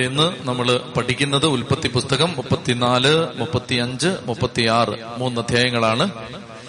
ഇന്ന് 0.00 0.34
നമ്മൾ 0.40 0.80
പഠിക്കുന്നത് 0.96 1.46
ഉൽപ്പത്തി 1.46 1.88
പുസ്തകം 1.88 2.34
മുപ്പത്തിനാല് 2.36 3.26
മുപ്പത്തിയഞ്ച് 3.34 4.16
മുപ്പത്തിയാറ് 4.26 5.18
മൂന്ന് 5.18 5.40
അധ്യായങ്ങളാണ്. 5.40 6.10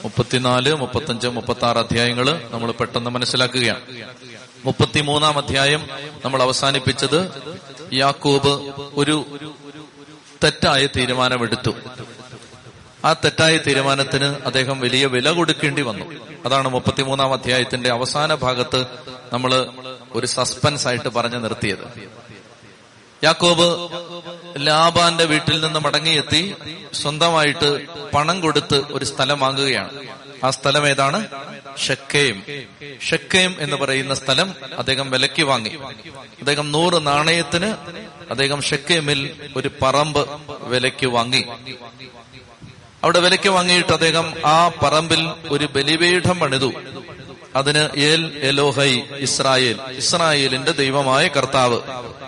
മുപ്പത്തിനാല് 0.04 0.74
മുപ്പത്തഞ്ച് 0.74 1.28
മുപ്പത്തി 1.28 1.66
ആറ് 1.66 1.78
അധ്യായങ്ങൾ 1.78 2.48
നമ്മൾ 2.52 2.72
പെട്ടെന്ന് 2.72 3.10
മനസ്സിലാക്കുകയാണ്. 3.10 3.82
മുപ്പത്തിമൂന്നാം 4.66 5.38
അധ്യായം 5.38 5.88
നമ്മൾ 6.26 6.42
അവസാനിപ്പിച്ചത് 6.42 7.32
യാക്കോബ് 7.94 8.74
ഒരു 8.94 9.26
തെറ്റായ 10.44 10.86
തീരുമാനമെടുത്തു. 10.86 11.72
ആ 13.06 13.14
തെറ്റായ 13.14 13.58
തീരുമാനത്തിന് 13.58 14.26
അദ്ദേഹം 14.26 14.80
വലിയ 14.80 15.06
വില 15.06 15.32
കൊടുക്കേണ്ടി 15.32 15.82
വന്നു. 15.82 16.06
അതാണ് 16.46 16.68
മുപ്പത്തിമൂന്നാം 16.68 17.34
അധ്യായത്തിന്റെ 17.34 17.92
അവസാന 17.92 18.34
ഭാഗത്ത് 18.34 18.86
നമ്മൾ 19.34 19.68
ഒരു 20.16 20.26
സസ്പെൻസ് 20.26 20.88
ആയിട്ട് 20.88 21.10
പറഞ്ഞു 21.10 21.38
നിർത്തിയത്. 21.38 22.18
യാക്കോബ് 23.24 23.90
ലാബാന്റെ 24.68 25.26
വീട്ടിൽ 25.26 25.62
നിന്ന് 25.62 25.80
മടങ്ങിയെത്തി 25.80 26.56
സ്വന്തമായിട്ട് 26.94 27.88
പണം 28.12 28.42
കൊടുത്ത് 28.42 28.82
ഒരു 28.92 29.06
സ്ഥലം 29.06 29.40
വാങ്ങുകയാണ്. 29.40 29.90
ആ 30.44 30.50
സ്ഥലം 30.50 30.88
ഏതാണ്? 30.88 31.28
ഷെക്കേം. 31.88 32.44
ഷെക്കേം 33.10 33.56
എന്ന് 33.60 33.76
പറയുന്ന 33.76 34.14
സ്ഥലം 34.14 34.54
അദ്ദേഹം 34.78 35.12
വിലക്ക് 35.12 35.44
വാങ്ങി. 35.44 35.70
അദ്ദേഹം 36.40 36.72
നൂറ് 36.72 37.08
നാണയത്തിന് 37.08 37.76
അദ്ദേഹം 38.32 38.62
ഷെക്കേമിൽ 38.62 39.52
ഒരു 39.56 39.72
പറമ്പ് 39.82 40.28
വിലക്ക് 40.52 41.06
വാങ്ങി. 41.06 41.46
അവിടെ 43.04 43.20
വിലയ്ക്ക് 43.20 43.50
വാങ്ങിയിട്ട് 43.50 43.94
അദ്ദേഹം 43.94 44.34
ആ 44.46 44.68
പറമ്പിൽ 44.68 45.30
ഒരു 45.50 45.66
ബലിപീഠം 45.66 46.40
പണിതു. 46.40 46.72
അതിന് 47.58 48.00
ഏൽ 48.00 48.40
എലോഹൈ 48.42 49.02
ഇസ്രായേൽ. 49.18 49.80
ഇസ്രായേലിന്റെ 49.90 50.72
ദൈവമായ 50.72 51.28
കർത്താവ്. 51.28 51.80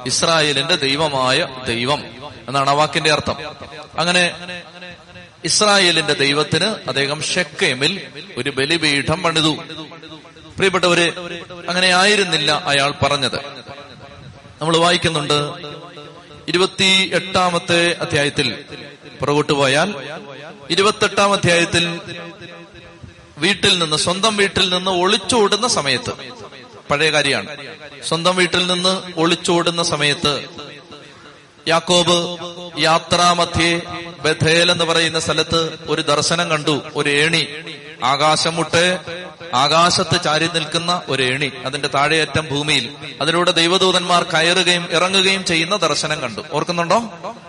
ഇസ്രായേലിന്റെ 0.06 0.76
ദൈവമായ 0.76 1.48
ദൈവം 1.68 2.04
എന്നാണ് 2.48 2.70
ആ 2.70 2.74
വാക്കിന്റെ 2.74 3.12
അർത്ഥം. 3.12 3.36
അങ്ങനെ 4.00 4.34
ഇസ്രായേലിന്റെ 5.46 6.14
ദൈവത്തിന് 6.14 6.66
അദ്ദേഹം 6.66 7.24
ഷെക്കേമിൽ 7.24 8.02
ഒരു 8.38 8.50
ബലിപീഠം 8.50 9.24
പണിതു. 9.24 9.58
പ്രിയപ്പെട്ടവര് 10.56 11.12
അങ്ങനെ 11.70 11.96
ആയിരുന്നില്ല 11.96 12.52
അയാൾ 12.66 12.94
പറഞ്ഞത്. 13.04 13.36
നമ്മൾ 14.62 14.78
വായിക്കുന്നുണ്ട് 14.78 15.52
ഇരുപത്തി 16.48 17.12
എട്ടാമത്തെ 17.14 17.96
അധ്യായത്തിൽ. 18.02 18.64
പുറകോട്ട് 19.20 19.54
പോയാൽ 19.54 19.96
ഇരുപത്തെട്ടാം 20.70 21.34
അധ്യായത്തിൽ 21.34 22.00
വീട്ടിൽ 23.40 23.80
നിന്ന് 23.80 23.98
സ്വന്തം 23.98 24.38
വീട്ടിൽ 24.38 24.70
നിന്ന് 24.70 24.92
ഒളിച്ചോടുന്ന 24.92 25.68
സമയത്ത്. 25.68 26.12
പഴയ 26.90 27.10
കാര്യമാണ്. 27.10 27.48
സ്വന്തം 28.08 28.36
വീട്ടിൽ 28.36 28.68
നിന്ന് 28.68 29.02
ഒളിച്ചോടുന്ന 29.18 29.84
സമയത്ത് 29.84 30.46
യാക്കോബ് 31.68 32.38
യാത്രാമധ്യേ 32.82 33.82
ബഥേൽ 34.22 34.72
എന്ന് 34.72 34.84
പറയുന്ന 34.84 35.20
സ്ഥലത്ത് 35.20 35.80
ഒരു 35.90 36.02
ദർശനം 36.02 36.50
കണ്ടു. 36.50 36.82
ഒരു 36.96 37.10
ഏണി. 37.10 37.48
ആകാശം 38.04 38.56
മുട്ടെ 38.56 39.00
ആകാശത്ത് 39.54 40.24
ചാരി 40.24 40.48
നിൽക്കുന്ന 40.54 41.02
ഒരു 41.10 41.24
എണി 41.24 41.52
അതിന്റെ 41.66 41.88
താഴെയറ്റം 41.88 42.48
ഭൂമിയിൽ. 42.52 42.96
അതിലൂടെ 43.22 43.52
ദൈവദൂതന്മാർ 43.52 44.24
കയറുകയും 44.24 44.88
ഇറങ്ങുകയും 44.92 45.46
ചെയ്യുന്ന 45.46 45.76
ദർശനം 45.76 46.20
കണ്ടു. 46.20 46.42
ഓർക്കുന്നുണ്ടോ? 46.54 47.04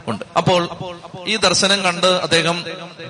ഉണ്ട്. 0.09 0.25
അപ്പോൾ 0.37 0.69
ഈ 1.27 1.37
ദർശനം 1.37 1.83
കണ്ട് 1.83 2.07
അദ്ദേഹം 2.07 2.65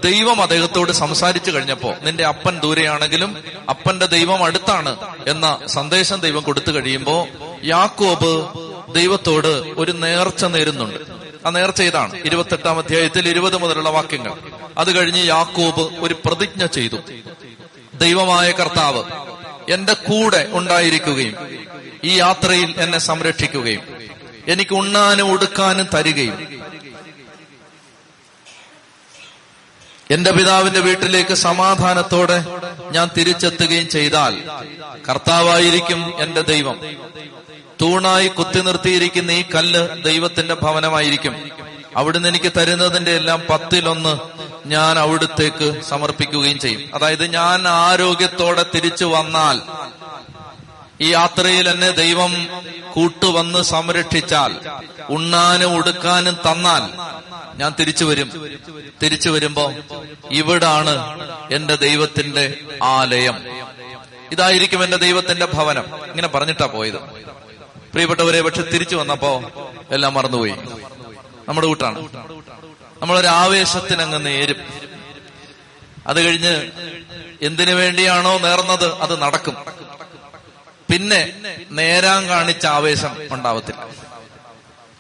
ദൈവം 0.05 0.43
അദ്ദേഹത്തോട് 0.43 0.93
സംസാരിച്ചു 0.93 1.51
കഴിഞ്ഞപ്പോ 1.51 1.95
നിന്റെ 2.03 2.27
അപ്പൻ 2.27 2.59
ദൂരെയാണെങ്കിലും 2.59 3.37
അപ്പന്റെ 3.71 4.07
ദൈവം 4.07 4.45
അടുത്താണ് 4.45 4.97
എന്ന 5.27 5.59
സന്ദേശം 5.67 6.21
ദൈവം 6.21 6.43
കൊടുത്തു 6.43 6.73
കഴിയുമ്പോ 6.73 7.27
യാക്കോബ് 7.65 8.49
ദൈവത്തോട് 8.95 9.75
ഒരു 9.77 9.93
നേർച്ച 9.93 10.45
നേരുന്നുണ്ട്. 10.45 10.99
ആ 11.47 11.51
നേർച്ച 11.51 11.83
ഇതാണ്. 11.83 12.15
ഇരുപത്തെട്ടാം 12.25 12.79
അധ്യായത്തിൽ 12.79 13.29
ഇരുപത് 13.29 13.57
മുതലുള്ള 13.57 13.91
വാക്യങ്ങൾ. 13.91 14.33
അത് 14.79 14.99
കഴിഞ്ഞ് 14.99 15.27
യാക്കോബ് 15.27 16.05
ഒരു 16.05 16.17
പ്രതിജ്ഞ 16.25 16.67
ചെയ്തു. 16.67 16.97
ദൈവമായ 18.01 18.51
കർത്താവ് 18.51 19.03
എന്റെ 19.71 19.93
കൂടെ 19.93 20.49
ഉണ്ടായിരിക്കുകയും 20.53 21.37
ഈ 22.05 22.19
യാത്രയിൽ 22.19 22.75
എന്നെ 22.79 22.99
സംരക്ഷിക്കുകയും 22.99 23.83
എനിക്ക് 24.49 24.75
ഉണ്ണാനും 24.75 25.33
ഉടുക്കാനും 25.33 25.89
തരികയും 25.95 26.61
എന്റെ 30.11 30.31
പിതാവിന്റെ 30.31 30.81
വീട്ടിലേക്ക് 30.81 31.35
സമാധാനത്തോടെ 31.35 32.45
ഞാൻ 32.91 33.11
തിരിച്ചെത്തുകയും 33.17 33.89
ചെയ്താൽ 33.89 34.43
കർത്താവായിരിക്കും 35.09 36.21
എന്റെ 36.21 36.41
ദൈവം. 36.41 36.81
തൂണായി 37.81 38.29
കുത്തി 38.29 38.61
നിർത്തിയിരിക്കുന്ന 38.61 39.31
ഈ 39.31 39.45
കല്ല് 39.55 40.03
ദൈവത്തിന്റെ 40.05 40.55
ഭവനമായിരിക്കും. 40.55 41.51
അവിടുന്ന് 41.97 42.29
എനിക്ക് 42.29 42.53
തരുന്നതിന്റെ 42.57 43.11
എല്ലാം 43.11 43.41
പത്തിലൊന്ന് 43.51 44.19
ഞാൻ 44.67 44.99
അവിടുത്തേക്ക് 44.99 45.81
സമർപ്പിക്കുകയും 45.81 46.59
ചെയ്യും. 46.59 46.91
അതായത് 46.95 47.27
ഞാൻ 47.27 47.69
ആരോഗ്യത്തോടെ 47.69 48.67
തിരിച്ചു 48.75 49.05
വന്നാൽ 49.05 49.61
ഈ 51.01 51.11
യാത്രയിൽ 51.11 51.69
എന്നെ 51.69 51.91
ദൈവം 51.91 52.49
കൂട്ടുവന്ന് 52.93 53.63
സംരക്ഷിച്ചാൽ 53.63 54.55
ഉണ്ണാനും 55.11 55.77
ഉടുക്കാനും 55.77 56.35
തന്നാൽ 56.35 56.83
ഞാൻ 57.59 57.75
തിരിച്ചു 57.81 58.05
വരും. 58.05 58.51
തിരിച്ചു 59.03 59.31
വരുമ്പോ 59.31 59.73
ഇവിടാണ് 60.31 61.21
എന്റെ 61.53 61.77
ദൈവത്തിന്റെ 61.77 62.61
ആലയം. 62.83 63.43
ഇതായിരിക്കും 64.33 64.85
എന്റെ 64.85 64.97
ദൈവത്തിന്റെ 64.97 65.47
ഭവനം. 65.47 65.85
ഇങ്ങനെ 66.07 66.29
പറഞ്ഞിട്ടാ 66.29 66.67
പോയത്. 66.67 66.99
പ്രിയപ്പെട്ടവരെ 67.93 68.41
പക്ഷെ 68.41 68.63
തിരിച്ചു 68.63 68.97
വന്നപ്പോ 68.97 69.43
എല്ലാം 69.91 70.15
മറന്നുപോയി. 70.15 70.55
നമ്മുടെ 71.49 71.67
കൂട്ടാണ്. 71.67 72.09
നമ്മളൊരു 73.01 73.27
ആവേശത്തിനങ്ങ് 73.27 74.27
നേരും. 74.27 74.57
അത് 76.07 76.25
കഴിഞ്ഞ് 76.25 76.71
എന്തിനു 77.43 77.75
വേണ്ടിയാണോ 77.75 78.39
നേർന്നത് 78.39 78.95
അത് 78.95 79.23
നടക്കും. 79.23 79.57
പിന്നെ 80.93 81.41
നേരാൻ 81.71 82.27
കാണിച്ച 82.27 82.67
ആവേശം 82.67 83.17
ഉണ്ടാവത്തില്ല. 83.31 83.89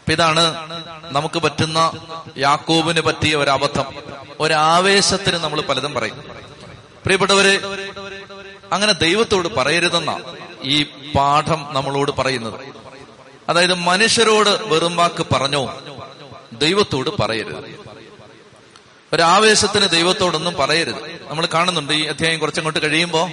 ഇതാണ് 0.08 0.68
നമുക്ക് 1.12 1.38
പറ്റുന്ന 1.38 1.92
യാക്കോബിന് 2.38 3.00
പറ്റിയ 3.00 3.36
ഒരു 3.36 3.50
അബദ്ധം. 3.50 3.94
ഒരാവേശത്തിന് 4.40 5.36
നമ്മൾ 5.36 5.60
പലതും 5.60 5.94
പറയും. 5.94 6.16
പ്രിയപ്പെട്ടവര് 7.04 7.60
അങ്ങനെ 8.72 8.92
ദൈവത്തോട് 8.92 9.48
പറയരുതെന്ന 9.48 10.20
ഈ 10.62 10.82
പാഠം 11.16 11.66
നമ്മളോട് 11.70 12.10
പറയുന്നത്. 12.10 12.60
അതായത് 13.48 13.74
മനുഷ്യരോട് 13.74 14.48
വെറും 14.48 14.96
വാക്ക് 14.96 15.26
പറഞ്ഞോ 15.32 15.78
ദൈവത്തോട് 16.52 17.10
പറയരുത്. 17.22 17.89
ഒരാവേശത്തിന് 19.12 19.88
ദൈവത്തോടൊന്നും 19.88 20.54
പറയരുത്. 20.54 21.20
നമ്മൾ 21.28 21.48
കാണുന്നുണ്ട് 21.54 21.92
ഈ 21.92 22.04
അധ്യായം 22.04 22.38
കുറച്ചങ്ങോട്ട് 22.38 22.78
കഴിയുമ്പോ 22.78 23.30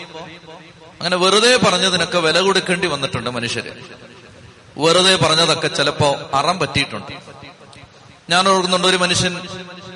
അങ്ങനെ 0.91 1.17
വെറുതെ 1.17 1.57
പറഞ്ഞതിനൊക്കെ 1.57 2.19
വില 2.19 2.39
കൊടുക്കേണ്ടി 2.39 2.87
വന്നിട്ടുണ്ട് 2.87 3.29
മനുഷ്യര്. 3.29 3.73
വെറുതെ 4.77 5.15
പറഞ്ഞതൊക്കെ 5.15 5.67
ചിലപ്പോ 5.67 6.29
അറം 6.33 6.59
പറ്റിയിട്ടുണ്ട്. 6.59 7.11
ഞാൻ 8.29 8.49
ഓർക്കുന്നുണ്ട് 8.49 8.87
ഒരു 8.87 8.97
മനുഷ്യൻ 8.97 9.47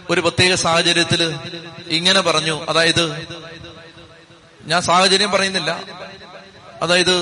ഒരു 0.10 0.22
പ്രത്യേക 0.22 0.54
സാഹചര്യത്തിൽ 0.56 1.40
ഇങ്ങനെ 1.88 2.22
പറഞ്ഞു 2.22 2.66
അതായത് 2.70 3.28
ഞാൻ 4.66 4.82
സാഹചര്യം 4.82 5.32
പറയുന്നില്ല. 5.32 5.84
അതായത് 6.82 7.16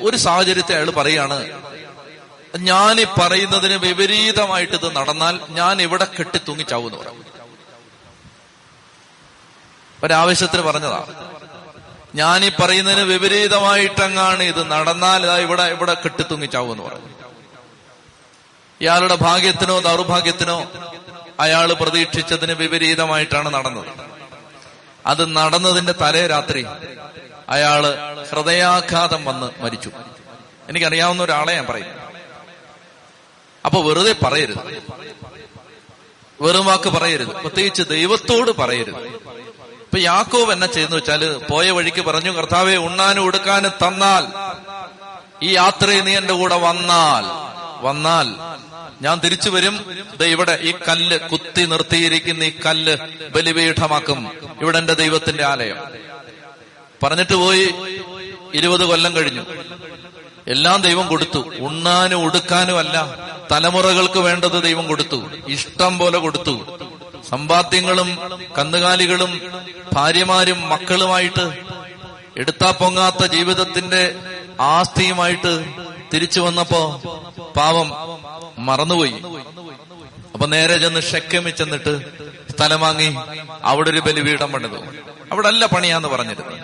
ഒരു 0.00 0.16
സാഹചര്യത്തെ 0.16 0.74
അയാൾ 0.74 0.90
പറയാണ് 0.90 1.50
ഞാൻ 2.58 3.00
ഈ 3.00 3.04
പറയുന്നതിന് 3.04 3.74
വിപരീതമായിട്ട് 3.74 4.72
ഇത് 4.72 4.96
നടന്നാൽ 4.96 5.40
ഞാൻ 5.50 5.82
ഇവിടെ 5.82 6.04
കെട്ടി 6.04 6.40
തൂങ്ങിച്ചാവൂന്ന് 6.48 6.98
പറയും 6.98 7.24
ഒരാവശ്യത്തിന് 10.04 10.62
പറഞ്ഞതാ. 10.62 11.06
ഞാൻ 12.14 12.44
ഈ 12.44 12.48
പറയുന്നതിന് 12.48 13.00
വിപരീതമായിട്ടങ്ങാണ് 13.00 14.42
ഇത് 14.42 14.70
നടന്നാൽ 14.70 15.22
ഇതാ 15.22 15.38
ഇവിടെ 15.38 15.62
ഇവിടെ 15.62 15.94
കെട്ടിത്തൂങ്ങിച്ചാവൂന്ന് 15.94 16.82
പറഞ്ഞു. 16.82 17.08
ഇയാളുടെ 18.80 19.14
ഭാഗ്യത്തിനോ 19.14 19.80
ദൗർഭാഗ്യത്തിനോ 19.80 20.72
അയാൾ 21.40 21.72
പ്രതീക്ഷിച്ചതിന് 21.72 22.52
വിപരീതമായിട്ടാണ് 22.52 23.54
നടന്നത്. 23.54 23.86
അത് 25.06 25.36
നടന്നതിന്റെ 25.36 25.92
തലേ 25.92 26.26
രാത്രി 26.26 26.66
അയാൾ 27.48 27.82
ഹൃദയാഘാതം 28.30 29.24
വന്ന് 29.24 29.62
മരിച്ചു. 29.62 29.90
എനിക്കറിയാവുന്ന 30.68 31.22
ഒരാളെ 31.22 31.54
ഞാൻ 31.54 31.66
പറയും. 31.66 31.86
അപ്പൊ 33.64 33.82
വെറുതെ 33.82 34.14
പറയരുത്. 34.22 34.82
വെറും 36.40 36.66
വാക്ക് 36.66 36.88
പറയരുത്. 36.88 37.28
പ്രത്യേകിച്ച് 37.28 37.82
ദൈവത്തോട് 37.82 38.50
പറയരുത്. 38.50 39.24
ഇപ്പൊ 39.94 40.04
യാക്കോവ് 40.04 40.52
എന്നെ 40.52 40.66
ചെയ്യുന്ന 40.66 40.94
വെച്ചാൽ 40.94 41.36
പോയ 41.50 41.70
വഴിക്ക് 41.70 42.02
പറഞ്ഞു 42.02 42.30
കർത്താവെ 42.30 42.76
ഉണ്ണാനും 42.76 43.24
ഉടുക്കാനും 43.24 43.70
തന്നാൽ 43.70 44.22
ഈ 45.42 45.54
യാത്രയിൽ 45.54 46.00
നീ 46.00 46.16
എന്റെ 46.16 46.34
കൂടെ 46.34 46.56
വന്നാൽ 46.56 47.24
വന്നാൽ 47.86 48.26
ഞാൻ 49.02 49.20
തിരിച്ചു 49.24 49.50
വരും. 49.50 50.06
ഇവിടെ 50.24 50.58
ഈ 50.62 50.74
കല്ല് 50.88 51.18
കുത്തി 51.18 51.62
നിർത്തിയിരിക്കുന്ന 51.62 52.44
ഈ 52.44 52.52
കല്ല് 52.66 52.96
ബലിപീഠമാക്കും. 53.34 54.30
ഇവിടെ 54.62 54.78
എന്റെ 54.78 54.94
ദൈവത്തിന്റെ 54.94 55.44
ആലയം. 55.44 55.76
പറഞ്ഞിട്ട് 57.02 57.34
പോയി. 57.34 57.74
ഇരുപത് 58.54 58.84
കൊല്ലം 58.84 59.16
കഴിഞ്ഞു. 59.16 59.42
എല്ലാം 60.48 60.82
ദൈവം 60.82 61.08
കൊടുത്തു. 61.08 61.38
ഉണ്ണാനും 61.38 62.24
ഉടുക്കാനും 62.24 62.78
അല്ല 62.78 63.16
തലമുറകൾക്ക് 63.52 64.18
വേണ്ടത് 64.18 64.62
ദൈവം 64.62 64.88
കൊടുത്തു. 64.88 65.30
ഇഷ്ടം 65.48 65.98
പോലെ 65.98 66.18
കൊടുത്തു. 66.18 66.78
സമ്പാദ്യങ്ങളും 67.30 68.18
കന്നുകാലികളും 68.58 69.40
ഭാര്യമാരും 69.92 70.68
മക്കളുമായിട്ട് 70.68 71.58
എടുത്താ 72.36 72.70
പൊങ്ങാത്ത 72.70 73.26
ജീവിതത്തിന്റെ 73.26 74.14
ആസ്തിയുമായിട്ട് 74.60 75.64
തിരിച്ചു 76.14 76.40
വന്നപ്പോ 76.40 77.02
പാവം 77.56 77.88
മറന്നുപോയി. 78.58 79.14
അപ്പൊ 80.34 80.46
നേരെ 80.46 80.78
ചെന്ന് 80.78 81.00
ഷെക്കമി 81.00 81.50
ചെന്നിട്ട് 81.50 82.00
സ്ഥലം 82.52 82.80
വാങ്ങി 82.80 83.16
അവിടെ 83.64 83.90
ഒരു 83.90 84.00
ബലിപീഠം 84.00 84.52
പണിതു. 84.52 84.76
അവിടെ 85.32 85.48
അല്ല 85.48 85.66
പണിയാന്ന് 85.66 86.08
പറഞ്ഞിരുന്നു. 86.08 86.56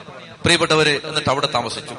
പ്രിയപ്പെട്ടവര് 0.43 1.01
എന്നിട്ട് 1.05 1.31
അവിടെ 1.31 1.49
താമസിച്ചു. 1.55 1.95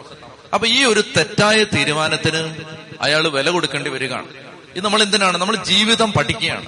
അപ്പൊ 0.53 0.67
ഈ 0.67 0.83
ഒരു 0.83 1.03
തെറ്റായ 1.17 1.63
തീരുമാനത്തിന് 1.63 2.55
അയാൾ 3.01 3.27
വില 3.27 3.49
കൊടുക്കേണ്ടി 3.49 3.89
വരികയാണ്. 3.89 4.27
ഇത് 4.75 4.85
നമ്മൾ 4.85 5.01
എന്തിനാണ്? 5.01 5.37
നമ്മൾ 5.37 5.55
ജീവിതം 5.55 6.11
പഠിക്കുകയാണ്. 6.11 6.65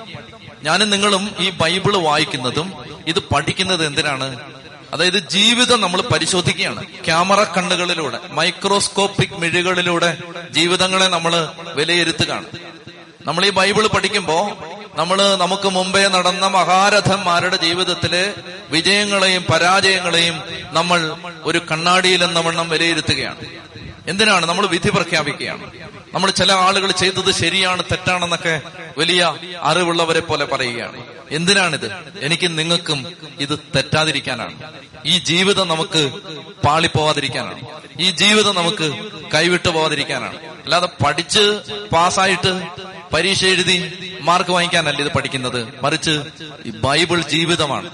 ഞാനും 0.64 0.90
നിങ്ങളും 0.90 1.36
ഈ 1.40 1.50
ബൈബിൾ 1.50 1.98
വായിക്കുന്നതും 1.98 2.74
ഇത് 3.08 3.20
പഠിക്കുന്നത് 3.20 3.86
എന്തിനാണ്? 3.86 4.40
അതായത് 4.94 5.30
ജീവിതം 5.30 5.82
നമ്മൾ 5.82 6.02
പരിശോധിക്കുകയാണ്. 6.02 6.86
ക്യാമറ 6.86 7.44
കണ്ണുകളിലൂടെ 7.44 8.20
മൈക്രോസ്കോപ്പിക് 8.32 9.36
മിഴികളിലൂടെ 9.38 10.18
ജീവിതങ്ങളെ 10.52 11.08
നമ്മൾ 11.08 11.48
വിലയിരുത്തുകയാണ്. 11.74 12.46
നമ്മൾ 13.26 13.46
ഈ 13.46 13.50
ബൈബിൾ 13.50 13.88
പഠിക്കുമ്പോൾ 13.88 14.56
നമ്മൾ 14.96 15.36
നമുക്ക് 15.36 15.70
മുമ്പേ 15.70 16.08
നടന്ന 16.08 16.48
മഹാരഥന്മാരുടെ 16.48 17.56
ജീവിതത്തിലെ 17.56 18.34
വിജയങ്ങളെയും 18.70 19.44
പരാജയങ്ങളെയും 19.54 20.42
നമ്മൾ 20.72 21.16
ഒരു 21.44 21.62
കണ്ണാടിയിൽ 21.72 22.24
എന്ന 22.24 22.40
വണ്ണം 22.40 22.70
വിലയിരുത്തുകയാണ്. 22.70 23.38
എന്തിനാണ്? 24.08 24.46
നമ്മൾ 24.46 24.66
വിധി 24.66 24.90
പ്രഖ്യാപിക്കുകയാണ്. 24.90 25.72
നമ്മൾ 26.14 26.30
ചില 26.30 26.52
ആളുകൾ 26.52 26.92
ചെയ്തത് 26.92 27.32
ശരിയാണ് 27.32 27.84
തെറ്റാണെന്നൊക്കെ 27.84 28.62
വലിയ 28.98 29.36
അറിവുള്ളവരെ 29.62 30.20
പോലെ 30.20 30.46
പറയുകയാണ്. 30.46 31.04
എന്തിനാണിത്? 31.32 31.92
എനിക്ക് 32.22 32.60
നിങ്ങൾക്കും 32.60 33.14
ഇത് 33.40 33.60
തെറ്റാതിരിക്കാനാണ്. 33.76 34.54
ഈ 35.06 35.20
ജീവിതം 35.20 35.68
നമുക്ക് 35.68 36.12
പാളിപ്പോവാതിരിക്കാനാണ്. 36.66 37.62
ഈ 38.00 38.12
ജീവിതം 38.12 38.56
നമുക്ക് 38.56 38.94
കൈവിട്ടു 39.34 39.70
പോവാതിരിക്കാനാണ്. 39.70 40.36
അല്ലാതെ 40.36 40.88
പഠിച്ച് 41.06 41.60
പാസ്സായിട്ട് 41.92 42.64
പരീക്ഷ 43.14 43.46
എഴുതി 43.46 43.94
മാർക്ക് 44.22 44.50
വാങ്ങിക്കാനല്ല 44.50 45.02
ഇത് 45.02 45.12
പഠിക്കുന്നത്. 45.12 45.68
മറിച്ച് 45.84 46.22
ബൈബിൾ 46.66 47.22
ജീവിതമാണ്. 47.22 47.90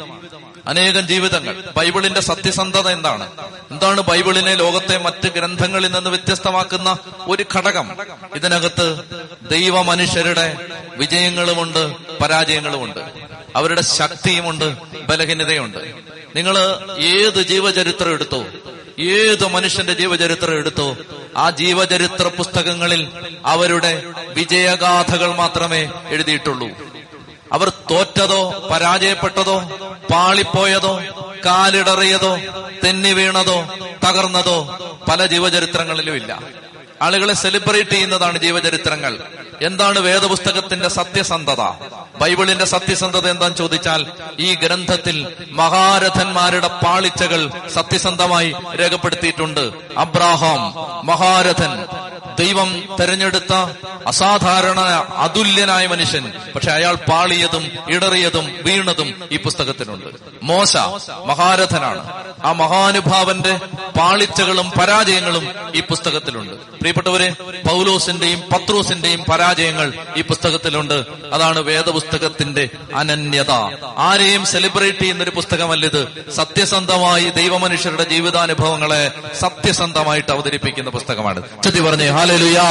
അനേകം 0.70 1.08
ജീവിതങ്ങൾ. 1.08 1.64
ബൈബിളിന്റെ 1.78 2.20
സത്യസന്ധത 2.20 2.90
എന്താണ്? 2.90 3.32
എന്താണ് 3.72 4.02
ബൈബിളിനെ 4.02 4.56
ലോകത്തെ 4.56 4.98
മറ്റ് 4.98 5.28
ഗ്രന്ഥങ്ങളിൽ 5.28 5.92
നിന്ന് 5.92 6.10
വ്യത്യസ്തമാക്കുന്ന 6.10 6.98
ഒരു 7.28 7.46
ഘടകം? 7.56 7.92
ഇതിനകത്ത് 8.36 9.02
ദൈവ 9.52 9.82
മനുഷ്യരുടെ 9.82 10.68
വിജയങ്ങളുമുണ്ട് 10.98 11.96
പരാജയങ്ങളുമുണ്ട്. 12.22 13.00
അവരുടെ 13.56 13.82
ശക്തിയുമുണ്ട് 13.82 14.78
ബലഹീനതയുണ്ട് 15.10 15.78
നിങ്ങൾ 16.36 16.58
ഏത് 17.00 17.42
ജീവചരിത്രം 17.42 18.12
എടുത്തോ 18.12 18.46
ഏത് 19.00 19.48
മനുഷ്യന്റെ 19.48 19.94
ജീവചരിത്രം 19.94 20.54
എടുത്തോ 20.54 20.98
ആ 21.38 21.50
ജീവചരിത്ര 21.50 22.28
പുസ്തകങ്ങളിൽ 22.28 23.08
അവരുടെ 23.46 24.04
വിജയഗാഥകൾ 24.34 25.36
മാത്രമേ 25.36 25.90
എഴുതിയിട്ടുള്ളൂ. 26.10 26.68
അവർ 27.52 27.70
തോറ്റതോ 27.92 28.42
പരാജയപ്പെട്ടതോ 28.72 29.58
പാളിപ്പോയതോ 30.12 30.94
കാലിടറിയതോ 31.46 32.34
തെന്നി 32.84 33.14
വീണതോ 33.14 33.60
തകർന്നതോ 34.06 34.58
പല 35.10 35.26
ജീവചരിത്രങ്ങളിലും 35.26 36.16
ഇല്ല 36.16 36.32
ആളുകളെ 37.02 37.34
സെലിബ്രേറ്റ് 37.34 37.90
ചെയ്യുന്നതാണ് 37.90 38.38
ജീവചരിത്രങ്ങൾ. 38.38 39.14
എന്താണ് 39.62 40.00
വേദപുസ്തകത്തിന്റെ 40.00 40.88
സത്യസന്ധത? 40.88 41.62
ബൈബിളിന്റെ 42.22 42.66
സത്യസന്ധത 42.66 43.30
എന്താന്ന് 43.30 43.58
ചോദിച്ചാൽ 43.58 44.06
ഈ 44.40 44.56
ഗ്രന്ഥത്തിൽ 44.56 45.28
മഹാരഥന്മാരുടെ 45.52 46.68
പാളിച്ചകൾ 46.68 47.52
സത്യസന്ധമായി 47.74 48.54
രേഖപ്പെടുത്തിയിട്ടുണ്ട്. 48.80 49.72
അബ്രാഹാം 49.98 50.74
മഹാരഥൻ 51.08 51.86
ദൈവം 52.40 52.98
തെരഞ്ഞെടുത്ത 53.00 53.54
അസാധാരണ 54.08 54.80
അതുല്യനായ 55.16 55.88
മനുഷ്യൻ. 55.88 56.32
പക്ഷെ 56.56 56.72
അയാൾ 56.72 56.96
പാളിയതും 56.96 57.72
ഇടറിയതും 57.90 58.56
വീണതും 58.62 59.24
ഈ 59.32 59.38
പുസ്തകത്തിലുണ്ട് 59.38 60.06
മോശ 60.44 60.78
മഹാരഥനാണ്. 61.26 62.14
ആ 62.46 62.52
മഹാനുഭാവന്റെ 62.52 63.60
പാളിച്ചകളും 64.00 64.72
പരാജയങ്ങളും 64.72 65.50
ഈ 65.76 65.80
പുസ്തകത്തിലുണ്ട്. 65.80 66.54
പ്രിയപ്പെട്ടവരെ 66.54 67.30
പൗലോസിന്റെയും 67.70 68.40
പത്രോസിന്റെയും 68.40 69.26
പരാജയങ്ങൾ 69.50 69.94
ഈ 70.18 70.22
പുസ്തകത്തിലുണ്ട്. 70.22 71.06
അതാണ് 71.34 71.60
വേദപുസ്തകത്തിന്റെ 71.60 72.70
അനന്യത. 72.96 73.52
ആരെയും 73.98 74.46
സെലിബ്രേറ്റ് 74.46 75.24
ഒരു 75.24 75.30
പുസ്തകമല്ലിത്. 75.30 76.26
സത്യസന്ധമായി 76.36 77.30
ദൈവമനുഷ്യരുടെ 77.30 78.04
ജീവിതാനുഭവങ്ങളെ 78.04 79.12
സത്യസന്ധമായിട്ട് 79.40 80.32
അവതരിപ്പിക്കുന്ന 80.32 80.90
പുസ്തകമാണ്. 80.90 81.64
ചതി 81.64 81.80
പറഞ്ഞേ 81.80 82.08
ഹാലലുയാ. 82.08 82.64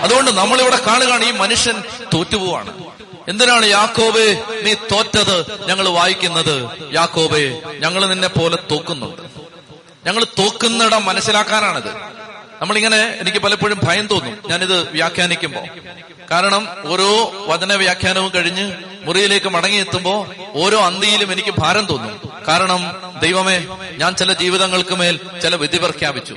അതുകൊണ്ട് 0.00 0.30
നമ്മളിവിടെ 0.30 0.78
കാണുകയാണ് 0.86 1.24
ഈ 1.24 1.30
മനുഷ്യൻ 1.30 1.82
തോറ്റുപോവാണ്. 2.14 2.72
എന്തിനാണ് 3.28 3.66
യാക്കോബേ 3.66 4.42
നീ 4.62 4.74
തോറ്റത് 4.74 5.66
ഞങ്ങൾ 5.66 5.88
വായിക്കുന്നത്? 5.88 6.68
യാക്കോബേ 6.92 7.62
ഞങ്ങൾ 7.78 8.06
നിന്നെ 8.06 8.28
പോലെ 8.28 8.58
തോക്കുന്നുണ്ട്. 8.70 9.22
ഞങ്ങൾ 10.06 10.24
തോക്കുന്നിടം 10.24 11.04
മനസ്സിലാക്കാനാണിത്. 11.04 12.23
നമ്മളിങ്ങനെ 12.64 13.16
എനിക്ക് 13.20 13.38
പലപ്പോഴും 13.38 13.80
ഭയം 13.84 14.06
തോന്നും. 14.06 14.42
ഞാനിത് 14.46 14.90
വ്യാഖ്യാനിക്കുമ്പോൾ 14.90 15.66
കാരണം 16.30 16.68
ഓരോ 16.84 17.32
വചന 17.46 17.74
വ്യാഖ്യാനവും 17.74 18.32
കഴിഞ്ഞ് 18.34 18.72
മുറിയിലേക്ക് 19.02 19.46
മടങ്ങിയെത്തുമ്പോൾ 19.46 20.34
ഓരോ 20.52 20.80
അന്തിയിലും 20.80 21.32
എനിക്ക് 21.32 21.54
ഭാരം 21.58 21.86
തോന്നും. 21.86 22.30
കാരണം 22.48 23.12
ദൈവമേ 23.18 23.66
ഞാൻ 23.96 24.14
ചില 24.14 24.32
ജീവിതങ്ങൾക്ക് 24.32 24.94
മേൽ 24.94 25.20
ചില 25.42 25.54
വിധി 25.54 25.76
പ്രഖ്യാപിച്ചു. 25.76 26.36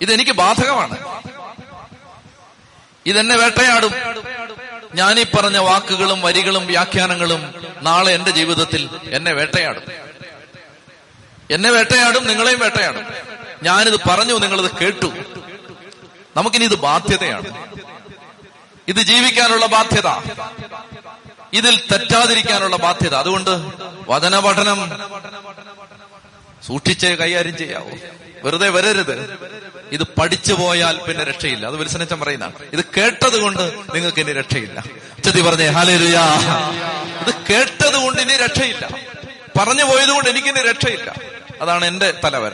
ഇതെനിക്ക് 0.00 0.30
ബാധകമാണ്. 0.30 0.98
ഇതെന്നെ 3.06 3.36
വേട്ടയാടും. 3.36 3.92
ഞാനീ 4.94 5.24
പറഞ്ഞ 5.34 5.56
വാക്കുകളും 5.56 6.22
വരികളും 6.22 6.66
വ്യാഖ്യാനങ്ങളും 6.66 7.54
നാളെ 7.82 8.12
എന്റെ 8.12 8.30
ജീവിതത്തിൽ 8.30 8.88
എന്നെ 9.10 9.32
വേട്ടയാടും. 9.32 9.82
എന്നെ 11.50 11.70
വേട്ടയാടും 11.70 12.26
നിങ്ങളെയും 12.26 12.58
വേട്ടയാടും. 12.58 13.27
ഞാനിത് 13.62 14.00
പറഞ്ഞു 14.08 14.38
നിങ്ങളിത് 14.38 14.70
കേട്ടു. 14.76 15.12
നമുക്കിനി 16.36 16.64
ഇത് 16.64 16.74
ബാധ്യതയാണ്. 16.74 17.66
ഇത് 18.88 18.96
ജീവിക്കാനുള്ള 18.96 19.66
ബാധ്യത. 19.66 20.08
ഇതിൽ 21.52 21.80
തെറ്റാതിരിക്കാനുള്ള 21.92 22.76
ബാധ്യത. 22.76 23.14
അതുകൊണ്ട് 23.14 23.72
വചന 24.08 24.38
പഠനം 24.38 24.90
സൂക്ഷിച്ചേ 26.66 27.14
കൈകാര്യം 27.14 27.56
ചെയ്യാവൂ. 27.56 27.90
വെറുതെ 28.44 28.68
വരരുത്. 28.68 29.38
ഇത് 29.92 30.02
പഠിച്ചു 30.02 30.52
പോയാൽ 30.52 31.00
പിന്നെ 31.08 31.24
രക്ഷയില്ല. 31.24 31.66
അത് 31.66 31.76
വിൽസനച്ചൻ 31.76 32.20
പറയുന്ന 32.20 32.52
ഇത് 32.72 32.84
കേട്ടത് 32.84 33.40
കൊണ്ട് 33.40 33.72
നിങ്ങൾക്ക് 33.94 34.20
ഇനി 34.20 34.32
രക്ഷയില്ല. 34.32 34.84
ചതി 35.24 35.40
പറഞ്ഞേ 35.40 35.66
ഹാലേലുയാ. 35.66 36.24
ഇത് 37.26 37.34
കേട്ടത് 37.50 37.96
കൊണ്ട് 37.96 38.20
ഇനി 38.22 38.36
രക്ഷയില്ല. 38.36 38.88
പറഞ്ഞു 39.58 39.84
പോയത് 39.84 40.08
കൊണ്ട് 40.08 40.30
എനിക്കിനി 40.30 40.60
രക്ഷയില്ല. 40.60 41.14
അതാണ് 41.62 41.84
എന്റെ 41.84 42.20
തലവര. 42.24 42.52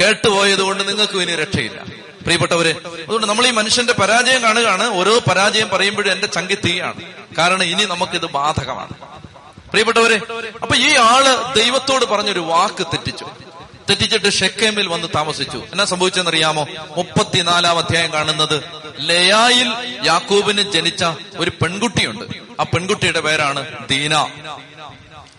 കേട്ടുപോയത് 0.00 0.60
കൊണ്ട് 0.60 0.88
നിങ്ങൾക്കും 0.88 1.22
ഇനി 1.22 1.34
രക്ഷയില്ല. 1.34 1.82
പ്രിയപ്പെട്ടവര് 2.22 2.74
അതുകൊണ്ട് 2.86 3.26
നമ്മൾ 3.26 3.46
ഈ 3.46 3.50
മനുഷ്യന്റെ 3.50 3.92
പരാജയം 3.92 4.42
കാണുകയാണ്. 4.42 4.88
ഓരോ 4.88 5.18
പരാജയം 5.18 5.68
പറയുമ്പോഴും 5.68 6.12
എന്റെ 6.12 6.26
ചങ്കി 6.26 6.54
തീയാണ്. 6.54 7.02
കാരണം 7.38 7.64
ഇനി 7.64 7.84
നമുക്കിത് 7.84 8.26
ബാധകമാണ്. 8.26 8.90
പ്രിയപ്പെട്ടവരെ 9.70 10.20
അപ്പൊ 10.62 10.76
ഈ 10.76 10.96
ആൾ 10.96 11.54
ദൈവത്തോട് 11.54 12.04
പറഞ്ഞൊരു 12.04 12.40
വാക്ക് 12.40 12.86
തെറ്റിച്ചു. 12.86 13.26
തെറ്റിച്ചിട്ട് 13.90 14.32
ഷെക്കേമിൽ 14.32 14.88
വന്ന് 14.88 15.08
താമസിച്ചു. 15.14 15.58
എന്നാ 15.72 15.84
സംഭവിച്ചെന്നറിയാമോ? 15.84 16.66
മുപ്പത്തിനാലാം 16.96 17.78
അധ്യായം 17.78 18.12
കാണുന്നത് 18.12 18.64
ലയായിൽ 19.00 19.72
യാക്കൂബിന് 20.06 20.62
ജനിച്ച 20.72 21.04
ഒരു 21.38 21.50
പെൺകുട്ടിയുണ്ട്. 21.50 22.24
ആ 22.60 22.62
പെൺകുട്ടിയുടെ 22.62 23.20
പേരാണ് 23.20 23.88
ദീന. 23.88 24.26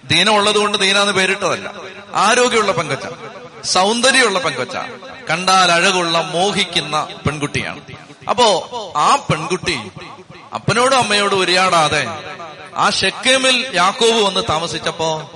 ദീന 0.05 0.29
ഉള്ളത് 0.29 0.55
കൊണ്ട് 0.55 0.77
ദീന 0.77 0.97
എന്ന് 0.97 1.13
പേരിട്ടതല്ല. 1.13 1.73
ആരോഗ്യമുള്ള 2.13 2.71
പെങ്കൊച്ച 2.71 3.05
സൗന്ദര്യമുള്ള 3.63 4.39
പെങ്കൊച്ച. 4.39 4.77
കണ്ടാൽ 5.29 5.71
അഴകുള്ള 5.71 6.21
മോഹിക്കുന്ന 6.21 7.07
പെൺകുട്ടിയാണ്. 7.25 7.81
അപ്പോ 8.29 8.69
ആ 8.97 9.15
പെൺകുട്ടി 9.15 9.91
അപ്പനോടും 10.53 10.97
അമ്മയോടും 10.97 11.39
ഉരിയാടാതെ 11.39 12.07
ആ 12.77 12.89
ഷെക്കേമിൽ 12.89 13.71
യാക്കോബ് 13.75 14.21
വന്ന് 14.21 14.41
താമസിച്ചപ്പോ 14.49 15.31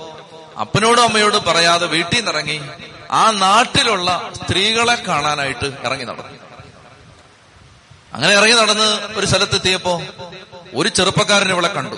അപ്പനോടും 0.60 1.02
അമ്മയോടും 1.02 1.44
പറയാതെ 1.44 1.86
വീട്ടിൽ 1.86 2.16
നിന്നിറങ്ങി 2.16 2.60
ആ 3.10 3.30
നാട്ടിലുള്ള 3.30 4.30
സ്ത്രീകളെ 4.42 4.94
കാണാനായിട്ട് 4.94 5.72
ഇറങ്ങി 5.84 6.04
നടന്നു. 6.04 6.38
അങ്ങനെ 8.12 8.32
ഇറങ്ങി 8.32 8.54
നടന്ന് 8.54 9.18
ഒരു 9.18 9.26
സ്ഥലത്തെത്തിയപ്പോ 9.26 10.02
ഒരു 10.74 10.88
ചെറുപ്പക്കാരൻ 10.88 11.48
ഇവളെ 11.48 11.68
കണ്ടു. 11.68 11.96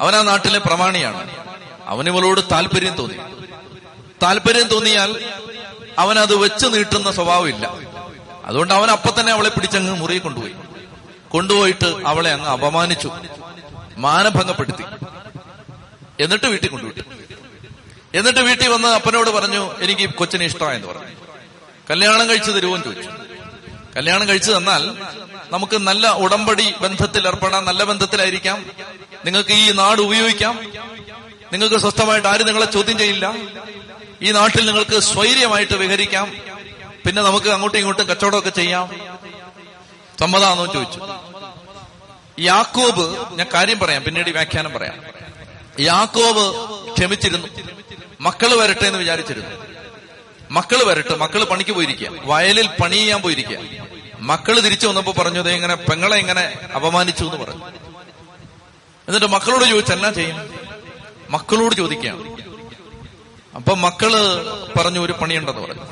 അവൻ 0.00 0.16
ആ 0.16 0.22
നാട്ടിലെ 0.22 0.58
പ്രമാണിയാണ്. 0.58 1.30
അവനിവളോട് 1.86 2.40
താല്പര്യം 2.52 2.94
തോന്നി. 2.94 3.31
താല്പര്യം 4.22 4.68
തോന്നിയാൽ 4.68 5.32
അവൻ 5.98 6.18
അത് 6.18 6.34
വെച്ച് 6.34 6.66
നീട്ടുന്ന 6.66 7.10
സ്വഭാവമില്ല. 7.10 7.72
അതുകൊണ്ട് 8.44 8.74
അവൻ 8.74 8.90
അപ്പൊ 8.90 9.20
തന്നെ 9.20 9.32
അവളെ 9.32 9.48
പിടിച്ചങ്ങ് 9.48 9.96
മുറി 9.96 10.18
കൊണ്ടുപോയി. 10.18 10.54
കൊണ്ടുപോയിട്ട് 11.28 12.02
അവളെ 12.06 12.32
അങ്ങ് 12.32 12.48
അപമാനിച്ചു. 12.48 13.10
മാനഭംഗപ്പെടുത്തി 13.96 14.84
എന്നിട്ട് 16.20 16.46
വീട്ടിൽ 16.46 16.68
കൊണ്ടുവിട്ടു. 16.68 17.00
എന്നിട്ട് 18.14 18.38
വീട്ടിൽ 18.38 18.68
വന്ന് 18.68 18.88
അപ്പനോട് 18.88 19.30
പറഞ്ഞു 19.30 19.72
എനിക്ക് 19.80 20.00
ഈ 20.00 20.06
കൊച്ചിനെ 20.06 20.44
ഇഷ്ടമായെന്ന് 20.44 20.88
പറഞ്ഞു. 20.88 21.02
കല്യാണം 21.90 22.28
കഴിച്ചു 22.28 22.50
തരുമോന്ന് 22.50 22.84
ചോദിച്ചു. 22.84 23.10
കല്യാണം 23.96 24.28
കഴിച്ചു 24.28 24.52
തന്നാൽ 24.52 24.94
നമുക്ക് 25.50 25.76
നല്ല 25.76 26.08
ഉടമ്പടി 26.08 26.74
ബന്ധത്തിൽ 26.80 27.26
ഏർപ്പെടാം 27.26 27.64
നല്ല 27.64 27.84
ബന്ധത്തിലായിരിക്കാം. 27.84 28.66
നിങ്ങൾക്ക് 29.24 29.52
ഈ 29.52 29.72
നാട് 29.72 30.00
ഉപയോഗിക്കാം. 30.00 30.60
നിങ്ങൾക്ക് 31.52 31.76
സ്വസ്ഥമായിട്ട് 31.76 32.28
ആരും 32.28 32.46
നിങ്ങളെ 32.46 32.66
ചോദ്യം 32.66 32.98
ചെയ്യില്ല. 32.98 33.34
ഈ 34.22 34.32
നാട്ടിൽ 34.32 34.66
നിങ്ങൾക്ക് 34.66 35.00
സ്വൈര്യമായിട്ട് 35.00 35.72
വിഹരിക്കാം. 35.72 36.32
പിന്നെ 37.06 37.22
നമുക്ക് 37.22 37.46
അങ്ങോട്ടും 37.46 37.78
ഇങ്ങോട്ടും 37.78 38.06
കച്ചവടമൊക്കെ 38.06 38.50
ചെയ്യാം. 38.50 38.88
സമ്മതാന്നോ 40.20 40.66
ചോദിച്ചു. 40.66 41.00
യാക്കോബ് 42.40 43.36
ഞാൻ 43.36 43.46
കാര്യം 43.54 43.78
പറയാം. 43.78 44.02
പിന്നീട് 44.02 44.30
വ്യാഖ്യാനം 44.30 44.72
പറയാം. 44.72 45.02
യാക്കോബ് 45.80 46.54
ക്ഷമിച്ചിരുന്നു. 46.92 47.48
മക്കൾ 48.20 48.54
വരട്ടെ 48.60 48.86
എന്ന് 48.86 48.98
വിചാരിച്ചിരുന്നു. 48.98 49.50
മക്കൾ 50.50 50.84
വരട്ടെ 50.84 51.16
മക്കൾ 51.16 51.44
പണിക്ക് 51.44 51.70
പോയിരിക്കുക. 51.70 52.08
വയലിൽ 52.24 52.66
പണി 52.82 52.94
ചെയ്യാൻ 52.94 53.22
പോയിരിക്കുക. 53.22 53.58
മക്കൾ 54.20 54.60
തിരിച്ചു 54.60 54.86
വന്നപ്പോ 54.86 55.12
പറഞ്ഞു 55.12 55.40
"ദേ 55.40 55.50
ഇങ്ങനെ 55.52 55.74
പെങ്ങളെ 55.74 56.16
ഇങ്ങനെ 56.16 56.58
അപമാനിച്ചു 56.76 57.24
എന്ന് 57.24 57.36
പറഞ്ഞു. 57.36 57.64
എന്നിട്ട് 59.08 59.26
മക്കളോട് 59.26 59.64
ചോദിച്ചു 59.64 59.92
എന്നാ 59.92 60.10
ചെയ്യും 60.10 60.54
മക്കളോട് 61.30 61.74
ചോദിക്കുകയാണ്. 61.74 62.51
അപ്പൊ 63.54 63.74
മക്കൾ 63.74 64.12
പറഞ്ഞു 64.76 65.00
ഒരു 65.00 65.12
പണിയുണ്ടെന്ന് 65.12 65.60
പറഞ്ഞു. 65.60 65.82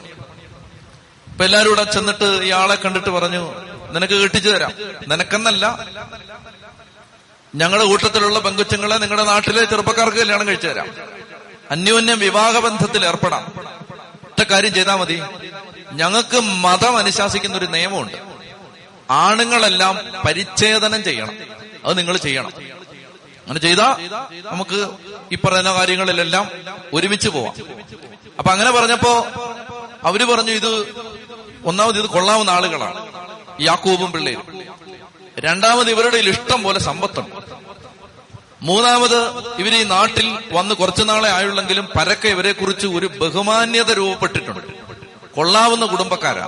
അപ്പൊ 1.33 1.45
എല്ലാരും 1.45 1.69
കൂടെ 1.69 1.85
ചെന്നിട്ട് 1.85 2.25
ഇയാളെ 2.25 2.75
കണ്ടിട്ട് 2.75 3.09
പറഞ്ഞു 3.09 3.55
നിനക്ക് 3.91 4.15
കെട്ടിച്ചു 4.15 4.51
തരാം. 4.51 4.73
നിനക്കെന്നല്ല. 5.09 5.87
ഞങ്ങളുടെ 7.55 7.85
കൂട്ടത്തിലുള്ള 7.85 8.39
പെങ്കുച്ചങ്ങളെ 8.39 8.97
നിങ്ങളുടെ 8.97 9.25
നാട്ടിലെ 9.25 9.65
ചെറുപ്പക്കാർക്ക് 9.65 10.17
കല്യാണം 10.17 10.47
കഴിച്ചു 10.47 10.67
തരാം. 10.67 10.89
അന്യോന്യം 11.71 12.19
വിവാഹ 12.19 12.59
ബന്ധത്തിൽ 12.59 13.07
ഏർപ്പെടാം. 13.07 13.53
ഒറ്റ 14.25 14.43
കാര്യം 14.43 14.75
ചെയ്താൽ 14.75 14.97
മതി. 14.97 15.23
ഞങ്ങൾക്ക് 15.93 16.41
മതം 16.41 16.97
അനുശാസിക്കുന്ന 16.97 17.57
ഒരു 17.57 17.67
നിയമമുണ്ട്. 17.67 18.17
ആണുങ്ങളെല്ലാം 19.11 19.99
പരിച്ഛേദനം 20.27 21.05
ചെയ്യണം. 21.05 21.37
അത് 21.85 21.99
നിങ്ങൾ 21.99 22.17
ചെയ്യണം. 22.17 22.53
അങ്ങനെ 23.51 23.61
ചെയ്താ 23.61 23.89
നമുക്ക് 24.53 24.89
ഈ 25.33 25.37
പറയുന്ന 25.37 25.75
കാര്യങ്ങളിലെല്ലാം 25.75 26.49
ഒരുമിച്ച് 26.93 27.29
പോവാം. 27.29 27.55
അപ്പൊ 28.39 28.51
അങ്ങനെ 28.53 28.71
പറഞ്ഞപ്പോ 28.71 29.27
അവർ 30.05 30.23
പറഞ്ഞു 30.25 30.51
ഇത് 30.51 30.95
ഒന്നാമത് 31.65 31.99
ഇത് 31.99 32.07
കൊള്ളാവുന്ന 32.07 32.51
ആളുകളാണ്. 32.51 33.01
യാക്കൂബും 33.61 34.13
പിള്ളേരും. 34.13 34.47
രണ്ടാമത് 35.39 35.91
ഇവരുടെ 35.91 36.17
ഇഷ്ടം 36.17 36.63
പോലെ 36.63 36.79
സമ്പത്തുണ്ട്. 36.79 37.37
മൂന്നാമത് 38.63 39.19
ഇവർ 39.61 39.75
ഈ 39.75 39.83
നാട്ടിൽ 39.85 40.39
വന്ന് 40.53 40.75
കുറച്ചു 40.75 41.03
നാളെ 41.03 41.31
ആയുള്ളെങ്കിലും 41.31 41.89
പരക്കെ 41.99 42.29
ഇവരെ 42.29 42.53
കുറിച്ച് 42.53 42.87
ഒരു 42.87 43.07
ബഹുമാന്യത 43.07 43.93
രൂപപ്പെട്ടിട്ടുണ്ട്. 43.93 44.67
കൊള്ളാവുന്ന 45.35 45.87
കുടുംബക്കാരാ 45.87 46.47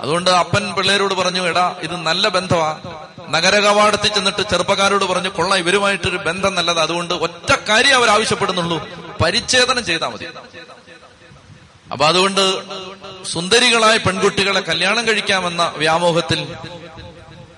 അതുകൊണ്ട് 0.00 0.30
അപ്പൻ 0.30 0.74
പിള്ളേരോട് 0.74 1.14
പറഞ്ഞു 1.14 1.42
എടാ 1.48 1.76
ഇത് 1.82 1.96
നല്ല 1.96 2.28
ബന്ധമാ 2.28 2.70
നഗര 3.28 3.58
കവാടത്തിൽ 3.60 4.08
ചെന്നിട്ട് 4.08 4.42
ചെറുപ്പക്കാരോട് 4.50 5.04
പറഞ്ഞു 5.04 5.28
കൊള്ള 5.28 5.54
ഇവരുമായിട്ടൊരു 5.54 6.16
ബന്ധം 6.16 6.54
നല്ലത്. 6.54 6.80
അതുകൊണ്ട് 6.80 7.14
ഒറ്റ 7.14 7.54
കാര്യം 7.68 7.94
അവർ 7.94 8.10
ആവശ്യപ്പെടുന്നുള്ളൂ. 8.10 8.88
പരിച്ഛേദനം 9.22 9.84
ചെയ്താൽ 9.84 10.08
മതി. 10.08 10.26
അപ്പൊ 11.92 12.06
അതുകൊണ്ട് 12.06 12.42
സുന്ദരികളായ 13.24 13.96
പെൺകുട്ടികളെ 13.96 14.60
കല്യാണം 14.60 15.06
കഴിക്കാമെന്ന 15.06 15.72
വ്യാമോഹത്തിൽ 15.76 16.56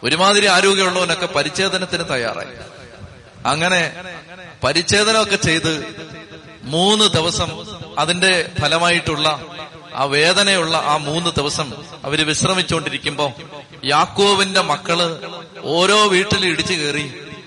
ഒരുമാതിരി 0.03 0.47
ആരോഗ്യമുള്ളവനൊക്കെ 0.47 1.27
പരിച്ഛേദനത്തിന് 1.27 2.05
തയ്യാറായി. 2.11 2.55
അങ്ങനെ 3.47 4.05
പരിച്ഛേദനമൊക്കെ 4.65 5.37
ചെയ്ത് 5.37 5.73
മൂന്ന് 6.63 7.05
ദിവസം 7.05 7.49
അതിന്റെ 7.99 8.51
ഫലമായിട്ടുള്ള 8.61 9.41
ആ 9.95 10.05
വേദനയുള്ള 10.05 10.77
ആ 10.77 10.97
മൂന്ന് 10.97 11.31
ദിവസം 11.37 11.73
അവർ 12.05 12.27
വിശ്രമിച്ചുകൊണ്ടിരിക്കുമ്പോ 12.27 13.33
യാക്കോവിന്റെ 13.85 14.61
മക്കൾ 14.61 14.99
ഓരോ 15.61 16.07
വീട്ടിൽ 16.07 16.47
ഇടിച്ചു 16.47 16.73
കയറി 16.73 17.05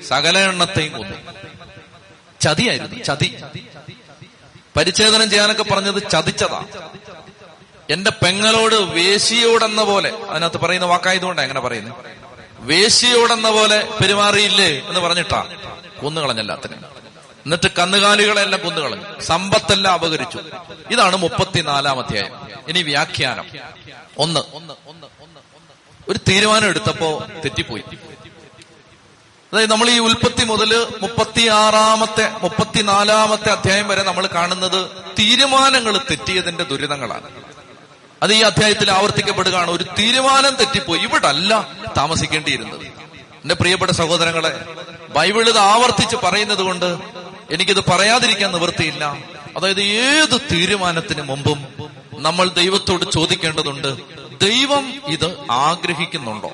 സകല 0.07 0.37
എണ്ണത്തെയും 0.37 0.97
കൊന്നു. 0.97 1.17
ചതിയായിരുന്നു 2.41 3.03
ചതി. 3.03 3.37
പരിച്ഛേദനം 4.77 5.29
ചെയ്യാനൊക്കെ 5.29 5.63
പറഞ്ഞത് 5.63 6.09
ചതിച്ചതാ. 6.11 6.65
എന്റെ 7.89 8.09
പെങ്ങളോട് 8.09 8.75
വേശിയോടെന്ന 8.75 9.83
പോലെ 9.83 10.11
അതിനകത്ത് 10.29 10.57
പറയുന്ന 10.57 10.85
വാക്കായതുകൊണ്ടാണ് 10.85 11.45
എങ്ങനെ 11.45 11.59
പറയുന്നത് 11.59 11.93
വേശിയോടെന്ന 12.59 13.49
പോലെ 13.49 13.87
പെരുമാറിയില്ലേ 14.01 14.79
എന്ന് 14.79 14.99
പറഞ്ഞിട്ടാ 14.99 15.41
കൊന്നുകളഞ്ഞല്ലാത്തിനെ 16.01 16.77
എന്നിട്ട് 17.45 17.71
കന്നുകാലികളെല്ലാം 17.79 18.61
കൊന്നുകളഞ്ഞു 18.63 19.19
സമ്പത്തെല്ലാം 19.19 19.93
അപകരിച്ചു. 19.93 20.39
ഇതാണ് 20.91 21.15
മുപ്പത്തിനാലാം 21.15 21.99
അധ്യായം. 21.99 22.33
ഇനി 22.67 22.81
വ്യാഖ്യാനം. 22.81 23.45
ഒന്ന്. 24.17 24.39
ഒരു 26.09 26.19
തീരുമാനം 26.29 26.67
എടുത്തപ്പോ 26.67 27.25
തെറ്റിപ്പോയി. 27.45 27.83
അതായത് 29.53 29.71
നമ്മൾ 29.71 29.89
ഈ 29.89 29.99
ഉൽപ്പത്തി 29.99 30.43
മുതൽ 30.43 30.87
മുപ്പത്തിയാറാമത്തെ 31.01 32.31
മുപ്പത്തിനാലാമത്തെ 32.41 33.49
അധ്യായം 33.49 33.87
വരെ 33.87 34.03
നമ്മൾ 34.03 34.27
കാണുന്നത് 34.27 34.89
തീരുമാനങ്ങൾ 35.19 35.97
തെറ്റിയതിന്റെ 35.97 36.63
ദുരിതങ്ങളാണ്. 36.63 37.29
അത് 38.23 38.33
ഈ 38.33 38.41
അധ്യായത്തിൽ 38.41 38.91
ആവർത്തിക്കപ്പെടുകയാണ്. 38.91 39.71
ഒരു 39.71 39.83
തീരുമാനം 39.83 40.55
തെറ്റിപ്പോയി. 40.55 40.99
ഇവിടെ 40.99 41.27
അല്ല 41.27 41.67
താമസിക്കേണ്ടിയിരുന്നത്. 41.97 42.81
എന്റെ 43.35 43.55
പ്രിയപ്പെട്ട 43.55 43.91
സഹോദരങ്ങളെ 43.91 44.65
ബൈബിൾ 45.09 45.49
ഇത് 45.49 45.57
ആവർത്തിച്ച് 45.57 46.15
പറയുന്നത് 46.15 46.61
കൊണ്ട് 46.61 46.97
എനിക്കിത് 47.51 47.85
പറയാതിരിക്കാൻ 47.85 48.51
നിവൃത്തിയില്ല. 48.51 49.17
അതായത് 49.57 49.81
ഏത് 49.81 50.41
തീരുമാനത്തിന് 50.51 51.21
മുമ്പും 51.21 51.67
നമ്മൾ 52.13 52.49
ദൈവത്തോട് 52.49 53.11
ചോദിക്കേണ്ടതുണ്ട് 53.11 53.97
ദൈവം 54.37 55.01
ഇത് 55.05 55.45
ആഗ്രഹിക്കുന്നുണ്ടോ? 55.51 56.51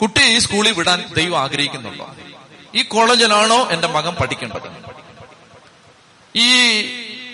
കുട്ടിയെ 0.00 0.24
ഈ 0.24 0.38
സ്കൂളിൽ 0.38 0.72
വിടാൻ 0.72 1.12
ദൈവം 1.16 1.40
ആഗ്രഹിക്കുന്നുണ്ടോ? 1.40 2.14
ഈ 2.74 2.82
കോളേജിലാണോ 2.82 3.68
എന്റെ 3.70 3.88
മകൻ 3.88 4.14
പഠിക്കേണ്ടത്? 4.14 4.68
ഈ 6.38 6.82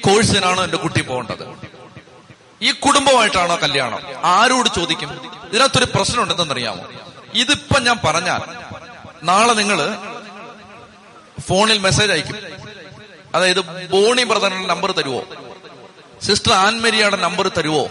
കോഴ്സിനാണോ 0.00 0.64
എന്റെ 0.64 0.76
കുട്ടി 0.76 1.00
പോകേണ്ടത്? 1.00 1.54
ഈ 2.62 2.72
കുടുംബമായിട്ടാണോ 2.72 3.56
കല്യാണം? 3.62 4.00
ആരോട് 4.24 4.68
ചോദിക്കും? 4.68 5.30
ഇതിനകത്തൊരു 5.52 5.86
പ്രശ്നം 5.94 6.22
ഉണ്ടെന്നറിയാമോ 6.22 6.84
ഇതിപ്പം 7.34 7.84
ഞാൻ 7.84 7.96
പറഞ്ഞാൽ 8.04 8.40
നാളെ 9.22 9.52
നിങ്ങൾ 9.52 9.96
ഫോണിൽ 11.36 11.78
മെസ്സേജ് 11.78 12.12
അയക്കും. 12.12 12.36
അതായത് 13.34 13.60
ബോണി 13.94 14.24
ബ്രദറിന്റെ 14.24 14.68
നമ്പർ 14.74 14.90
തരുവോ? 14.92 15.22
സിസ്റ്റർ 16.26 16.52
ആൻമരിയുടെ 16.52 17.16
നമ്പർ 17.16 17.48
തരുവോ? 17.48 17.84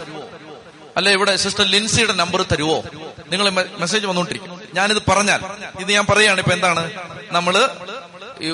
അല്ലെ 0.98 1.12
ഇവിടെ 1.12 1.36
സിസ്റ്റർ 1.36 1.66
ലിൻസിയുടെ 1.66 2.14
നമ്പർ 2.14 2.42
തരുവോ? 2.52 2.84
നിങ്ങൾ 3.32 3.50
മെസ്സേജ് 3.50 4.06
വന്നുകൊണ്ടിരിക്കും 4.06 4.62
ഞാനിത് 4.74 5.02
പറഞ്ഞാൽ 5.10 5.42
ഇത് 5.80 5.92
ഞാൻ 5.92 6.06
പറയുകയാണ് 6.06 6.40
ഇപ്പൊ 6.40 6.54
എന്താണ്? 6.54 6.84
നമ്മൾ 7.32 7.56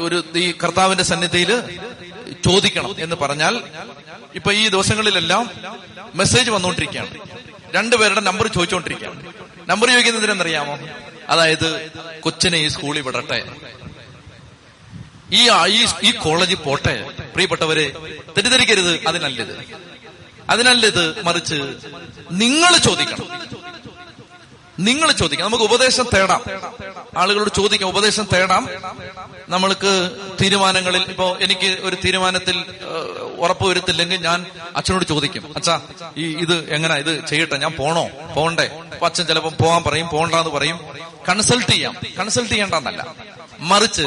ഒരു 0.06 0.24
ഈ 0.36 0.51
കർത്താവിന്റെ 0.51 1.03
സന്നിധിയിൽ 1.03 1.51
ചോദിക്കണം 2.46 2.96
എന്ന് 3.00 3.15
പറഞ്ഞാൽ 3.15 3.63
ഇപ്പൊ 4.36 4.51
ഈ 4.51 4.67
ദിവസങ്ങളിലെല്ലാം 4.67 5.50
മെസ്സേജ് 6.15 6.50
വന്നുകൊണ്ടിരിക്കുകയാണ് 6.50 7.12
രണ്ടുപേരുടെ 7.75 8.22
നമ്പർ 8.22 8.48
ചോദിച്ചുകൊണ്ടിരിക്കുകയാണ് 8.48 9.22
നമ്പർ 9.70 9.88
ചോദിക്കുന്നതിനെന്തറിയാമോ 9.89 10.79
അതായത് 11.29 11.70
കൊച്ചിനെ 12.22 12.58
ഈ 12.58 12.67
സ്കൂളിൽ 12.67 13.01
വിടട്ടെ. 13.01 13.39
ഈ 15.34 15.50
ഈ 16.03 16.12
കോളേജ് 16.12 16.55
പോട്ടെ. 16.55 17.10
പ്രിയപ്പെട്ടവരെ 17.34 17.93
തെറ്റിദ്ധരിക്കരുത്. 18.38 19.07
അതിനല്ലത് 19.07 19.65
അതിനല്ലത് 20.50 21.25
മറിച്ച് 21.25 21.55
നിങ്ങൾ 22.31 22.77
ചോദിക്കണം. 22.77 23.48
നിങ്ങൾ 24.79 25.12
ചോദിക്കാം 25.12 25.48
നമുക്ക് 25.48 25.63
ഉപദേശം 25.63 26.05
തേടാം. 26.13 26.43
ആളുകളോട് 27.17 27.50
ചോദിക്കാം 27.55 27.89
ഉപദേശം 27.89 28.27
തേടാം. 28.34 28.69
നമ്മൾക്ക് 29.50 30.12
തീരുമാനങ്ങളിൽ 30.41 31.01
ഇപ്പോ 31.01 31.38
എനിക്ക് 31.41 31.77
ഒരു 31.81 31.98
തീരുമാനത്തിൽ 32.05 32.63
ഉറപ്പ് 33.38 33.67
വരുത്തില്ലെങ്കിൽ 33.67 34.22
ഞാൻ 34.22 34.46
അച്ഛനോട് 34.75 35.05
ചോദിക്കും. 35.05 35.53
അച്ഛാ 35.55 35.81
ഈ 36.17 36.36
ഇത് 36.36 36.74
എങ്ങനെ? 36.74 36.96
ഇത് 36.96 37.25
ചെയ്യട്ടെ. 37.27 37.57
ഞാൻ 37.57 37.72
പോണോ? 37.72 38.10
പോണ്ടേ. 38.36 38.65
അപ്പൊ 38.91 39.05
അച്ഛൻ 39.05 39.25
ചിലപ്പോൾ 39.25 39.51
പോകാൻ 39.51 39.84
പറയും 39.84 40.10
പോണ്ടെന്ന് 40.10 40.50
പറയും. 40.50 40.79
കൺസൾട്ട് 41.29 41.72
ചെയ്യാം. 41.72 41.96
കൺസൾട്ട് 42.19 42.50
ചെയ്യേണ്ടെന്നല്ല. 42.50 43.15
മറിച്ച് 43.60 44.01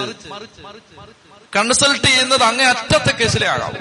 കൺസൾട്ട് 1.57 2.07
ചെയ്യുന്നത് 2.07 2.42
അങ്ങേ 2.42 2.64
അറ്റത്തെ 2.64 3.12
കേസിലേ 3.12 3.47
ആകാവൂ 3.47 3.80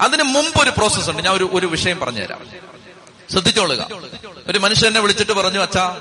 അതിന് 0.00 0.22
മുമ്പ് 0.22 0.58
ഒരു 0.62 0.70
പ്രോസസ് 0.70 1.10
ഉണ്ട്. 1.10 1.22
ഞാൻ 1.22 1.34
ഒരു 1.34 1.50
ഒരു 1.52 1.66
വിഷയം 1.66 2.00
പറഞ്ഞുതരാം. 2.00 2.50
ശ്രദ്ധിച്ചോളുക. 3.30 3.88
ഒരു 4.48 4.58
മനുഷ്യൻ 4.58 4.86
എന്നെ 4.86 5.00
വിളിച്ചിട്ട് 5.00 5.32
പറഞ്ഞു 5.32 5.60
അച്ഛാ 5.60 6.00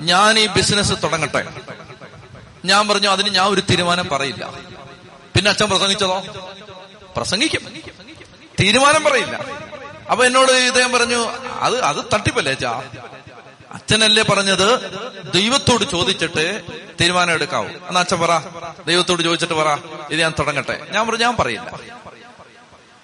ഞാൻ 0.00 0.38
ഈ 0.38 0.46
ബിസിനസ് 0.46 0.92
തുടങ്ങട്ടെ. 1.02 1.48
ഞാൻ 2.64 2.88
പറഞ്ഞു 2.88 3.08
അതിന് 3.08 3.28
ഞാൻ 3.28 3.46
ഒരു 3.46 3.60
തീരുമാനം 3.60 4.08
പറയില്ല. 4.08 4.50
പിന്നെ 5.36 5.48
അച്ഛൻ 5.50 5.68
പ്രസംഗിച്ചതോ? 5.68 6.22
പ്രസംഗിക്കും. 7.16 7.72
തീരുമാനം 8.60 9.04
പറയില്ല. 9.04 9.44
അപ്പൊ 10.10 10.24
എന്നോട് 10.24 10.52
ഇദ്ദേഹം 10.52 10.92
പറഞ്ഞു 10.92 11.30
അത് 11.60 11.82
അത് 11.82 12.04
തട്ടിപ്പല്ലേ 12.14 12.52
അച്ഛാ? 12.52 12.82
അച്ഛനല്ലേ 13.72 14.22
പറഞ്ഞത്? 14.22 14.92
ദൈവത്തോട് 15.32 15.84
ചോദിച്ചിട്ട് 15.84 16.62
തീരുമാനം 17.00 17.32
എടുക്കാവൂ. 17.32 17.66
എന്നാ 17.66 18.00
അച്ഛൻ 18.00 18.20
പറ. 18.20 18.38
ദൈവത്തോട് 18.86 19.22
ചോദിച്ചിട്ട് 19.22 19.54
പറ. 19.54 19.76
ഇത് 20.10 20.20
ഞാൻ 20.20 20.34
തുടങ്ങട്ടെ. 20.38 20.86
ഞാൻ 20.90 21.06
പറഞ്ഞു 21.06 21.24
ഞാൻ 21.24 21.36
പറയില്ല. 21.36 21.70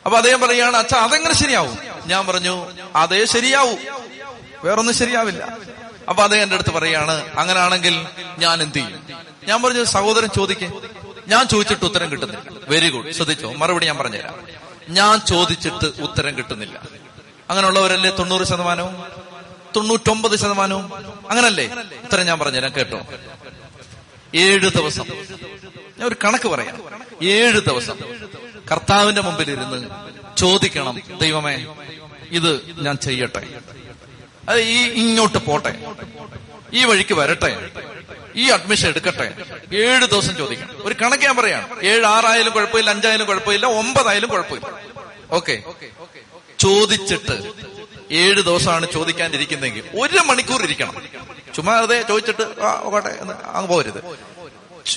അപ്പൊ 0.07 0.17
അദ്ദേഹം 0.17 0.41
പറയുകയാണ് 0.41 0.77
അച്ഛൻ 0.77 0.97
അതെങ്ങനെ 0.97 1.35
ശരിയാവും? 1.35 1.79
ഞാൻ 2.07 2.27
പറഞ്ഞു 2.27 2.73
അതേ 2.97 3.25
ശരിയാവൂ. 3.25 3.77
വേറൊന്നും 4.65 4.95
ശരിയാവില്ല. 4.95 5.57
അപ്പൊ 6.09 6.23
അദ്ദേഹം 6.23 6.43
എന്റെ 6.43 6.55
അടുത്ത് 6.55 6.71
പറയാണ് 6.71 7.39
അങ്ങനാണെങ്കിൽ 7.39 8.07
ഞാൻ 8.39 8.63
എന്ത് 8.63 8.75
ചെയ്യും? 8.75 9.03
ഞാൻ 9.45 9.63
പറഞ്ഞു 9.63 9.85
സഹോദരൻ 9.85 10.29
ചോദിക്കേ. 10.29 10.71
ഞാൻ 11.29 11.49
ചോദിച്ചിട്ട് 11.49 11.85
ഉത്തരം 11.85 12.11
കിട്ടുന്നില്ല. 12.11 12.43
വെരി 12.69 12.89
ഗുഡ് 12.89 13.13
ശ്രദ്ധിച്ചോ. 13.13 13.53
മറുപടി 13.53 13.87
ഞാൻ 13.87 13.99
പറഞ്ഞുതരാം. 13.99 14.35
ഞാൻ 14.89 15.19
ചോദിച്ചിട്ട് 15.19 16.03
ഉത്തരം 16.03 16.39
കിട്ടുന്നില്ല. 16.39 16.81
അങ്ങനെയുള്ളവരല്ലേ 17.51 18.11
തൊണ്ണൂറ് 18.11 18.45
ശതമാനവും? 18.45 19.24
തൊണ്ണൂറ്റൊമ്പത് 19.77 20.37
ശതമാനവും 20.37 20.95
അങ്ങനല്ലേ? 21.31 21.65
ഇത്ര 22.05 22.23
ഞാൻ 22.23 22.39
പറഞ്ഞുതരാം 22.39 22.73
കേട്ടോ. 22.77 23.01
ഏഴ് 24.35 24.71
ദിവസം. 24.71 25.05
ഞാൻ 25.99 26.05
ഒരു 26.05 26.17
കണക്ക് 26.25 26.49
പറയാം. 26.49 26.83
ഏഴ് 27.23 27.61
ദിവസം. 27.61 27.99
കർത്താവിന്റെ 28.73 29.23
മുമ്പിൽ 29.23 29.51
ഇരുന്ന് 29.51 29.89
ചോദിക്കണം 30.37 31.01
ദൈവമേ 31.21 31.67
ഇത് 32.31 32.75
ഞാൻ 32.79 32.97
ചെയ്യട്ടെ. 32.97 33.49
അത് 34.49 34.61
ഈ 34.61 34.91
ഇങ്ങോട്ട് 34.91 35.39
പോട്ടെ. 35.39 35.95
ഈ 36.73 36.85
വഴിക്ക് 36.85 37.15
വരട്ടെ. 37.15 37.71
ഈ 38.37 38.49
അഡ്മിഷൻ 38.51 38.89
എടുക്കട്ടെ. 38.89 39.35
ഏഴ് 39.77 40.07
ദിവസം 40.07 40.37
ചോദിക്കണം. 40.37 40.71
ഒരു 40.83 40.95
കണക്ക് 41.03 41.25
ഞാൻ 41.25 41.37
പറയാം. 41.37 41.79
ഏഴ് 41.85 42.05
ആറായാലും 42.05 42.53
കുഴപ്പമില്ല 42.53 42.91
അഞ്ചായാലും 42.91 43.27
കുഴപ്പമില്ല 43.27 43.67
ഒമ്പതായാലും 43.67 44.31
കുഴപ്പമില്ല. 44.31 44.81
ഓക്കെ. 45.31 45.63
ചോദിച്ചിട്ട് 46.59 47.53
ഏഴ് 48.13 48.43
ദിവസമാണ് 48.43 48.93
ചോദിക്കാനിരിക്കുന്നതെങ്കിൽ 48.93 49.83
ഒരു 50.01 50.19
മണിക്കൂർ 50.19 50.63
ഇരിക്കണം. 50.63 51.03
ചുമ്മാ 51.55 51.75
അതെ 51.75 52.03
ചോദിച്ചിട്ട് 52.03 52.43
ആ 52.43 52.81
ഓട്ടെ 52.83 53.19
അങ്ങ് 53.53 53.69
പോരുത്. 53.69 54.01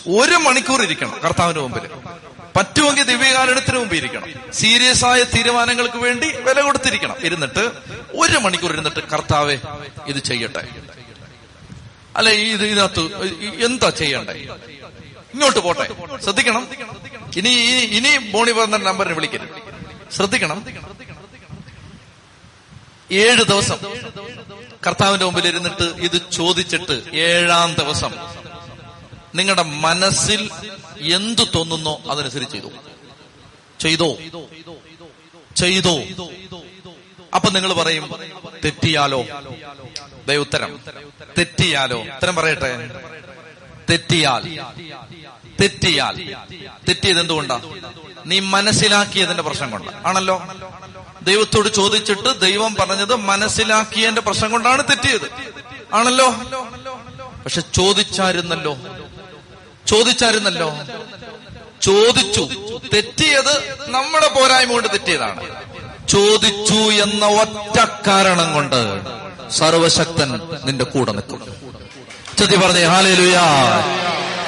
ഒരു 0.07 0.35
മണിക്കൂർ 0.35 0.81
ഇരിക്കണം 0.83 1.19
കർത്താവിന്റെ 1.23 1.61
മുമ്പിൽ. 1.61 1.81
പറ്റുമെങ്കിൽ 2.55 3.03
ദിവ്യകാരണത്തിന് 3.03 3.77
മുമ്പ് 3.77 3.95
ഇരിക്കണം. 3.95 4.53
സീരിയസ് 4.53 5.05
ആയ 5.05 5.23
തീരുമാനങ്ങൾക്ക് 5.23 5.97
വേണ്ടി 5.97 6.31
വില 6.31 6.61
കൊടുത്തിരിക്കണം. 6.61 7.15
ഇരുന്നിട്ട് 7.23 7.71
ഒരു 8.15 8.37
മണിക്കൂർ 8.37 8.71
ഇരുന്നിട്ട് 8.71 8.99
കർത്താവെ 8.99 9.57
ഇത് 10.07 10.17
ചെയ്യട്ടെ. 10.17 10.67
അല്ലെ 12.15 12.31
ഇത് 12.31 12.65
ഇതിനകത്ത് 12.65 12.99
എന്താ 13.65 13.89
ചെയ്യണ്ടേ? 13.89 14.33
ഇങ്ങോട്ട് 15.33 15.59
പോട്ടെ. 15.59 15.87
ശ്രദ്ധിക്കണം. 16.23 16.67
ഇനി 17.37 17.49
ഇനി 17.97 18.17
ബോണി 18.17 18.51
പറഞ്ഞ 18.51 18.75
നമ്പറിന് 18.77 19.13
വിളിക്കരുത്. 19.13 19.49
ശ്രദ്ധിക്കണം. 20.11 20.65
ഏഴ് 23.11 23.43
ദിവസം 23.43 23.77
കർത്താവിന്റെ 24.87 25.25
മുമ്പിൽ 25.25 25.47
ഇരുന്നിട്ട് 25.47 25.83
ഇത് 25.83 26.21
ചോദിച്ചിട്ട് 26.31 27.03
ഏഴാം 27.13 27.73
ദിവസം 27.73 28.15
നിങ്ങളുടെ 29.35 29.61
മനസ്സിൽ 29.61 30.49
എന്തു 30.99 31.41
തോന്നുന്നോ 31.55 32.01
അതനുസരിച്ച് 32.09 32.53
ചെയ്തു. 32.53 32.67
ചെയ്തോ? 33.79 34.17
ചെയ്തോ? 35.55 35.99
അപ്പൊ 37.35 37.49
നിങ്ങൾ 37.49 37.73
പറയും 37.73 38.15
തെറ്റിയാലോ? 38.65 39.23
ദൈവത്തരം 40.27 40.79
തെറ്റിയാലോ? 41.37 42.03
ഉത്തരം 42.03 42.35
പറയട്ടെ. 42.35 43.01
തെറ്റിയാൽ. 43.89 44.43
തെറ്റിയാൽ. 45.61 46.35
തെറ്റിയത് 46.87 47.19
എന്തുകൊണ്ടാ? 47.19 47.61
നീ 48.25 48.39
മനസ്സിലാക്കിയതിന്റെ 48.39 49.43
പ്രശ്നം 49.43 49.71
കൊണ്ട്. 49.71 49.91
ആണല്ലോ? 50.05 50.47
ദൈവത്തോട് 51.27 51.69
ചോദിച്ചിട്ട് 51.73 52.39
ദൈവം 52.39 52.75
പറഞ്ഞത് 52.75 53.15
മനസ്സിലാക്കിയതിന്റെ 53.15 54.21
പ്രശ്നം 54.21 54.51
കൊണ്ടാണ് 54.51 54.83
തെറ്റിയത്. 54.83 55.31
ആണല്ലോ? 55.93 56.29
പക്ഷെ 57.43 57.61
ചോദിച്ചായിരുന്നല്ലോ. 57.61 58.77
ചോദിച്ചായിരുന്നല്ലോ. 59.87 60.73
ചോദിച്ചു. 61.81 62.49
തെറ്റിയത് 62.93 63.77
നമ്മുടെ 63.91 64.27
പോരായ്മ 64.27 64.71
കൊണ്ട് 64.71 64.87
തെറ്റിയതാണ്. 64.87 65.43
ചോദിച്ചു 66.07 66.73
എന്ന 66.73 67.25
ഒറ്റ 67.25 67.79
കാരണം 68.07 68.53
കൊണ്ട് 68.53 69.01
സർവശക്തൻ 69.49 70.41
നിന്റെ 70.65 70.85
കൂടെ 70.85 71.11
നിൽക്കും. 71.11 71.71
ചെത്തി 72.39 72.55
പറഞ്ഞേ 72.55 72.83
ഹാലേലുയാ. 72.83 73.43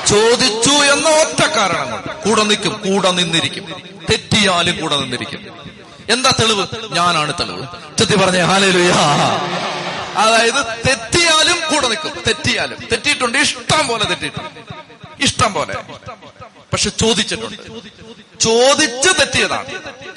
ചോദിച്ചു 0.08 0.70
എന്ന 0.70 1.10
ഒറ്റ 1.10 1.46
കാരണം 1.46 1.92
കൊണ്ട് 1.92 2.30
കൂടെ 2.30 2.44
നിൽക്കും 2.44 2.74
കൂടെ 2.74 3.12
നിന്നിരിക്കും. 3.12 3.66
തെറ്റിയാലും 4.12 4.82
കൂടെ 4.82 4.98
നിന്നിരിക്കും. 4.98 5.70
എന്താ 6.10 6.32
തെളിവ്? 6.40 6.68
ഞാനാണ് 6.92 7.34
തെളിവ്. 7.40 7.68
ചെത്തി 7.98 8.16
പറഞ്ഞേ 8.16 8.40
ഹാലേലുയാ 8.40 8.98
അതായത് 10.18 10.66
തെറ്റിയാലും 10.88 11.58
കൂടെ 11.74 11.88
നിൽക്കും. 11.88 12.24
തെറ്റിയാലും. 12.28 12.78
തെറ്റിയിട്ടുണ്ട്. 12.92 13.38
ഇഷ്ടം 13.38 13.88
പോലെ 13.88 14.06
തെറ്റിയിട്ടുണ്ട്. 14.06 14.50
ഇഷ്ടം 15.24 15.54
പോലെ. 15.54 15.74
പക്ഷെ 16.74 16.90
ചോദിച്ചിട്ടുണ്ട്. 16.90 17.62
ചോദിച്ച് 18.40 19.10
തെറ്റിയതാണ്. 19.20 19.66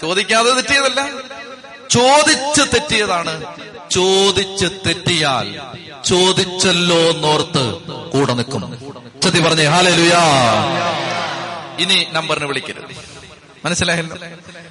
ചോദിക്കാതെ 0.00 0.50
തെറ്റിയതല്ല. 0.50 1.10
ചോദിച്ച് 1.90 2.62
തെറ്റിയതാണ്. 2.74 3.34
ചോദിച്ച് 3.90 4.66
തെറ്റിയാൽ 4.86 5.60
ചോദിച്ചല്ലോ 6.04 6.96
എന്നോർത്ത് 6.96 7.72
കൂടെ 8.12 8.32
നിൽക്കും. 8.34 8.62
ചതി 9.20 9.40
പറഞ്ഞേ 9.40 9.64
ഹാലലുയാ 9.64 10.22
ഇനി 11.78 12.06
നമ്പറിന് 12.12 12.44
വിളിക്കരുത്. 12.44 12.96
മനസ്സിലായല്ലോ? 13.64 14.16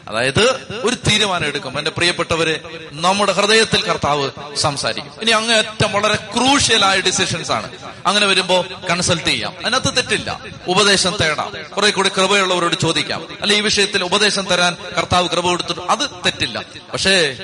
അതായത് 0.07 0.67
ഒരു 0.83 0.95
തീരുമാനം 1.09 1.45
എടുക്കും 1.45 1.77
എന്റെ 1.77 1.91
പ്രിയപ്പെട്ടവര് 1.91 2.59
നമ്മുടെ 2.91 3.31
ഹൃദയത്തിൽ 3.31 3.83
കർത്താവ് 3.83 4.31
സംസാരിക്കും. 4.55 5.21
ഇനി 5.21 5.31
അങ്ങേറ്റം 5.31 5.91
വളരെ 5.91 6.15
ക്രൂഷ്യലായ 6.15 6.99
ഡിസിഷൻസ് 6.99 7.51
ആണ്. 7.51 7.71
അങ്ങനെ 8.05 8.25
വരുമ്പോ 8.25 8.65
കൺസൾട്ട് 8.89 9.25
ചെയ്യാം. 9.25 9.53
അതിനകത്ത് 9.65 9.97
തെറ്റില്ല. 9.97 10.39
ഉപദേശം 10.67 11.17
തേടാം. 11.21 11.53
കുറെ 11.77 11.89
കൂടി 11.89 12.09
കൃപയുള്ളവരോട് 12.09 12.75
ചോദിക്കാം. 12.75 13.27
അല്ലെ 13.41 13.57
ഈ 13.57 13.61
വിഷയത്തിൽ 13.61 14.03
ഉപദേശം 14.03 14.45
തരാൻ 14.45 14.77
കർത്താവ് 14.97 15.29
കൃപ 15.29 15.45
കൊടുത്തിട്ട് 15.45 15.81
അത് 15.81 16.09
തെറ്റില്ല. 16.25 16.63
പക്ഷേ 16.93 17.35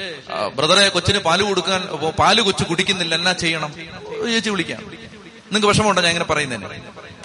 ബ്രദറെ 0.56 0.90
കൊച്ചിന് 0.90 1.20
പാൽ 1.20 1.42
കൊടുക്കാൻ 1.42 1.82
പാൽ 2.20 2.42
കൊച്ചു 2.42 2.64
കുടിക്കുന്നില്ല. 2.64 3.16
എന്നാ 3.16 3.32
ചെയ്യണം? 3.32 3.74
ചേച്ചി 4.32 4.50
വിളിക്കാം. 4.50 5.07
നിങ്ങൾക്ക് 5.52 5.68
വിഷമമുണ്ടോ? 5.68 6.02
ഞാൻ 6.02 6.12
ഇങ്ങനെ 6.12 6.26
പറയുന്നതിന്. 6.26 6.68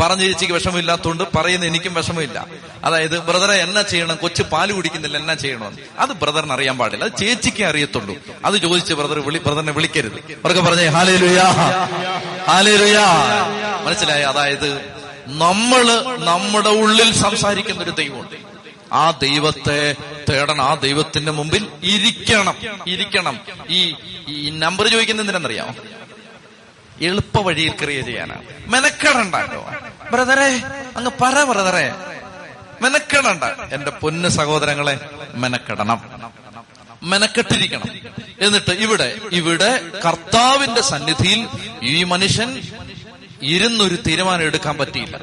പറഞ്ഞു 0.00 0.22
ചേച്ചിക്ക് 0.22 0.52
വിഷമമില്ലാത്തതുകൊണ്ട് 0.52 1.24
പറയുന്ന 1.36 1.64
എനിക്കും 1.64 1.94
വിഷമമില്ല. 1.94 2.46
അതായത് 2.84 3.18
ബ്രദറെ 3.18 3.54
എന്നാ 3.54 3.82
ചെയ്യണം? 3.82 4.16
കൊച്ചു 4.16 4.42
പാൽ 4.42 4.72
കുടിക്കുന്നില്ല 4.72 5.18
എന്നാ 5.18 5.34
ചെയ്യണം 5.34 5.76
അത് 5.98 6.10
ബ്രദറിന് 6.10 6.52
അറിയാൻ 6.52 6.78
പാടില്ല. 6.78 7.04
അത് 7.04 7.16
ചേച്ചിക്ക് 7.18 7.62
അറിയത്തുള്ളൂ. 7.62 8.16
അത് 8.44 8.54
ചോദിച്ച് 8.54 8.94
ബ്രദർ 8.94 9.18
വിളി 9.18 9.38
ബ്രദറിനെ 9.38 9.72
വിളിക്കരുത്. 9.72 10.12
അവർക്ക് 10.12 10.60
പറഞ്ഞേ 10.60 10.86
ഹാലേ 10.86 11.16
ലുയാ 11.16 11.44
ഹാലേ 12.46 12.76
ലുയാ 12.76 13.06
മനസ്സിലായി? 13.84 14.22
അതായത് 14.22 14.92
നമ്മൾ 15.26 16.02
നമ്മുടെ 16.24 16.68
ഉള്ളിൽ 16.68 17.14
സംസാരിക്കുന്ന 17.14 17.82
ഒരു 17.82 17.90
ദൈവമുണ്ട്. 17.90 18.36
ആ 18.92 19.10
ദൈവത്തെ 19.10 19.94
തേടണം. 20.30 20.62
ആ 20.62 20.74
ദൈവത്തിന്റെ 20.74 21.32
മുമ്പിൽ 21.32 21.66
ഇരിക്കണം. 21.82 22.54
ഇരിക്കണം. 22.86 23.40
ഈ 23.68 23.94
ഈ 24.28 24.50
നമ്പർ 24.50 24.88
ചോദിക്കുന്നത് 24.88 25.22
എന്തിനെന്നറിയാമോ? 25.22 25.74
എളുപ്പ 27.02 27.40
വഴിയിൽ 27.40 27.70
ക്രിയ 27.70 28.00
ചെയ്യാനാണ് 28.00 28.42
മെനക്കെടണ്ടോ 28.66 29.70
ബ്രദറെ 30.12 30.62
അങ്ങ് 30.96 31.10
പറ 31.20 31.44
ബ്രദറെ. 31.44 31.92
മെനക്കെടണ്ട. 32.82 33.44
എന്റെ 33.74 33.90
പൊന്ന് 33.90 34.28
സഹോദരങ്ങളെ 34.28 35.00
മെനക്കെടണം. 35.34 36.02
മെനക്കെട്ടിരിക്കണം. 37.02 37.84
എന്നിട്ട് 38.40 38.70
ഇവിടെ 38.70 39.18
ഇവിടെ 39.32 39.80
കർത്താവിന്റെ 40.06 40.80
സന്നിധിയിൽ 40.80 41.48
ഈ 41.82 42.04
മനുഷ്യൻ 42.04 42.62
ഇരുന്നൊരു 43.42 43.96
തീരുമാനം 44.06 44.42
എടുക്കാൻ 44.42 44.78
പറ്റിയില്ല. 44.78 45.16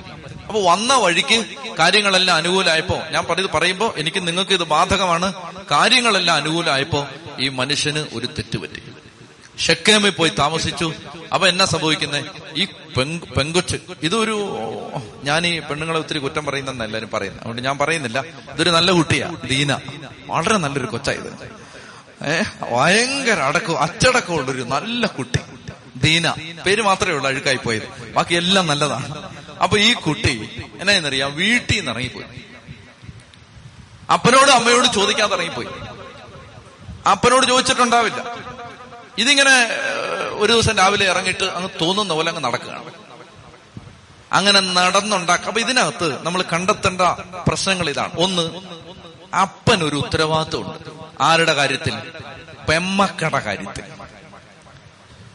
അപ്പൊ 0.48 0.72
വന്ന 0.72 0.94
വഴിക്ക് 0.94 1.46
കാര്യങ്ങളെല്ലാം 1.80 2.38
അനുകൂലമായപ്പോ 2.38 3.02
ഞാൻ 3.12 3.26
പറഞ്ഞത് 3.26 3.50
പറയുമ്പോ 3.54 3.94
എനിക്ക് 3.98 4.28
നിങ്ങൾക്ക് 4.28 4.52
ഇത് 4.52 4.64
ബാധകമാണ്. 4.64 5.34
കാര്യങ്ങളെല്ലാം 5.72 6.38
അനുകൂലമായപ്പോ 6.38 7.08
ഈ 7.40 7.50
മനുഷ്യന് 7.50 8.06
ഒരു 8.14 8.26
തെറ്റുപറ്റി. 8.28 8.82
ഷെക്കേമിൽ 9.62 10.10
പോയി 10.10 10.32
താമസിച്ചു. 10.40 10.94
അപ്പൊ 11.34 11.48
എന്നാ 11.48 11.66
സംഭവിക്കുന്നത് 11.66 12.26
ഈ 12.56 12.66
പെങ്ക് 12.98 13.26
പെങ്കൊച്ച് 13.38 13.78
ഇതൊരു 14.04 14.36
ഞാൻ 15.24 15.48
ഈ 15.48 15.60
പെണ്ണുങ്ങളെ 15.60 16.00
ഒത്തിരി 16.00 16.20
കുറ്റം 16.20 16.46
പറയുന്നെന്ന് 16.46 16.86
എല്ലാവരും 16.86 17.10
പറയുന്നത് 17.14 17.42
അതുകൊണ്ട് 17.42 17.62
ഞാൻ 17.62 17.78
പറയുന്നില്ല. 17.78 18.20
ഇതൊരു 18.54 18.70
നല്ല 18.70 18.92
കുട്ടിയാ 18.92 19.28
ദീന. 19.46 19.80
വളരെ 20.26 20.58
നല്ലൊരു 20.58 20.88
കൊച്ചായത് 20.88 21.30
ഏ 22.30 22.44
ഭയങ്കര 22.72 23.40
അടക്കം 23.40 23.80
അച്ചടക്കമുള്ളൊരു 23.80 24.62
നല്ല 24.62 25.06
കുട്ടി. 25.08 25.40
ദീന. 25.96 26.34
പേര് 26.66 26.82
മാത്രമേ 26.82 27.14
ഉള്ളൂ 27.14 27.28
അഴുക്കായി 27.30 27.56
പോയത്. 27.56 27.88
ബാക്കി 28.14 28.36
എല്ലാം 28.36 28.68
നല്ലതാണ്. 28.68 29.08
അപ്പൊ 29.64 29.78
ഈ 29.78 29.94
കുട്ടി 29.94 30.50
എന്നാന്നറിയാം 30.80 31.36
വീട്ടിൽ 31.36 31.78
നിന്ന് 31.78 31.92
ഇറങ്ങിപ്പോയി. 31.92 32.26
അപ്പനോട് 34.12 34.52
അമ്മയോട് 34.52 34.88
ചോദിക്കാതെ 34.94 35.36
ഇറങ്ങിപ്പോയി. 35.36 35.68
അപ്പനോട് 37.12 37.46
ചോദിച്ചിട്ടുണ്ടാവില്ല. 37.46 38.22
ഇതിങ്ങനെ 39.20 39.70
ഒരു 40.32 40.54
ദിവസം 40.54 40.78
രാവിലെ 40.78 41.06
ഇറങ്ങിയിട്ട് 41.06 41.44
അങ്ങ് 41.44 41.70
തോന്നുന്ന 41.82 42.14
പോലെ 42.14 42.30
അങ്ങ് 42.30 42.44
നടക്കുകയാണ്. 42.44 42.92
അങ്ങനെ 44.34 44.60
നടന്നുണ്ടാക്കുക 44.60 45.48
അപ്പൊ 45.48 45.62
ഇതിനകത്ത് 45.62 46.26
നമ്മൾ 46.26 46.42
കണ്ടെത്തേണ്ട 46.42 47.02
പ്രശ്നങ്ങൾ 47.48 47.90
ഇതാണ്. 47.90 48.12
ഒന്ന് 48.18 48.50
അപ്പൻ 49.36 49.84
ഒരു 49.84 49.96
ഉത്തരവാദിത്വമുണ്ട്. 49.96 50.90
ആരുടെ 51.22 51.54
കാര്യത്തിൽ? 51.54 51.96
പെമ്മക്കട 52.70 53.40
കാര്യത്തിൽ. 53.40 53.84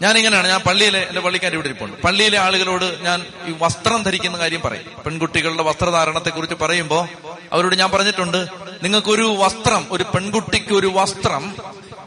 ഞാനിങ്ങനെയാണ് 0.03 0.49
ഞാൻ 0.49 0.61
പള്ളിയിലെ 0.61 1.03
എന്റെ 1.09 1.21
പള്ളിക്കാരി 1.21 1.55
ഇവിടെ 1.55 1.67
ഇരിപ്പുണ്ട്. 1.67 2.03
പള്ളിയിലെ 2.03 2.39
ആളുകളോട് 2.39 3.05
ഞാൻ 3.05 3.27
ഈ 3.47 3.55
വസ്ത്രം 3.59 4.03
ധരിക്കുന്ന 4.03 4.39
കാര്യം 4.39 4.61
പറയും. 4.61 5.03
പെൺകുട്ടികളുടെ 5.07 5.63
വസ്ത്രധാരണത്തെ 5.63 6.31
കുറിച്ച് 6.31 6.55
പറയുമ്പോ 6.55 7.09
അവരോട് 7.53 7.77
ഞാൻ 7.77 7.91
പറഞ്ഞിട്ടുണ്ട് 7.91 8.47
നിങ്ങൾക്കൊരു 8.83 9.37
വസ്ത്രം 9.39 9.87
ഒരു 9.91 10.03
പെൺകുട്ടിക്ക് 10.03 10.75
ഒരു 10.75 10.87
വസ്ത്രം 10.87 11.57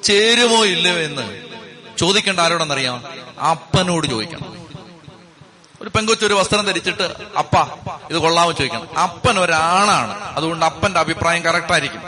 ചേരുമോ 0.04 0.66
ഇല്ലയോ 0.66 0.98
എന്ന്? 0.98 1.47
ചോദിക്കേണ്ട 2.00 2.40
ആരോടെന്നറിയാം? 2.40 2.98
അപ്പനോട് 3.52 4.08
ചോദിക്കണം. 4.08 4.48
ഒരു 5.82 5.90
പെങ്കൊച്ച് 5.96 6.26
ഒരു 6.26 6.34
വസ്ത്രം 6.34 6.66
ധരിച്ചിട്ട് 6.66 7.08
അപ്പ 7.38 7.56
ഇത് 8.10 8.18
കൊള്ളാമോ 8.18 8.52
ചോദിക്കണം. 8.52 9.00
അപ്പൻ 9.00 9.40
ഒരാണാണ് 9.40 10.14
അതുകൊണ്ട് 10.38 10.66
അപ്പന്റെ 10.66 11.00
അഭിപ്രായം 11.00 11.44
കറക്റ്റ് 11.44 11.72
ആയിരിക്കും. 11.72 12.02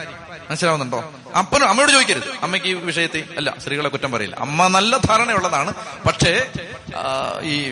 മനസ്സിലാവുന്നുണ്ടോ? 0.49 0.99
അപ്പനും 1.39 1.69
അമ്മയോട് 1.69 1.91
ചോദിക്കരുത്. 1.91 2.30
അമ്മയ്ക്ക് 2.43 2.67
ഈ 2.67 2.73
വിഷയത്തിൽ 2.73 3.23
അല്ല 3.38 3.54
സ്ത്രീകളെ 3.60 3.89
കുറ്റം 3.89 4.12
പറയില്ല. 4.12 4.36
അമ്മ 4.36 4.67
നല്ല 4.67 4.97
ധാരണയുള്ളതാണ്. 4.97 5.73
പക്ഷേ 6.08 6.34
ഈ 7.41 7.71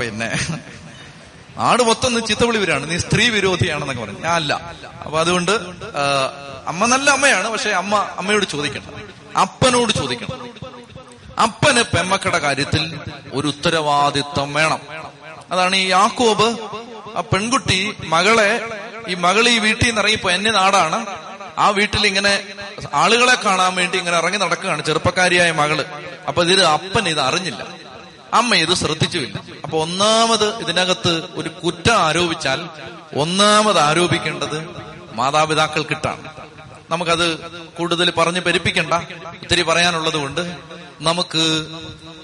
പിന്നെ 0.00 0.30
ആട് 1.58 1.82
മൊത്തം 1.82 2.14
നീ 2.14 2.20
ചിത്തവിളിവരാണ്. 2.20 2.90
നീ 2.90 2.98
സ്ത്രീ 2.98 3.28
വിരോധിയാണെന്നൊക്കെ 3.28 4.02
പറഞ്ഞു. 4.02 4.20
ഞാൻ 4.20 4.34
അല്ല. 4.34 4.52
അപ്പൊ 5.04 5.20
അതുകൊണ്ട് 5.20 5.52
അമ്മ 6.66 6.86
നല്ല 6.86 7.10
അമ്മയാണ്. 7.10 7.48
പക്ഷെ 7.48 7.70
അമ്മ 7.70 7.94
അമ്മയോട് 8.18 8.44
ചോദിക്കണം 8.44 8.92
അപ്പനോട് 9.40 9.92
ചോദിക്കണം. 9.92 10.48
അപ്പന് 11.44 11.82
പെമ്മക്കടെ 11.82 12.38
കാര്യത്തിൽ 12.38 12.82
ഒരു 13.32 13.46
ഉത്തരവാദിത്വം 13.48 14.54
വേണം. 14.54 14.80
അതാണ് 15.52 15.76
ഈ 15.76 15.84
യാക്കോബ് 15.90 16.48
ആ 17.16 17.20
പെൺകുട്ടി 17.32 17.94
മകളെ 18.14 18.50
ഈ 19.08 19.14
മകൾ 19.14 19.48
ഈ 19.48 19.58
വീട്ടിൽ 19.58 19.86
നിന്ന് 19.86 20.00
ഇറങ്ങിപ്പോ 20.02 20.30
എന്നെ 20.30 20.50
നാടാണ്. 20.50 20.98
ആ 21.58 21.70
വീട്ടിൽ 21.70 22.06
ഇങ്ങനെ 22.06 22.32
ആളുകളെ 22.94 23.34
കാണാൻ 23.44 23.72
വേണ്ടി 23.74 23.98
ഇങ്ങനെ 23.98 24.16
ഇറങ്ങി 24.16 24.38
നടക്കുകയാണ് 24.38 24.82
ചെറുപ്പക്കാരിയായ 24.82 25.50
മകൾ. 25.52 25.78
അപ്പൊ 26.28 26.42
ഇതിൽ 26.42 26.60
അപ്പൻ 26.62 27.08
ഇത് 27.08 27.20
അറിഞ്ഞില്ല. 27.20 27.62
അമ്മ 28.34 28.54
ഇത് 28.54 28.74
ശ്രദ്ധിച്ചുമില്ല 28.74 29.38
അപ്പൊ 29.64 29.76
ഒന്നാമത് 29.82 30.60
ഇതിനകത്ത് 30.60 31.22
ഒരു 31.34 31.48
കുറ്റം 31.48 31.96
ആരോപിച്ചാൽ 31.98 32.60
ഒന്നാമത് 33.22 33.78
ആരോപിക്കേണ്ടത് 33.78 34.58
മാതാപിതാക്കൾക്കിട്ടാണ്. 35.14 36.24
നമുക്കത് 36.90 37.26
കൂടുതൽ 37.78 38.10
പറഞ്ഞ് 38.18 38.40
പെരുപ്പിക്കണ്ട. 38.40 38.94
ഒത്തിരി 39.42 39.62
പറയാനുള്ളത് 39.62 40.18
കൊണ്ട് 40.24 40.42
നമുക്ക് 41.00 41.66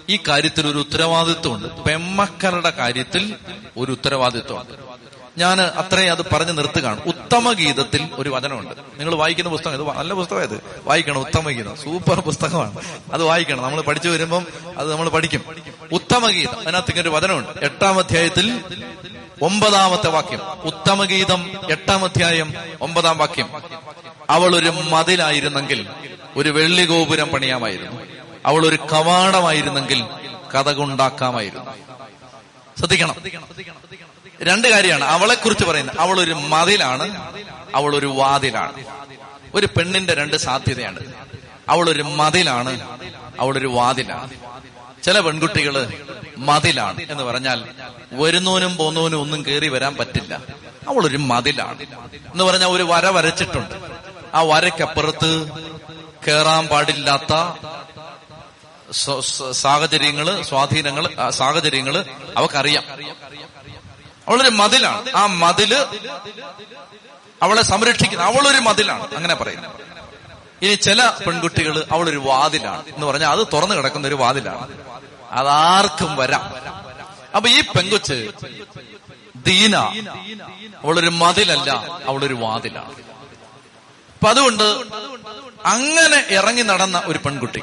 ഈ 0.09 0.19
കാര്യത്തിൽ 0.29 0.67
ഒരു 0.67 0.79
ഉത്തരവാദിത്വമുണ്ട്. 0.79 1.69
പെമ്മക്കളുടെ 1.69 2.71
കാര്യത്തിൽ 2.71 3.35
ഒരു 3.77 3.93
ഉത്തരവാദിത്വമുണ്ട്. 3.93 4.95
ഞാൻ 5.39 5.61
അത്രയും 5.61 6.11
അത് 6.11 6.35
പറഞ്ഞു 6.35 6.53
നിർത്തുകയാണ്. 6.53 7.01
ഉത്തമ 7.07 7.53
ഗീതത്തിൽ 7.53 8.09
ഒരു 8.13 8.29
വചനമുണ്ട്. 8.29 8.75
നിങ്ങൾ 8.99 9.15
വായിക്കുന്ന 9.15 9.51
പുസ്തകം 9.51 9.75
ഇത് 9.75 9.97
നല്ല 9.97 10.15
പുസ്തകം 10.15 10.43
ഇത്. 10.43 10.61
വായിക്കണം 10.85 11.19
ഉത്തമഗീതം 11.19 11.77
സൂപ്പർ 11.77 12.21
പുസ്തകമാണ്. 12.21 12.77
അത് 13.13 13.23
വായിക്കണം. 13.23 13.63
നമ്മൾ 13.63 13.81
പഠിച്ചു 13.81 14.09
വരുമ്പം 14.09 14.47
അത് 14.79 14.93
നമ്മൾ 14.93 15.09
പഠിക്കും. 15.09 15.41
ഉത്തമഗീതം 15.93 16.61
അതിനകത്ത് 16.61 16.91
ഇങ്ങനെ 16.91 17.09
ഒരു 17.09 17.17
വചനമുണ്ട്. 17.17 17.65
എട്ടാം 17.65 17.99
അധ്യായത്തിൽ 17.99 18.65
ഒമ്പതാമത്തെ 19.43 20.09
വാക്യം. 20.09 20.41
ഉത്തമഗീതം 20.65 21.57
എട്ടാം 21.71 22.05
അധ്യായം 22.05 22.55
ഒമ്പതാം 22.81 23.19
വാക്യം. 23.19 23.51
അവൾ 24.31 24.57
ഒരു 24.57 24.69
മതിലായിരുന്നെങ്കിൽ 24.69 25.87
ഒരു 26.37 26.49
വെള്ളി 26.49 26.85
ഗോപുരം 26.85 27.29
പണിയാമായിരുന്നു. 27.29 28.13
അവൾ 28.46 28.66
ഒരു 28.66 28.76
കവാടമായിരുന്നെങ്കിൽ 28.76 30.04
കഥ 30.54 30.72
കൊണ്ടാക്കാമായിരുന്നു 30.72 31.70
ശ്രദ്ധിക്കണം. 32.78 33.14
രണ്ട് 34.42 34.68
കാര്യമാണ് 34.68 35.04
അവളെ 35.04 35.35
കുറിച്ച് 35.35 35.64
പറയുന്നത്. 35.64 35.96
അവൾ 35.98 36.20
ഒരു 36.20 36.33
മതിലാണ് 36.33 37.33
അവൾ 37.74 37.96
ഒരു 37.96 38.07
വാതിലാണ്. 38.07 38.85
ഒരു 39.54 39.66
പെണ്ണിന്റെ 39.66 40.14
രണ്ട് 40.14 40.37
സാധ്യതയാണ്. 40.37 40.98
അവൾ 41.68 41.90
ഒരു 41.90 42.02
മതിലാണ് 42.02 42.98
അവൾ 43.40 43.59
ഒരു 43.59 43.66
വാതിലാണ്. 43.66 44.30
ചില 45.02 45.20
പെൺകുട്ടികൾ 45.20 45.92
മതിലാണ് 46.38 47.00
എന്ന് 47.11 47.24
പറഞ്ഞാൽ 47.24 47.64
വരുന്നവനും 48.12 48.76
പോന്നവനും 48.76 49.20
ഒന്നും 49.20 49.46
കയറി 49.46 49.68
വരാൻ 49.68 49.96
പറ്റില്ല. 49.96 50.35
അവളൊരു 50.88 51.16
മതിലാണ് 51.16 51.83
എന്ന് 52.33 52.44
പറഞ്ഞാൽ 52.44 52.68
ഒരു 52.68 52.83
വര 52.83 53.07
വരച്ചിട്ടുണ്ട്. 53.07 53.74
ആ 54.35 54.42
വരയ്ക്കപ്പുറത്ത് 54.42 55.50
കേറാൻ 56.28 56.66
പാടില്ലാത്ത 56.66 57.33
സാഹചര്യങ്ങൾ 59.52 60.42
സ്വാധീനങ്ങൾ 60.42 61.30
സാഹചര്യങ്ങൾ 61.30 62.04
അവക്കറിയാം. 62.37 62.85
അവളൊരു 64.28 64.48
മതിലാണ്. 64.48 65.16
ആ 65.16 65.26
മതിൽ 65.26 65.74
അവളെ 67.42 67.62
സംരക്ഷിക്കുന്ന 67.62 68.24
അവളൊരു 68.24 68.59
മതിലാണ്. 68.59 69.14
അങ്ങനെ 69.14 69.35
പറയുന്നത് 69.35 69.70
ഇനി 70.62 70.74
ചില 70.74 71.09
പെൺകുട്ടികൾ 71.26 71.85
അവളൊരു 71.92 72.18
വാതിലാണ് 72.18 72.85
എന്ന് 72.88 73.07
പറഞ്ഞാൽ 73.07 73.30
അത് 73.30 73.46
തുറന്നു 73.52 73.74
കിടക്കുന്ന 73.74 74.07
ഒരു 74.07 74.14
വാതിലാണ്. 74.14 74.68
അതാർക്കും 75.30 76.16
വരാം. 76.16 76.44
അപ്പൊ 77.37 77.50
ഈ 77.50 77.61
പെങ്കുച്ച് 77.61 78.30
ദീന 79.37 79.76
അവളൊരു 80.85 81.09
മതിലല്ല 81.09 81.70
അവളൊരു 82.07 82.35
വാതിലാണ്. 82.35 82.94
അപ്പൊ 84.14 84.28
അതുകൊണ്ട് 84.28 84.64
അങ്ങനെ 85.66 86.26
ഇറങ്ങി 86.30 86.62
നടന്ന 86.62 87.02
ഒരു 87.07 87.18
പെൺകുട്ടി 87.18 87.62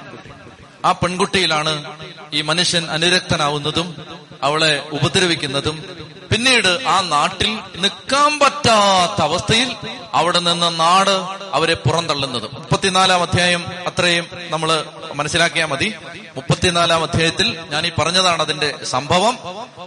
ആ 0.86 0.92
പെൺകുട്ടിയിലാണ് 0.92 1.98
ഈ 2.34 2.42
മനുഷ്യൻ 2.42 2.92
അനുരക്തനാവുന്നതും 2.92 3.96
അവളെ 4.44 4.90
ഉപദ്രവിക്കുന്നതും. 4.92 5.84
പിന്നീട് 6.32 6.88
ആ 6.88 7.02
നാട്ടിൽ 7.02 7.60
നിൽക്കാൻ 7.76 8.40
പറ്റാത്ത 8.40 9.22
അവസ്ഥയിൽ 9.22 9.76
അവിടെ 10.14 10.40
നിന്ന് 10.40 10.80
നാട് 10.80 11.26
അവരെ 11.54 11.74
പുറന്തള്ളുന്നതും. 11.74 12.50
മുപ്പത്തിനാലാം 12.54 13.22
അധ്യായം 13.22 13.66
അത്രയും 13.88 14.28
നമ്മൾ 14.50 14.86
മനസ്സിലാക്കിയാൽ 15.16 15.66
മതി. 15.66 15.94
മുപ്പത്തിനാലാം 16.36 17.04
അധ്യായത്തിൽ 17.04 17.58
ഞാൻ 17.70 17.88
ഈ 17.88 17.92
പറഞ്ഞതാണ് 18.00 18.42
അതിന്റെ 18.42 18.74
സംഭവം. 18.84 19.38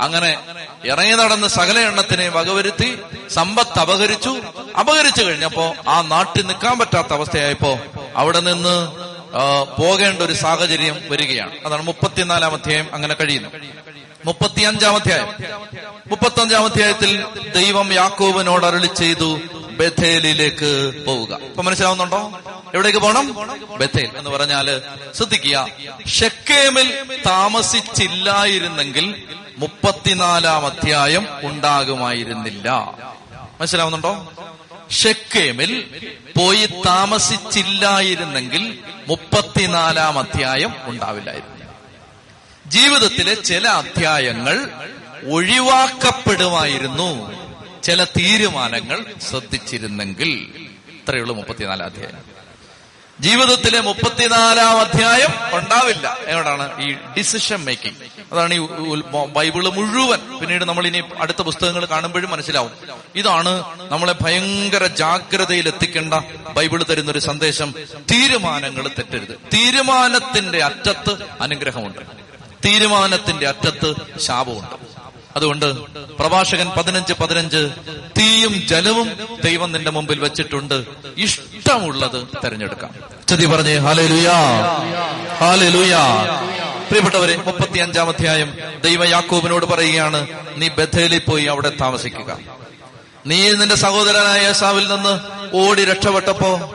അങ്ങനെ 0.00 0.38
ഇറങ്ങി 0.84 1.14
നടന്ന് 1.14 1.46
സകല 1.46 1.78
എണ്ണത്തിനെ 1.78 2.28
വകവരുത്തി 2.28 2.98
സമ്പത്ത് 3.28 3.78
അപഹരിച്ചു 3.78 4.40
അപഹരിച്ചു 4.78 5.22
കഴിഞ്ഞപ്പോ 5.22 5.74
ആ 5.88 6.02
നാട്ടിൽ 6.02 6.46
നിൽക്കാൻ 6.46 6.78
പറ്റാത്ത 6.78 7.12
അവസ്ഥയായപ്പോ 7.12 7.78
അവിടെ 8.16 8.40
നിന്ന് 8.40 8.76
പോകേണ്ട 9.78 10.22
ഒരു 10.22 10.32
സാഹചര്യം 10.32 11.00
വരികയാണ്. 11.08 11.66
അതാണ് 11.66 11.82
മുപ്പത്തിനാലാം 11.82 12.52
അധ്യായം 12.52 12.94
അങ്ങനെ 12.94 13.14
കഴിയുന്നു. 13.14 13.48
മുപ്പത്തിയഞ്ചാം 14.24 14.94
അധ്യായം. 14.94 15.28
മുപ്പത്തി 16.06 16.40
അഞ്ചാം 16.40 16.64
അധ്യായത്തിൽ 16.64 17.24
ദൈവം 17.54 17.92
യാക്കോബിനോട് 17.92 18.66
അരളി 18.66 18.86
ചെയ്തു 18.86 19.40
ബഥേലിലേക്ക് 19.70 21.04
പോവുക. 21.04 21.34
ഇപ്പൊ 21.34 21.62
മനസ്സിലാവുന്നുണ്ടോ? 21.62 22.32
എവിടേക്ക് 22.74 22.98
പോകണം 22.98 23.34
ബഥേൽ 23.78 24.10
എന്ന് 24.16 24.30
പറഞ്ഞാൽ 24.30 24.82
ശ്രദ്ധിക്കുക. 25.14 25.68
ഷെക്കേമിൽ 26.06 27.18
താമസിച്ചില്ലായിരുന്നെങ്കിൽ 27.26 29.22
മുപ്പത്തിനാലാം 29.58 30.66
അധ്യായം 30.66 31.26
ഉണ്ടാകുമായിരുന്നില്ല. 31.42 32.70
മനസ്സിലാവുന്നുണ്ടോ? 33.60 34.32
ഷെക്കേമിൽ 34.90 36.00
പോയി 36.36 36.66
താമസിച്ചില്ലായിരുന്നെങ്കിൽ 36.66 38.78
മുപ്പത്തിനാലാം 39.08 40.18
അധ്യായം 40.18 40.74
ഉണ്ടാവില്ലായിരുന്നു. 40.82 41.54
ജീവിതത്തിലെ 42.66 43.34
ചില 43.34 43.68
അധ്യായങ്ങൾ 43.68 44.70
ഒഴിവാക്കപ്പെടുമായിരുന്നു. 45.30 47.32
ചില 47.82 48.04
തീരുമാനങ്ങൾ 48.04 49.04
ശ്രദ്ധിച്ചിരുന്നെങ്കിൽ 49.30 50.52
ഇത്രയുള്ളൂ 50.88 51.36
മുപ്പത്തിനാലാം 51.36 51.86
അധ്യായം. 51.86 52.34
ജീവിതത്തിലെ 53.20 53.80
മുപ്പത്തിനാലാം 53.80 54.80
അധ്യായം 54.80 55.58
ഉണ്ടാവില്ല. 55.58 56.16
എവിടാണ്? 56.26 56.82
ഈ 56.82 56.92
ഡിസിഷൻ 56.92 57.56
മേക്കിംഗ്. 57.56 58.13
അതാണ് 58.34 58.54
ഈ 58.54 58.58
ബൈബിൾ 59.32 59.68
മുഴുവൻ. 59.68 60.38
പിന്നീട് 60.38 60.64
നമ്മൾ 60.64 60.86
ഇനി 60.86 61.02
അടുത്ത 61.20 61.42
പുസ്തകങ്ങൾ 61.42 61.84
കാണുമ്പോഴും 61.84 62.30
മനസ്സിലാവും. 62.30 62.70
ഇതാണ് 63.14 63.64
നമ്മളെ 63.92 64.14
ഭയങ്കര 64.20 64.86
ജാഗ്രതയിൽ 64.86 65.68
എത്തിക്കേണ്ട 65.68 66.14
ബൈബിൾ 66.52 66.82
തരുന്ന 66.82 67.10
ഒരു 67.10 67.18
സന്ദേശം. 67.18 67.74
തീരുമാനങ്ങൾ 68.10 68.88
തെറ്റരുത്. 68.88 69.38
തീരുമാനത്തിന്റെ 69.54 70.64
അറ്റത്ത് 70.64 71.16
അനുഗ്രഹമുണ്ട്. 71.40 71.98
തീരുമാനത്തിന്റെ 72.64 73.48
അറ്റത്ത് 73.48 74.18
ശാപമുണ്ട്. 74.20 74.76
അതുകൊണ്ട് 75.36 75.64
പ്രഭാഷകൻ 76.18 76.68
പതിനഞ്ച് 76.68 77.12
പതിനഞ്ച് 77.12 77.70
തീയും 78.18 78.66
ജലവും 78.66 79.10
ദൈവം 79.44 79.72
നിന്റെ 79.72 79.90
മുമ്പിൽ 79.90 80.20
വെച്ചിട്ടുണ്ട്. 80.20 80.84
ഇഷ്ടമുള്ളത് 81.16 82.26
തെരഞ്ഞെടുക്കാം. 82.44 82.90
ചതി 83.28 83.46
പറഞ്ഞേ 83.46 83.76
ഹാലലുയാ 83.76 84.34
ഹാലലുയാ 85.38 86.00
പ്രിയപ്പെട്ടവരെ 86.88 87.36
മുപ്പത്തി 87.36 87.78
അഞ്ചാം 87.78 88.08
അധ്യായം 88.08 88.58
ദൈവ 88.80 89.04
യാക്കോബിനോട് 89.04 89.66
പറയുകയാണ് 89.66 90.26
നീ 90.56 90.68
ബഥേലിൽ 90.68 91.18
പോയി 91.18 91.44
അവിടെ 91.44 91.72
താമസിക്കുക. 91.80 92.38
നീ 93.26 93.50
നിന്റെ 93.50 93.74
സഹോദരനായ 93.74 94.42
യേസാവിൽ 94.42 94.88
നിന്ന് 94.88 95.20
ഓടി 95.56 95.84
രക്ഷപ്പെട്ടപ്പോ 95.84 96.74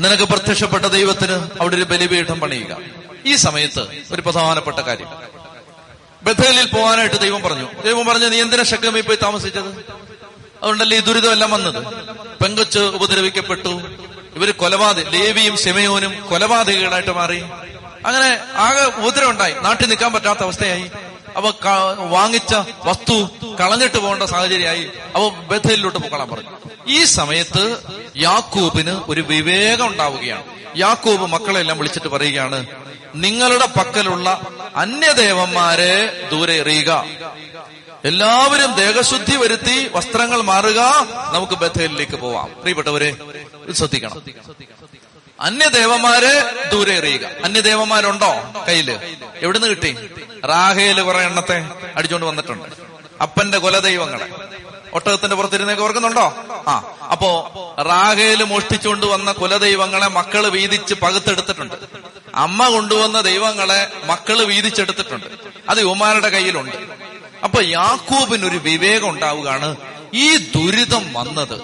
നിനക്ക് 0.00 0.22
പ്രത്യക്ഷപ്പെട്ട 0.22 0.84
ദൈവത്തിന് 0.84 1.48
അവിടെ 1.60 1.76
ഒരു 1.76 1.82
ബലിപീഠം 1.82 2.40
പണിയുക. 2.40 2.76
ഈ 3.26 3.36
സമയത്ത് 3.36 3.86
ഒരു 4.12 4.20
പ്രധാനപ്പെട്ട 4.22 4.78
കാര്യം. 4.78 5.08
ബഥേലിൽ 6.22 6.66
പോകാനായിട്ട് 6.66 7.16
ദൈവം 7.16 7.42
പറഞ്ഞു. 7.42 7.82
ദൈവം 7.84 8.06
പറഞ്ഞു 8.06 8.26
നീ 8.26 8.40
എന്തിനാ 8.40 8.62
ശക്തമായി 8.62 9.02
പോയി 9.02 9.18
താമസിച്ചത്? 9.22 9.68
അതുകൊണ്ടല്ലേ 10.62 10.96
ഈ 10.96 11.00
ദുരിതമെല്ലാം 11.00 11.50
വന്നത്? 11.50 11.84
പെങ്കൊച്ച് 12.42 12.78
ഉപദ്രവിക്കപ്പെട്ടു. 12.78 13.82
ഇവർ 14.36 14.50
കൊലപാതക 14.50 15.08
ലേവിയും 15.08 15.56
സെമയോനും 15.56 16.26
കൊലപാതകങ്ങളായിട്ട് 16.30 17.10
മാറി. 17.10 17.40
അങ്ങനെ 18.06 18.38
ആകെ 18.54 18.84
ഉപദ്രവം 18.84 19.30
ഉണ്ടായി 19.30 19.54
നാട്ടിൽ 19.60 19.86
നിൽക്കാൻ 19.88 20.12
പറ്റാത്ത 20.12 20.38
അവസ്ഥയായി. 20.40 20.90
അവ 21.36 21.52
വാങ്ങിച്ച 21.98 22.54
വസ്തു 22.84 23.30
കളഞ്ഞിട്ട് 23.60 23.96
പോകേണ്ട 23.96 24.22
സാഹചര്യമായി. 24.22 24.90
അവ 25.16 25.28
ബഥലിലോട്ട് 25.28 25.98
പൊക്കളാൻ 25.98 26.30
പറഞ്ഞു. 26.30 26.50
ഈ 26.86 27.04
സമയത്ത് 27.04 27.78
യാക്കൂബിന് 28.16 29.00
ഒരു 29.08 29.20
വിവേകം 29.20 29.86
ഉണ്ടാവുകയാണ്. 29.86 30.44
യാക്കൂബ് 30.76 31.26
മക്കളെല്ലാം 31.26 31.78
വിളിച്ചിട്ട് 31.78 32.08
പറയുകയാണ് 32.08 32.66
നിങ്ങളുടെ 33.14 33.66
പക്കലുള്ള 33.66 34.40
അന്യദേവന്മാരെ 34.76 36.28
ദൂരെ 36.30 36.54
എറിയുക. 36.54 37.04
എല്ലാവരും 38.04 38.74
ദേഹശുദ്ധി 38.74 39.36
വരുത്തി 39.36 39.90
വസ്ത്രങ്ങൾ 39.92 40.42
മാറുക 40.42 40.80
നമുക്ക് 41.34 41.52
ബഥേലിലേക്ക് 41.52 42.16
പോവാം. 42.16 42.44
പ്രിയപ്പെട്ടവരെ 42.44 43.16
ശ്രദ്ധിക്കണം. 43.72 44.22
അന്യദേവന്മാരെ 45.40 46.54
ദൂരെ 46.72 46.92
എറിയുക. 46.94 47.26
അന്യദേവന്മാരുണ്ടോ 47.44 48.34
കയ്യിൽ? 48.68 49.16
എവിടുന്ന് 49.36 49.66
കിട്ടി? 49.66 49.96
റാഹേൽ 50.46 51.02
കുറെ 51.02 51.22
എണ്ണത്തെ 51.22 51.66
അടിച്ചോണ്ട് 51.96 52.26
വന്നിട്ടുണ്ട്. 52.26 52.68
അപ്പന്റെ 53.22 53.58
കുലദൈവങ്ങളെ. 53.58 54.28
ഒട്ടകത്തിന്റെ 54.92 55.36
പുറത്തിരുന്നേക്ക് 55.36 55.82
ഓർക്കുന്നുണ്ടോ? 55.82 56.36
ആ 56.68 56.94
അപ്പോ 57.12 57.52
റാഹേൽ 57.82 58.42
മോഷ്ടിച്ചുകൊണ്ട് 58.42 59.06
വന്ന 59.06 59.32
കുലദൈവങ്ങളെ 59.32 60.08
മക്കൾ 60.08 60.48
വീതിച്ച് 60.48 60.94
പകുത്തെടുത്തിട്ടുണ്ട്. 60.94 61.74
അമ്മ 62.34 62.68
കൊണ്ടുവന്ന 62.68 63.20
ദൈവങ്ങളെ 63.20 63.92
മക്കൾ 64.04 64.44
വീതിച്ചെടുത്തിട്ടുണ്ട്. 64.44 65.26
അത് 65.68 65.78
യുവമാരുടെ 65.78 66.28
കയ്യിലുണ്ട്. 66.28 67.04
അപ്പൊ 67.44 67.62
യാക്കൂബിന് 67.62 68.46
ഒരു 68.46 68.56
വിവേകം 68.56 69.08
ഉണ്ടാവുകയാണ് 69.08 69.76
ഈ 70.14 70.36
ദുരിതം 70.36 71.12
വന്നത്. 71.12 71.56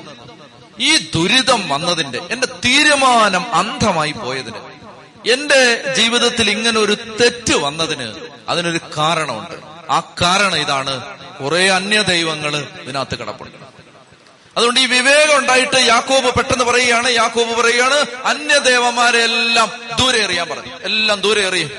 ഈ 0.81 0.97
ദുരിതം 0.97 1.69
വന്നതിന്റെ 1.69 2.21
എന്റെ 2.31 2.47
തീരുമാനം 2.65 3.55
അന്ധമായി 3.55 4.13
പോയതിന് 4.13 4.61
എന്റെ 5.31 5.93
ജീവിതത്തിൽ 5.97 6.51
ഇങ്ങനെ 6.51 6.79
ഒരു 6.81 6.95
തെറ്റ് 7.21 7.55
വന്നതിന് 7.55 8.15
അതിനൊരു 8.49 8.81
കാരണമുണ്ട്. 8.99 9.57
ആ 9.91 10.01
കാരണം 10.23 10.57
ഇതാണ് 10.57 10.95
കുറെ 11.39 11.71
അന്യദൈവങ്ങൾ 11.71 12.57
ഇതിനകത്ത് 12.83 13.19
കിടപ്പുണ്ട്. 13.19 13.57
അതുകൊണ്ട് 14.57 14.81
ഈ 14.81 14.87
വിവേകം 14.87 15.39
ഉണ്ടായിട്ട് 15.39 15.77
യാക്കോബ് 15.77 16.35
പെട്ടെന്ന് 16.35 16.65
പറയുകയാണ് 16.65 17.11
യാക്കോബ് 17.11 17.61
പറയുകയാണ് 17.61 17.99
അന്യദേവന്മാരെ 18.25 19.19
എല്ലാം 19.19 19.69
ദൂരെ 19.99 20.19
എറിയാൻ 20.19 20.49
പറഞ്ഞു 20.49 20.73
എല്ലാം 20.83 21.21
ദൂരെ 21.21 21.47
എറിയും. 21.47 21.71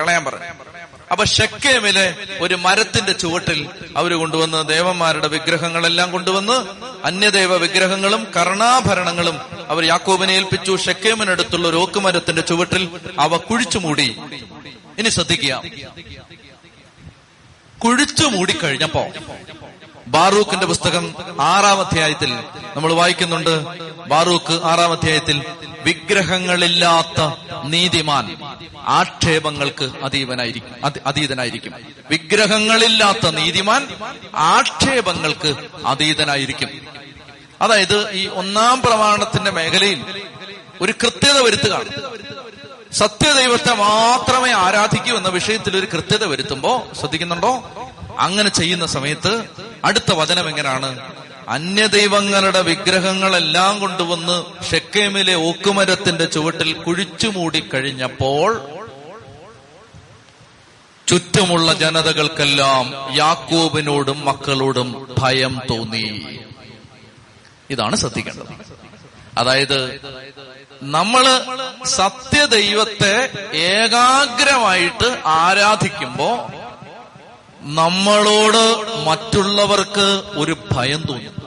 കളയാൻ 0.00 0.24
പറഞ്ഞു 0.24 0.69
അപ്പൊ 1.12 1.24
ഷെക്കേമിലെ 1.24 2.14
ഒരു 2.40 2.54
മരത്തിന്റെ 2.54 3.12
ചുവട്ടിൽ 3.12 3.66
അവർ 3.96 4.12
കൊണ്ടുവന്ന് 4.12 4.68
ദേവന്മാരുടെ 4.68 5.28
വിഗ്രഹങ്ങളെല്ലാം 5.28 6.10
കൊണ്ടുവന്ന് 6.10 6.64
അന്യദേവ 7.04 7.56
വിഗ്രഹങ്ങളും 7.56 8.26
കർണാഭരണങ്ങളും 8.36 9.40
അവർ 9.68 9.84
യാക്കോബിനെ 9.84 10.32
ഏൽപ്പിച്ചു. 10.32 10.76
ഷെക്കേമിനടുത്തുള്ള 10.76 11.68
ഒരു 11.68 11.76
ഓക്കുമരത്തിന്റെ 11.76 12.42
ചുവട്ടിൽ 12.42 12.88
അവ 13.18 13.36
കുഴിച്ചു 13.36 13.78
മൂടി. 13.78 14.16
ഇനി 14.98 15.08
ശ്രദ്ധിക്കുക. 15.08 15.62
കുഴിച്ചു 17.78 18.26
മൂടിക്കഴിഞ്ഞപ്പോ 18.26 19.06
ബാറൂഖിന്റെ 20.10 20.66
പുസ്തകം 20.66 21.14
ആറാം 21.40 21.80
അധ്യായത്തിൽ 21.80 22.34
നമ്മൾ 22.76 22.92
വായിക്കുന്നുണ്ട്. 22.92 23.64
ബാറൂഖ് 24.08 24.60
ആറാം 24.64 24.92
അധ്യായത്തിൽ 24.92 25.44
വിഗ്രഹങ്ങളില്ലാത്ത 25.86 27.34
നീതിമാൻ 27.64 28.36
ആക്ഷേപങ്ങൾക്ക് 28.78 29.90
അതീവനായിരിക്കും 30.04 30.86
അതി- 30.86 31.02
അതീതനായിരിക്കും. 31.06 31.72
വിഗ്രഹങ്ങളില്ലാത്ത 32.10 33.30
നീതിമാൻ 33.30 33.88
ആക്ഷേപങ്ങൾക്ക് 34.36 35.54
അതീതനായിരിക്കും. 35.86 36.68
അതായത് 37.62 38.10
ഈ 38.10 38.26
ഒന്നാം 38.26 38.82
പ്രമാണത്തിന്റെ 38.82 39.50
മേഖലയിൽ 39.50 40.04
ഒരു 40.80 40.94
കൃത്യത 41.02 41.38
വരുത്തുകയാണ്. 41.38 41.88
സത്യദൈവത്തെ 42.92 43.74
മാത്രമേ 43.74 44.52
ആരാധിക്കൂ 44.52 45.16
എന്ന 45.16 45.28
വിഷയത്തിൽ 45.28 45.76
ഒരു 45.76 45.86
കൃത്യത 45.86 46.24
വരുത്തുമ്പോ 46.24 46.86
ശ്രദ്ധിക്കുന്നുണ്ടോ? 47.00 47.64
അങ്ങനെ 48.20 48.48
ചെയ്യുന്ന 48.48 48.86
സമയത്ത് 48.86 49.44
അടുത്ത 49.84 50.12
വചനം 50.12 50.48
എങ്ങനെയാണ്? 50.48 51.00
അന്യദൈവങ്ങളുടെ 51.48 52.62
വിഗ്രഹങ്ങളെല്ലാം 52.62 53.80
കൊണ്ടുവന്ന് 53.80 54.44
ഷെക്കേമിലെ 54.70 55.34
ഓക്കുമരത്തിന്റെ 55.34 56.24
ചുവട്ടിൽ 56.24 56.72
കുഴിച്ചുമൂടി 56.72 57.60
കഴിഞ്ഞപ്പോൾ 57.74 58.68
ചുറ്റുമുള്ള 61.08 61.74
ജനതകൾക്കെല്ലാം 61.74 63.16
യാക്കോബിനോടും 63.16 64.24
മക്കളോടും 64.24 65.14
ഭയം 65.18 65.60
തോന്നി. 65.70 66.38
ഇതാണ് 67.70 67.96
ശ്രദ്ധിക്കേണ്ടത്. 67.96 68.46
അതായത് 69.38 70.00
നമ്മൾ 70.82 71.40
സത്യദൈവത്തെ 71.84 73.30
ഏകാഗ്രമായിട്ട് 73.56 75.22
ആരാധിക്കുമ്പോ 75.26 76.48
നമ്മളോട് 77.60 78.62
മറ്റുള്ളവർക്ക് 79.06 80.22
ഒരു 80.38 80.56
ഭയം 80.72 81.02
തോന്നും. 81.02 81.40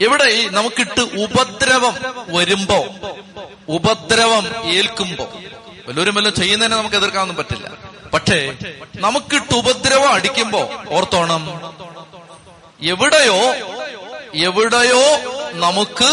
എവിടെ 0.00 0.48
നമുക്കിട്ട് 0.48 1.00
ഉപദ്രവം 1.00 1.94
വരുമ്പോ 2.28 2.86
ഉപദ്രവം 3.68 4.64
ഏൽക്കുമ്പോ 4.64 5.24
വല്ലവരും 5.88 6.14
വല്ലതും 6.14 6.42
ചെയ്യുന്നതിനെ 6.42 6.76
നമുക്ക് 6.76 6.96
എതിർക്കാനൊന്നും 6.96 7.36
പറ്റില്ല. 7.36 7.70
പക്ഷേ 8.14 8.56
നമുക്കിട്ട് 8.96 9.54
ഉപദ്രവം 9.54 10.12
അടിക്കുമ്പോ 10.12 10.70
ഓർത്തോണം 10.88 11.44
എവിടെയോ 12.80 13.40
എവിടെയോ 14.34 15.02
നമുക്ക് 15.50 16.10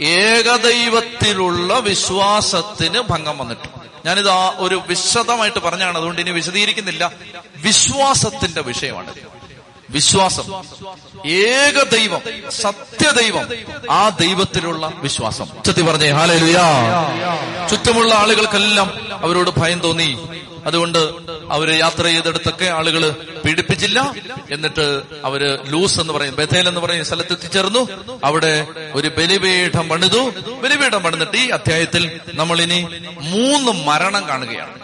ഏകദൈവത്തിലുള്ള 0.00 1.78
വിശ്വാസത്തിന് 1.78 3.00
ഭംഗം 3.00 3.38
വന്നിട്ടുണ്ട് 3.38 4.08
ഞാനിത് 4.08 4.30
ആ 4.30 4.52
ഒരു 4.56 4.82
വിശദമായിട്ട് 4.88 5.58
പറഞ്ഞാണ് 5.58 5.98
അതുകൊണ്ട് 5.98 6.20
ഇനി 6.20 6.30
വിശദീകരിക്കുന്നില്ല. 6.30 7.12
വിശ്വാസത്തിന്റെ 7.56 8.60
വിഷയമാണ്. 8.60 9.14
വിശ്വാസം. 9.90 10.42
ഏകദൈവം 11.30 12.20
സത്യദൈവം 12.50 13.48
ആ 13.90 14.08
ദൈവത്തിലുള്ള 14.08 14.92
വിശ്വാസം. 14.94 15.46
ചത്തി 15.66 15.82
പറഞ്ഞേ 15.82 16.10
ഹാലലുയാ. 16.10 17.66
ചുറ്റുമുള്ള 17.70 18.14
ആളുകൾക്കെല്ലാം 18.14 18.92
അവരോട് 19.24 19.50
ഭയം 19.60 19.80
തോന്നി. 19.80 20.18
അതുകൊണ്ട് 20.68 20.98
അവർ 21.50 21.68
യാത്ര 21.78 22.04
ചെയ്തെടുത്തൊക്കെ 22.04 22.64
ആളുകൾ 22.64 23.02
പീഡിപ്പിച്ചില്ല. 23.44 24.14
എന്നിട്ട് 24.50 24.86
അവർ 25.24 25.42
ലൂസ് 25.66 26.00
എന്ന് 26.00 26.12
പറയും 26.12 26.34
ബഥേൽ 26.36 26.68
എന്ന് 26.68 26.80
പറയും 26.80 27.04
സ്ഥലത്ത് 27.04 27.32
എത്തിച്ചേർന്നു 27.32 27.82
അവിടെ 28.24 28.66
ഒരു 28.94 29.08
ബലിപീഠം 29.08 29.88
പണിതു. 29.88 30.22
ബലിപീഠം 30.62 31.02
പണിതിട്ട് 31.02 31.36
ഈ 31.36 31.48
അധ്യായത്തിൽ 31.48 32.20
നമ്മൾ 32.34 32.60
ഇനി 32.60 32.80
മൂന്ന് 33.20 33.72
മരണം 33.88 34.28
കാണുകയാണ്. 34.28 34.74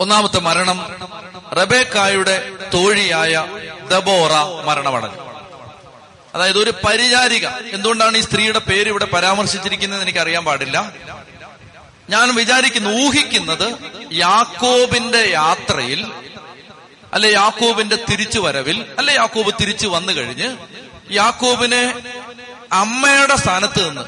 ഒന്നാമത്തെ 0.00 0.38
മരണം 0.38 0.78
റബേക്കായുടെ 1.52 2.36
തോഴിയായ 2.74 3.34
ദബോറ 3.90 4.32
മരണമടഞ്ഞു 4.68 5.20
അതായത് 6.34 6.58
ഒരു 6.58 6.72
പരിചാരിക. 6.84 7.46
എന്തുകൊണ്ടാണ് 7.46 8.16
ഈ 8.18 8.20
സ്ത്രീയുടെ 8.20 8.58
പേര് 8.58 8.88
ഇവിടെ 8.88 9.04
പരാമർശിച്ചിരിക്കുന്നത് 9.04 10.02
എനിക്ക് 10.02 10.18
അറിയാൻ 10.18 10.44
പാടില്ല. 10.44 10.92
ഞാൻ 12.12 12.34
വിചാരിക്കുന്നു 12.34 12.90
ഊഹിക്കുന്നത് 12.90 13.66
യാക്കോബിന്റെ 14.12 15.18
യാത്രയിൽ 15.18 16.00
അല്ലെ 17.14 17.30
യാക്കോബിന്റെ 17.32 17.98
തിരിച്ചു 18.10 18.40
വരവിൽ 18.40 18.84
അല്ലെ 18.98 19.14
യാക്കോബ് 19.14 19.52
തിരിച്ചു 19.60 19.88
വന്നു 19.88 20.12
കഴിഞ്ഞ് 20.12 20.56
യാക്കോബിനെ 21.10 21.82
അമ്മയുടെ 22.72 23.36
സ്ഥാനത്ത് 23.36 23.88
നിന്ന് 23.88 24.04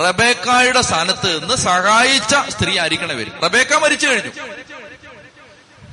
റബേക്കായുടെ 0.00 0.82
സ്ഥാനത്ത് 0.82 1.40
നിന്ന് 1.40 1.54
സഹായിച്ച 1.54 2.34
സ്ത്രീ 2.48 2.78
ആയിരിക്കണേ 2.78 3.14
വരും. 3.14 3.32
റബേക്ക 3.44 3.74
മരിച്ചു 3.74 4.06
കഴിഞ്ഞു. 4.06 4.32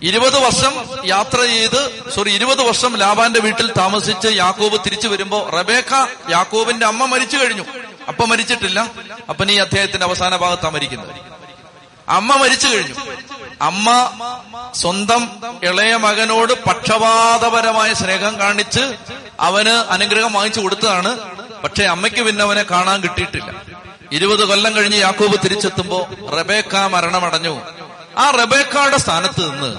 ഇരുപത് 0.04 0.38
വർഷം 0.40 0.74
യാത്ര 1.06 1.40
ചെയ്ത് 1.42 2.12
സോറി 2.16 2.30
ഇരുപത് 2.30 2.62
വർഷം 2.62 2.98
ലാബാന്റെ 2.98 3.40
വീട്ടിൽ 3.40 3.72
താമസിച്ച് 3.78 4.28
യാക്കോബ് 4.28 4.78
തിരിച്ചു 4.86 5.08
വരുമ്പോ 5.08 5.50
റബേക്ക 5.50 5.94
യാക്കോബിന്റെ 6.30 6.86
അമ്മ 6.86 7.06
മരിച്ചു 7.06 7.38
കഴിഞ്ഞു. 7.38 7.66
അപ്പ 8.10 8.26
മരിച്ചിട്ടില്ല. 8.26 8.92
അപ്പൻ 9.30 9.52
ഈ 9.52 9.56
അദ്ദേഹത്തിന്റെ 9.56 10.06
അവസാന 10.06 10.36
ഭാഗത്താണ് 10.36 10.74
മരിക്കുന്നത്. 10.74 11.16
അമ്മ 12.10 12.36
മരിച്ചു 12.36 12.68
കഴിഞ്ഞു. 12.68 12.94
അമ്മ 13.62 14.12
സ്വന്തം 14.76 15.30
ഇളയ 15.64 15.96
മകനോട് 15.96 16.54
പക്ഷപാതപരമായ 16.54 17.94
സ്നേഹം 17.94 18.40
കാണിച്ച് 18.40 18.96
അവന് 19.40 19.70
അനുഗ്രഹം 19.70 20.34
വാങ്ങിച്ചു 20.34 20.60
കൊടുത്തതാണ്. 20.60 21.18
പക്ഷെ 21.64 21.84
അമ്മയ്ക്ക് 21.84 22.20
പിന്നെ 22.20 22.44
അവനെ 22.44 22.64
കാണാൻ 22.64 23.02
കിട്ടിയിട്ടില്ല. 23.02 23.62
ഇരുപത് 24.12 24.46
കൊല്ലം 24.46 24.76
കഴിഞ്ഞ് 24.76 24.98
യാക്കോബ് 24.98 25.38
തിരിച്ചെത്തുമ്പോ 25.46 26.08
റബേക്ക 26.40 26.76
മരണമടഞ്ഞു. 26.76 27.62
ആ 28.18 28.30
റബേക്കയുടെ 28.30 28.98
സ്ഥാനത്ത് 28.98 29.52
നിന്ന് 29.52 29.78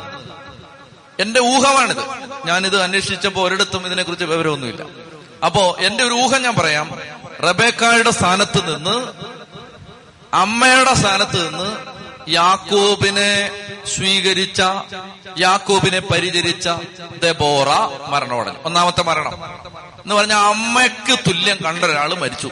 എന്റെ 1.22 1.40
ഊഹമാണിത്. 1.40 2.02
ഞാനിത് 2.44 2.82
അന്വേഷിച്ചപ്പോ 2.82 3.44
ഒരിടത്തും 3.44 3.86
ഇതിനെക്കുറിച്ച് 3.86 4.24
വിവരമൊന്നുമില്ല. 4.24 4.82
അപ്പോ 5.44 5.76
എന്റെ 5.80 6.04
ഒരു 6.04 6.14
ഊഹം 6.14 6.42
ഞാൻ 6.42 6.54
പറയാം. 6.54 7.19
റബേക്കായുടെ 7.40 8.10
സ്ഥാനത്ത് 8.10 8.76
നിന്ന് 8.76 9.12
അമ്മയുടെ 10.34 10.94
സ്ഥാനത്ത് 10.94 11.48
നിന്ന് 11.48 11.76
യാക്കോബിനെ 12.30 13.50
സ്വീകരിച്ച 13.96 14.62
യാക്കോബിനെ 15.38 16.00
പരിചരിച്ച 16.00 16.68
ദബോറ 17.22 17.68
മരണമടഞ്ഞു 18.08 18.58
ഒന്നാമത്തെ 18.64 19.02
മരണം. 19.02 19.44
എന്ന് 19.98 20.14
പറഞ്ഞ 20.14 20.32
അമ്മയ്ക്ക് 20.32 21.18
തുല്യം 21.28 21.58
കണ്ട 21.64 21.84
ഒരാൾ 21.84 22.14
മരിച്ചു. 22.14 22.50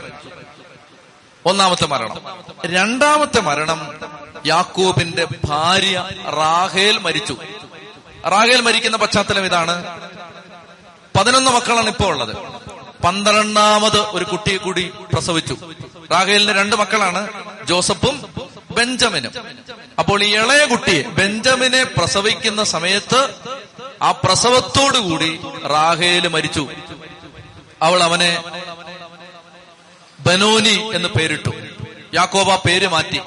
ഒന്നാമത്തെ 1.46 1.86
മരണം. 1.86 2.20
രണ്ടാമത്തെ 2.66 3.40
മരണം 3.40 4.00
യാക്കോബിന്റെ 4.46 5.26
ഭാര്യ 5.44 6.08
റാഹേൽ 6.36 6.98
മരിച്ചു. 6.98 7.36
റാഹേൽ 8.28 8.60
മരിക്കുന്ന 8.60 8.96
പശ്ചാത്തലം 8.96 9.44
ഇതാണ്. 9.44 10.00
പതിനൊന്ന് 11.18 11.50
മക്കളാണ് 11.50 11.86
ഇപ്പോൾ 11.86 12.04
ഉള്ളത്. 12.04 12.36
പന്ത്രണ്ടാമത് 13.04 13.98
ഒരു 13.98 14.24
കുട്ടിയെ 14.24 14.56
കൂടി 14.56 14.92
പ്രസവിച്ചു. 15.12 15.56
റാഹേലിന് 16.12 16.58
രണ്ട് 16.58 16.76
മക്കളാണ് 16.76 17.28
ജോസഫും 17.64 18.34
ബെഞ്ചമിനും. 18.70 19.32
അപ്പോൾ 19.98 20.22
ഈ 20.22 20.36
ഇളയ 20.36 20.64
കുട്ടിയെ 20.64 21.02
ബെഞ്ചമിനെ 21.02 21.84
പ്രസവിക്കുന്ന 21.84 22.64
സമയത്ത് 22.64 23.34
ആ 24.02 24.10
പ്രസവത്തോടുകൂടി 24.10 25.40
റാഹേൽ 25.66 26.28
മരിച്ചു. 26.28 26.68
അവൾ 27.82 28.02
അവനെ 28.02 28.42
ബനോനി 30.20 30.90
എന്ന് 30.94 31.08
പേരിട്ടു. 31.08 31.50
യാക്കോബ 32.14 32.54
പേര് 32.54 32.86
മാറ്റി. 32.86 33.20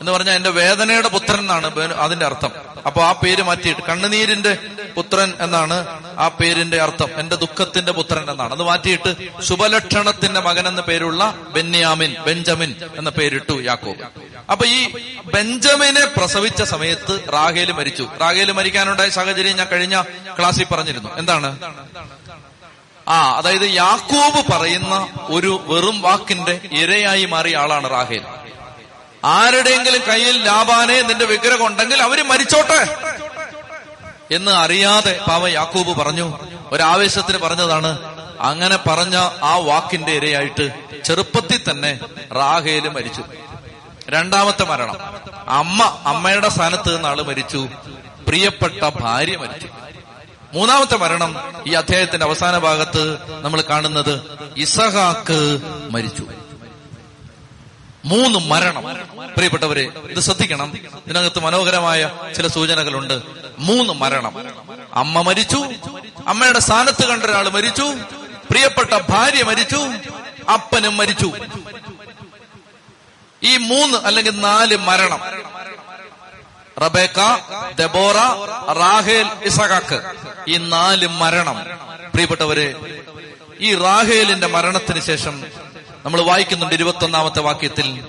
എന്ന് 0.00 0.12
പറഞ്ഞാൽ 0.12 0.34
എന്റെ 0.34 0.50
വേദനയുടെ 0.50 1.08
പുത്രൻ 1.08 1.38
എന്നാണ് 1.38 1.94
അതിന്റെ 1.94 2.26
അർത്ഥം. 2.26 2.65
അപ്പൊ 2.86 3.02
ആ 3.02 3.12
പേര് 3.12 3.42
മാറ്റിയിട്ട് 3.42 3.80
കണ്ണുനീരിന്റെ 3.80 4.58
പുത്രൻ 4.96 5.32
എന്നാണ് 5.40 5.86
ആ 6.18 6.28
പേരിന്റെ 6.28 6.80
അർത്ഥം. 6.80 7.08
എന്റെ 7.20 7.36
ദുഃഖത്തിന്റെ 7.36 7.92
പുത്രൻ 7.92 8.30
എന്നാണ്. 8.30 8.52
അത് 8.52 8.62
മാറ്റിയിട്ട് 8.62 9.14
ശുഭലക്ഷണത്തിന്റെ 9.42 10.40
മകൻ 10.40 10.68
എന്ന 10.68 10.80
പേരുള്ള 10.80 11.38
ബെന്യാമിൻ 11.50 12.16
ബെഞ്ചമിൻ 12.26 12.74
എന്ന 12.96 13.10
പേരിട്ടു 13.10 13.62
യാക്കോബ്. 13.62 14.02
അപ്പൊ 14.50 14.66
ഈ 14.66 14.92
ബെഞ്ചമിനെ 15.24 16.04
പ്രസവിച്ച 16.16 16.62
സമയത്ത് 16.62 17.32
റാഹേൽ 17.32 17.72
മരിച്ചു. 17.72 18.08
റാഹേൽ 18.20 18.52
മരിക്കാനുണ്ടായ 18.52 19.08
സാഹചര്യം 19.08 19.56
ഞാൻ 19.56 19.68
കഴിഞ്ഞ 19.72 20.02
ക്ലാസ്സിൽ 20.38 20.64
പറഞ്ഞിരുന്നു. 20.64 21.18
എന്താണ്? 21.18 21.58
ആ 23.08 23.30
അതായത് 23.30 23.70
യാക്കോബ് 23.74 24.52
പറയുന്ന 24.52 25.08
ഒരു 25.20 25.60
വെറും 25.66 26.00
വാക്കിന്റെ 26.00 26.60
ഇരയായി 26.72 27.24
മാറിയ 27.24 27.56
ആളാണ് 27.56 27.90
റാഹേൽ 27.90 28.24
ആരുടെയെങ്കിലും 29.26 30.02
കയ്യിൽ 30.08 30.44
ലാബാനെ 30.44 31.02
നിന്റെ 31.02 31.24
വിഗ്രഹം 31.24 31.66
ഉണ്ടെങ്കിൽ 31.66 32.02
അവർ 32.02 32.22
മരിച്ചോട്ടെ 32.22 32.96
എന്ന് 34.34 34.50
അറിയാതെ 34.50 35.20
പാവ 35.28 35.48
യാക്കൂബ് 35.48 35.96
പറഞ്ഞു. 35.96 36.38
ഒരാവേശത്തിന് 36.72 37.38
പറഞ്ഞതാണ് 37.38 37.98
അങ്ങനെ 38.40 38.76
പറഞ്ഞ 38.76 39.16
ആ 39.42 39.56
വാക്കിന്റെ 39.56 40.12
ഇരയായിട്ട് 40.12 40.70
ചെറുപ്പത്തിൽ 41.04 41.70
തന്നെ 41.70 42.00
റാഹേൽ 42.34 42.88
മരിച്ചു. 42.88 43.24
രണ്ടാമത്തെ 44.08 44.64
മരണം. 44.64 44.96
അമ്മ 45.48 45.98
അമ്മയുടെ 46.04 46.48
സ്ഥാനത്ത് 46.48 46.96
നിന്ന് 46.96 47.08
ആൾ 47.08 47.22
മരിച്ചു. 47.22 47.68
പ്രിയപ്പെട്ട 48.26 48.88
ഭാര്യ 49.00 49.36
മരിച്ചു. 49.36 49.68
മൂന്നാമത്തെ 50.52 50.96
മരണം 50.96 51.54
ഈ 51.66 51.72
അധ്യായത്തിന്റെ 51.72 52.26
അവസാന 52.26 52.58
ഭാഗത്ത് 52.58 53.18
നമ്മൾ 53.40 53.60
കാണുന്നത് 53.60 54.22
ഇസഹാക്ക് 54.56 55.60
മരിച്ചു. 55.90 56.26
മൂന്ന് 58.06 58.38
മരണം. 58.38 58.82
പ്രിയപ്പെട്ടവരെ 59.34 59.88
ഇത് 60.10 60.20
ശ്രദ്ധിക്കണം. 60.20 60.78
ഇതിനകത്ത് 61.06 61.38
മനോഹരമായ 61.38 62.10
ചില 62.36 62.46
സൂചനകളുണ്ട്. 62.46 63.20
മൂന്ന് 63.58 63.92
മരണം. 63.92 64.32
അമ്മ 64.94 65.22
മരിച്ചു. 65.22 65.64
അമ്മയുടെ 66.26 66.58
സ്ഥാനത്ത് 66.58 67.06
കണ്ട 67.06 67.22
ഒരാൾ 67.22 67.48
മരിച്ചു. 67.48 67.82
പ്രിയപ്പെട്ട 68.50 68.90
ഭാര്യ 69.08 69.42
മരിച്ചു. 69.42 69.76
അപ്പനും 70.52 70.96
മരിച്ചു. 70.96 71.32
ഈ 73.42 73.56
മൂന്ന് 73.56 73.98
അല്ലെങ്കിൽ 73.98 74.40
നാല് 74.40 74.76
മരണം. 74.76 75.20
റബേക്ക 76.82 77.20
ദബോറ 77.78 78.14
റാഹേൽ 78.72 79.30
ഇസഹാക്ക് 79.42 80.02
ഈ 80.48 80.56
നാല് 80.56 81.06
മരണം. 81.06 81.64
പ്രിയപ്പെട്ടവരെ 82.12 82.74
ഈ 83.60 83.74
റാഹേലിന്റെ 83.74 84.46
മരണത്തിന് 84.46 85.00
ശേഷം 85.00 85.44
നമ്മൾ 86.06 86.20
വായിക്കുന്നുണ്ട് 86.20 86.74
ഇരുപത്തൊന്നാമത്തെ 86.74 87.40
വാക്യത്തിൽ. 87.40 88.04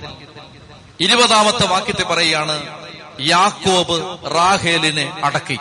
ഇരുപതാമത്തെ 1.00 1.66
വാക്യത്തെ 1.66 2.04
പറയുകയാണ് 2.04 2.86
യാക്കോബ് 3.22 4.18
റാഹേലിനെ 4.36 5.22
അടക്കി. 5.24 5.60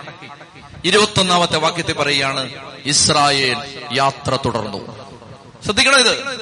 ഇരുപത്തൊന്നാമത്തെ 0.85 1.57
വാക്യത്തെ 1.57 1.93
പറയുകയാണ് 1.93 2.53
ഇസ്രായേൽ 2.87 3.89
യാത്ര 3.93 4.37
തുടർന്നു. 4.45 5.09
ശ്രദ്ധിക്കണം 5.65 5.99
ഇത്? 5.99 6.39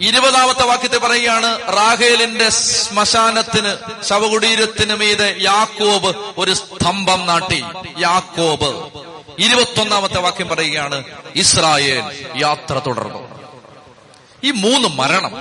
ഇരുപതാമത്തെ 0.00 0.62
വാക്യത്തെ 0.62 0.98
പറയുകയാണ് 0.98 1.76
റാഹേലിന്റെ 1.76 2.48
ശ്മശാനത്തിന് 2.48 4.02
ശവകുടീരത്തിന് 4.04 4.94
മീതെ 4.96 5.36
യാക്കോബ് 5.40 6.16
ഒരു 6.38 6.54
സ്തംഭം 6.54 7.26
നാട്ടി. 7.26 7.64
യാക്കോബ്. 7.98 8.90
ഇരുപത്തൊന്നാമത്തെ 9.38 10.18
വാക്യം 10.18 10.48
പറയുകയാണ് 10.48 11.04
ഇസ്രായേൽ 11.36 12.26
യാത്ര 12.36 12.78
തുടർന്നു. 12.86 13.37
ഈ 14.44 14.50
മൂന്ന് 14.50 14.88
മരണം. 14.88 15.36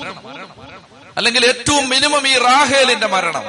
അല്ലെങ്കിൽ 1.17 1.45
ഏറ്റവും 1.45 1.89
മിനിമം 1.89 2.27
ഈ 2.27 2.38
റാഹേലിന്റെ 2.38 3.07
മരണം. 3.07 3.43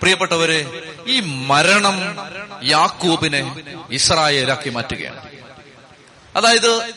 പ്രിയപ്പെട്ടവരെ 0.00 0.82
ഈ 1.06 1.20
മരണം 1.20 2.16
യാക്കൂബിനെ 2.64 3.56
ഇസ്രായേലാക്കി 3.90 4.70
മാറ്റുകയാണ്. 4.70 5.28
അതായത് 6.36 6.92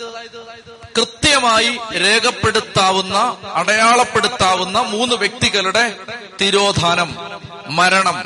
കൃത്യമായി 0.98 1.80
രേഖപ്പെടുത്താവുന്ന 1.98 3.38
അടയാളപ്പെടുത്താവുന്ന 3.54 4.80
മൂന്ന് 4.80 5.16
വ്യക്തികളുടെ 5.16 5.96
തിരോധാനം 6.42 7.16
മരണം. 7.68 8.24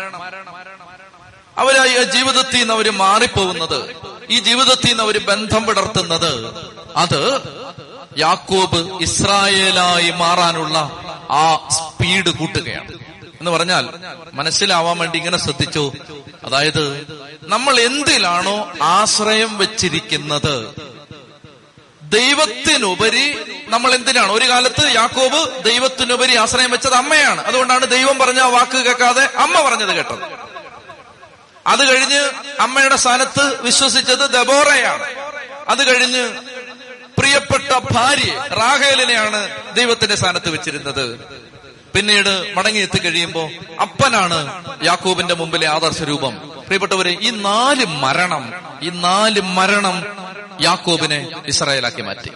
അവർ 1.57 2.03
ജീവിതത്തിൽ 2.03 2.59
നിന്ന് 2.59 2.73
അവർ 2.73 2.91
മാറിപ്പോകുന്നത് 2.91 3.95
ഈ 4.29 4.39
ജീവിതത്തിൽ 4.39 4.88
നിന്ന് 4.88 5.03
അവർ 5.03 5.25
ബന്ധം 5.25 5.65
പിടർത്തുന്നത് 5.65 6.53
അത് 6.95 7.41
യാക്കോബ് 8.17 9.01
ഇസ്രായേലായി 9.01 10.12
മാറാനുള്ള 10.12 10.78
ആ 11.32 11.69
സ്പീഡ് 11.71 12.30
കൂട്ടുകയാണ്. 12.30 12.91
എന്ന് 13.39 13.51
പറഞ്ഞാൽ 13.51 13.89
മനസ്സിലാവാൻ 14.34 14.97
വേണ്ടി 14.97 15.17
ഇങ്ങനെ 15.17 15.38
ശ്രദ്ധിച്ചു. 15.38 15.91
അതായത് 16.45 17.08
നമ്മൾ 17.43 17.80
എന്തിലാണോ 17.80 18.71
ആശ്രയം 18.82 19.58
വെച്ചിരിക്കുന്നത്? 19.58 20.75
ദൈവത്തിനുപരി 22.04 23.38
നമ്മൾ 23.67 23.93
എന്തിനാണ്? 23.93 24.32
ഒരു 24.32 24.49
കാലത്ത് 24.49 24.95
യാക്കോബ് 24.95 25.63
ദൈവത്തിനുപരി 25.63 26.36
ആശ്രയം 26.36 26.71
വെച്ചത് 26.71 26.93
അമ്മയാണ്. 26.93 27.45
അതുകൊണ്ടാണ് 27.45 27.86
ദൈവം 27.86 28.17
പറഞ്ഞ 28.17 28.39
വാക്ക് 28.39 28.78
കേൾക്കാതെ 28.78 29.30
അമ്മ 29.38 29.62
പറഞ്ഞത് 29.62 29.95
കേട്ടത്. 29.95 30.45
അത് 31.67 31.88
കഴിഞ്ഞ് 31.88 32.30
അമ്മയുടെ 32.60 32.95
സ്ഥാനത്ത് 32.95 33.62
വിശ്വസിച്ചത് 33.62 34.30
ദബോറയാണ്. 34.30 35.04
അത് 35.67 35.95
കഴിഞ്ഞ് 35.95 36.44
പ്രിയപ്പെട്ട 37.25 37.79
ഭാര്യ 37.91 38.31
റാഹേലിനെയാണ് 38.47 39.49
ദൈവത്തിന്റെ 39.75 40.15
സ്ഥാനത്ത് 40.15 40.49
വെച്ചിരുന്നത്. 40.49 41.19
പിന്നീട് 41.95 42.53
മടങ്ങിയെത്തി 42.57 42.99
കഴിയുമ്പോൾ 42.99 43.49
അപ്പനാണ് 43.81 44.63
യാക്കൂബിന്റെ 44.85 45.33
മുമ്പിലെ 45.33 45.67
ആദർശ 45.67 46.01
രൂപം. 46.01 46.38
പ്രിയപ്പെട്ടവരെ 46.65 47.17
ഈ 47.21 47.29
നാല് 47.29 47.85
മരണം 47.85 48.53
ഈ 48.83 48.89
നാല് 48.89 49.41
മരണം 49.41 50.05
യാക്കോബിനെ 50.61 51.27
ഇസ്രായേലാക്കി 51.47 52.01
മാറ്റി. 52.01 52.31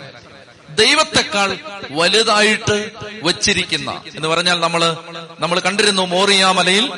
ദൈവത്തെക്കാൾ 0.69 1.57
വലുതായിട്ട് 1.91 2.91
വച്ചിരിക്കുന്ന 3.23 4.01
എന്ന് 4.15 4.27
പറഞ്ഞാൽ 4.27 4.59
നമ്മൾ 4.59 4.97
നമ്മൾ 5.39 5.59
കണ്ടിരുന്നു 5.59 6.01
മോറിയാമലയിൽ 6.01 6.91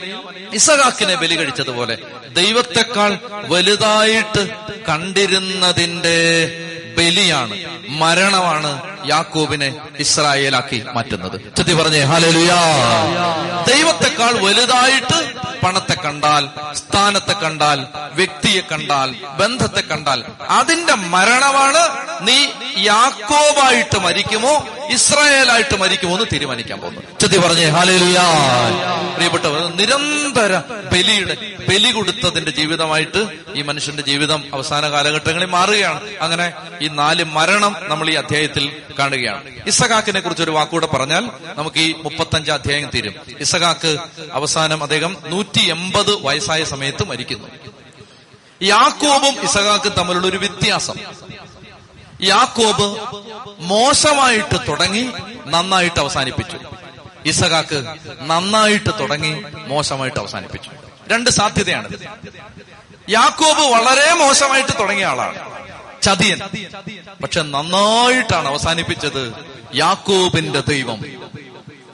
ഇസഹാക്കിനെ 0.54 1.16
ബലി 1.16 1.36
കഴിച്ചതുപോലെ 1.36 1.98
ദൈവത്തെക്കാൾ 2.30 3.18
വലുതായിട്ട് 3.48 4.50
കണ്ടിരുന്നതിന്റെ 4.90 6.18
ബലിയാണ് 6.98 7.56
മരണമാണ്. 8.02 8.72
യാക്കോബിനെ 9.06 9.70
ഇസ്രായേലാക്കി 10.00 10.84
മാറ്റുന്നത്. 10.94 11.56
ചെത്തി 11.56 11.74
പറഞ്ഞേ 11.74 12.02
ഹാലലുയാ 12.04 12.60
ദൈവത്തെക്കാൾ 13.68 14.34
വലുതായിട്ട് 14.34 15.42
പണത്തെ 15.66 15.96
കണ്ടാൽ 16.06 16.50
സ്ഥാനത്തെ 16.74 17.34
കണ്ടാൽ 17.34 17.86
വ്യക്തിയെ 18.14 18.62
കണ്ടാൽ 18.72 19.16
ബന്ധത്തെ 19.40 19.82
കണ്ടാൽ 19.82 20.24
അതിന്റെ 20.50 20.94
മരണമാണ് 20.94 21.82
നീ 22.22 22.38
യാക്കോബായിട്ട് 22.84 23.98
മരിക്കുമോ 24.00 24.68
ഇസ്രായേലായിട്ട് 24.90 25.76
മരിക്കുമോ 25.76 26.14
എന്ന് 26.14 26.26
തീരുമാനിക്കാൻ 26.34 26.80
പോകുന്നു 26.80 27.02
ചെത്തി 27.22 27.38
പറഞ്ഞേ 27.38 27.68
ഹാലലുയാ 27.70 28.26
പ്രിയപ്പെട്ടവർ 29.16 29.76
നിരന്തര 29.76 30.62
ബലിയുടെ 30.94 31.36
ബലി 31.70 31.92
കൊടുത്തതിന്റെ 31.92 32.52
ജീവിതമായിട്ട് 32.52 33.28
ഈ 33.56 33.62
മനുഷ്യന്റെ 33.62 34.04
ജീവിതം 34.04 34.44
അവസാന 34.54 34.90
കാലഘട്ടങ്ങളിൽ 34.90 35.46
മാറുകയാണ്. 35.46 36.00
അങ്ങനെ 36.22 36.54
ഈ 36.82 36.88
നാല് 36.88 37.24
മരണം 37.24 37.76
നമ്മൾ 37.82 38.10
ഈ 38.10 38.14
അധ്യായത്തിൽ 38.14 38.72
കാണുകയാണ്. 39.00 39.68
ഇസഹാക്കിനെ 39.68 40.20
കുറിച്ച് 40.20 40.44
ഒരു 40.44 40.52
വാക്കുകൂടെ 40.52 40.86
പറഞ്ഞാൽ 40.86 41.32
നമുക്ക് 41.56 41.78
ഈ 41.78 41.94
മുപ്പത്തഞ്ച് 41.94 42.52
അധ്യായം 42.52 42.90
തീരും. 42.94 43.14
ഇസഹാക്ക് 43.40 43.98
അവസാനം 44.32 44.84
അദ്ദേഹം 44.84 45.18
നൂറ്റി 45.28 45.70
എൺപത് 45.70 46.22
വയസ്സായ 46.22 46.64
സമയത്ത് 46.64 47.04
മരിക്കുന്നു. 47.04 47.48
യാക്കോബും 48.62 49.44
ഇസഹാക്കും 49.44 49.94
തമ്മിലുള്ള 49.94 50.28
ഒരു 50.28 50.38
വ്യത്യാസം. 50.38 50.96
യാക്കോബ് 52.22 53.00
മോശമായിട്ട് 53.60 54.68
തുടങ്ങി 54.68 55.10
നന്നായിട്ട് 55.46 56.00
അവസാനിപ്പിച്ചു. 56.00 56.60
ഇസഹാക്ക് 57.26 57.86
നന്നായിട്ട് 58.22 59.00
തുടങ്ങി 59.00 59.44
മോശമായിട്ട് 59.68 60.20
അവസാനിപ്പിച്ചു. 60.20 60.70
രണ്ട് 61.12 61.30
സാധ്യതയാണ്. 61.30 61.88
യാക്കോബ് 63.10 63.60
വളരെ 63.60 64.14
മോശമായിട്ട് 64.14 64.80
തുടങ്ങിയ 64.80 65.06
ആളാണ്. 65.06 65.61
ചതിയൻ. 66.02 66.40
പക്ഷെ 67.24 67.42
നന്നായിട്ടാണ് 67.42 68.48
അവസാനിപ്പിച്ചത് 68.48 69.34
യാക്കോബിന്റെ 69.76 70.62
ദൈവം. 70.68 71.02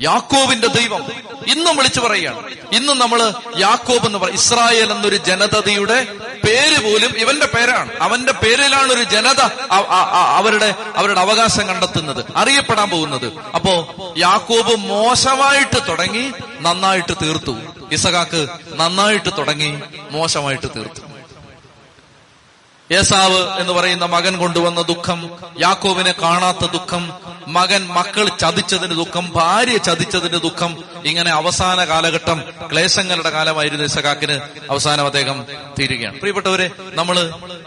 യാക്കോബിന്റെ 0.02 0.68
ദൈവം. 0.68 1.04
ഇന്നും 1.48 1.78
വിളിച്ചു 1.78 2.00
പറയുകയാണ്. 2.00 2.40
ഇന്നും 2.72 3.00
നമ്മൾ 3.00 3.34
യാക്കോബ് 3.58 4.06
എന്ന് 4.06 4.18
പറയും 4.20 4.36
ഇസ്രായേൽ 4.36 4.92
എന്നൊരു 4.92 5.16
ജനതയുടെ 5.16 6.04
പേര് 6.48 6.84
പോലും 6.84 7.18
ഇവന്റെ 7.18 7.46
പേരാണ്. 7.46 7.92
അവന്റെ 8.02 8.32
പേരിലാണ് 8.32 8.94
ഒരു 8.94 9.04
ജനത 9.04 9.42
അവരുടെ 9.72 10.76
അവരുടെ 10.96 11.20
അവകാശം 11.20 11.68
കണ്ടെത്തുന്നത് 11.68 12.26
അറിയപ്പെടാൻ 12.36 12.90
പോകുന്നത്. 12.90 13.32
അപ്പോ 13.56 13.96
യാക്കോബ് 14.18 14.76
മോശമായിട്ട് 14.76 15.88
തുടങ്ങി 15.88 16.32
നന്നായിട്ട് 16.62 17.14
തീർത്തു. 17.22 17.56
ഇസഹാക്ക് 17.92 18.48
നന്നായിട്ട് 18.76 19.30
തുടങ്ങി 19.38 19.82
മോശമായിട്ട് 20.12 20.68
തീർത്തു. 20.76 21.17
ഏസാവ് 22.92 23.60
എന്ന് 23.60 23.74
പറയുന്ന 23.74 24.06
മകൻ 24.06 24.38
കൊണ്ടുവന്ന 24.38 24.82
ദുഃഖം 24.82 25.32
യാക്കോവിനെ 25.60 26.12
കാണാത്ത 26.12 26.66
ദുഃഖം 26.66 27.14
മകൻ 27.48 27.88
മക്കൾ 27.88 28.30
ചതിച്ചതിന് 28.40 28.96
ദുഃഖം 28.96 29.32
ഭാര്യ 29.36 29.78
ചതിച്ചതിന് 29.78 30.40
ദുഃഖം 30.42 30.84
ഇങ്ങനെ 31.06 31.32
അവസാന 31.32 31.86
കാലഘട്ടം 31.86 32.44
ക്ലേശങ്ങളുടെ 32.72 33.30
കാലമായിരുന്നു 33.30 33.86
ഇസഖാക്കിന് 33.86 34.40
അവസാനം 34.72 35.06
അദ്ദേഹം 35.06 35.46
തീരുകയാണ്. 35.80 36.20
പ്രിയപ്പെട്ടവരെ 36.20 36.72
നമ്മൾ 36.94 37.18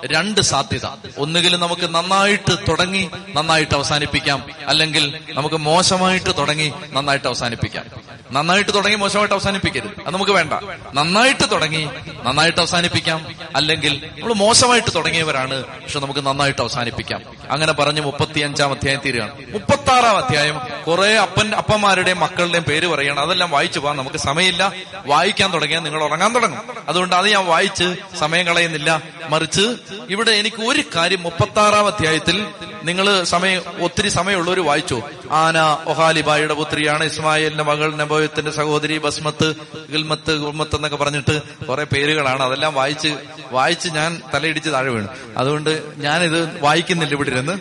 രണ്ട് 0.04 0.40
സാധ്യത. 0.40 0.86
ഒന്നുകിൽ 1.18 1.56
നമുക്ക് 1.56 1.94
നന്നായിട്ട് 1.94 2.56
തുടങ്ങി 2.68 3.10
നന്നായിട്ട് 3.34 3.74
അവസാനിപ്പിക്കാം. 3.74 4.44
അല്ലെങ്കിൽ 4.66 5.18
നമുക്ക് 5.30 5.56
മോശമായിട്ട് 5.56 6.36
തുടങ്ങി 6.38 6.72
നന്നായിട്ട് 6.92 7.26
അവസാനിപ്പിക്കാം. 7.26 7.84
നന്നായിട്ട് 8.32 8.74
തുടങ്ങി 8.74 8.96
മോശമായിട്ട് 8.96 9.34
അവസാനിപ്പിക്കരുത്. 9.34 9.90
അത് 10.06 10.14
നമുക്ക് 10.14 10.32
വേണ്ട. 10.32 10.52
നന്നായിട്ട് 10.94 11.50
തുടങ്ങി 11.50 11.88
നന്നായിട്ട് 12.22 12.58
അവസാനിപ്പിക്കാം. 12.58 13.26
അല്ലെങ്കിൽ 13.56 14.10
നമ്മൾ 14.18 14.34
മോശമായിട്ട് 14.34 14.94
തുടങ്ങിയവരാണ് 14.94 15.64
പക്ഷെ 15.64 16.00
നമുക്ക് 16.00 16.26
നന്നായിട്ട് 16.26 16.60
അവസാനിപ്പിക്കാം. 16.60 17.22
അങ്ങനെ 17.50 17.72
പറഞ്ഞ് 17.72 18.00
മുപ്പത്തിയഞ്ചാം 18.00 18.70
അധ്യായം 18.70 19.00
തീരുകയാണ്. 19.04 19.52
മുപ്പത്തി 19.52 19.90
ആറാം 19.90 20.16
അധ്യായം 20.16 20.60
കുറെ 20.86 21.18
അപ്പൻ 21.18 21.54
അപ്പന്മാരുടെയും 21.54 22.20
മക്കളുടെയും 22.20 22.64
പേര് 22.64 22.86
പറയണം 22.86 23.20
അതെല്ലാം 23.20 23.50
വായിച്ചു 23.50 23.80
പോകാൻ 23.80 23.96
നമുക്ക് 23.96 24.16
സമയമില്ല. 24.16 24.72
വായിക്കാൻ 25.06 25.52
തുടങ്ങിയാൽ 25.52 25.80
നിങ്ങൾ 25.80 26.02
ഉറങ്ങാൻ 26.02 26.34
തുടങ്ങും. 26.34 26.60
അതുകൊണ്ട് 26.88 27.14
അത് 27.14 27.28
ഞാൻ 27.28 27.46
വായിച്ച് 27.46 27.94
സമയം 28.18 28.46
കളയുന്നില്ല. 28.46 29.02
മറിച്ച് 29.28 29.76
ഇവിടെ 30.08 30.30
എനിക്ക് 30.30 30.62
ഒരു 30.62 30.82
കാര്യം 30.96 31.22
മുപ്പത്തി 31.22 31.60
ആറാം 31.60 31.86
അധ്യായത്തിൽ 31.86 32.46
നിങ്ങൾ 32.84 33.24
സമയം 33.24 33.62
ഒത്തിരി 33.80 34.08
സമയമുള്ളവർ 34.08 34.64
വായിച്ചു. 34.64 35.02
ആന 35.30 35.58
ഒഹാലിബായുടെ 35.86 36.54
പുത്രിയാണ് 36.54 37.04
ഇസ്മായിലിന്റെ 37.04 37.64
മകൾ 37.64 37.96
നബോയത്തിന്റെ 37.96 38.50
സഹോദരി 38.50 38.98
ബസ്മത്ത് 38.98 39.54
ഗിൽമത്ത് 39.92 40.36
ഗുൽമത്ത് 40.36 40.76
എന്നൊക്കെ 40.76 40.96
പറഞ്ഞിട്ട് 40.96 41.42
കുറെ 41.66 41.84
പേരുകളാണ്. 41.84 42.42
അതെല്ലാം 42.42 42.74
വായിച്ച് 42.74 43.14
വായിച്ച് 43.50 43.88
ഞാൻ 43.88 44.22
തലയിടിച്ച് 44.34 44.70
താഴെ 44.70 44.90
വീണു. 44.90 45.08
അതുകൊണ്ട് 45.36 45.82
ഞാനിത് 45.96 46.62
വായിക്കുന്നില്ല 46.62 47.14
ഇവിടെ 47.14 47.30
ഇരുന്ന്. 47.30 47.52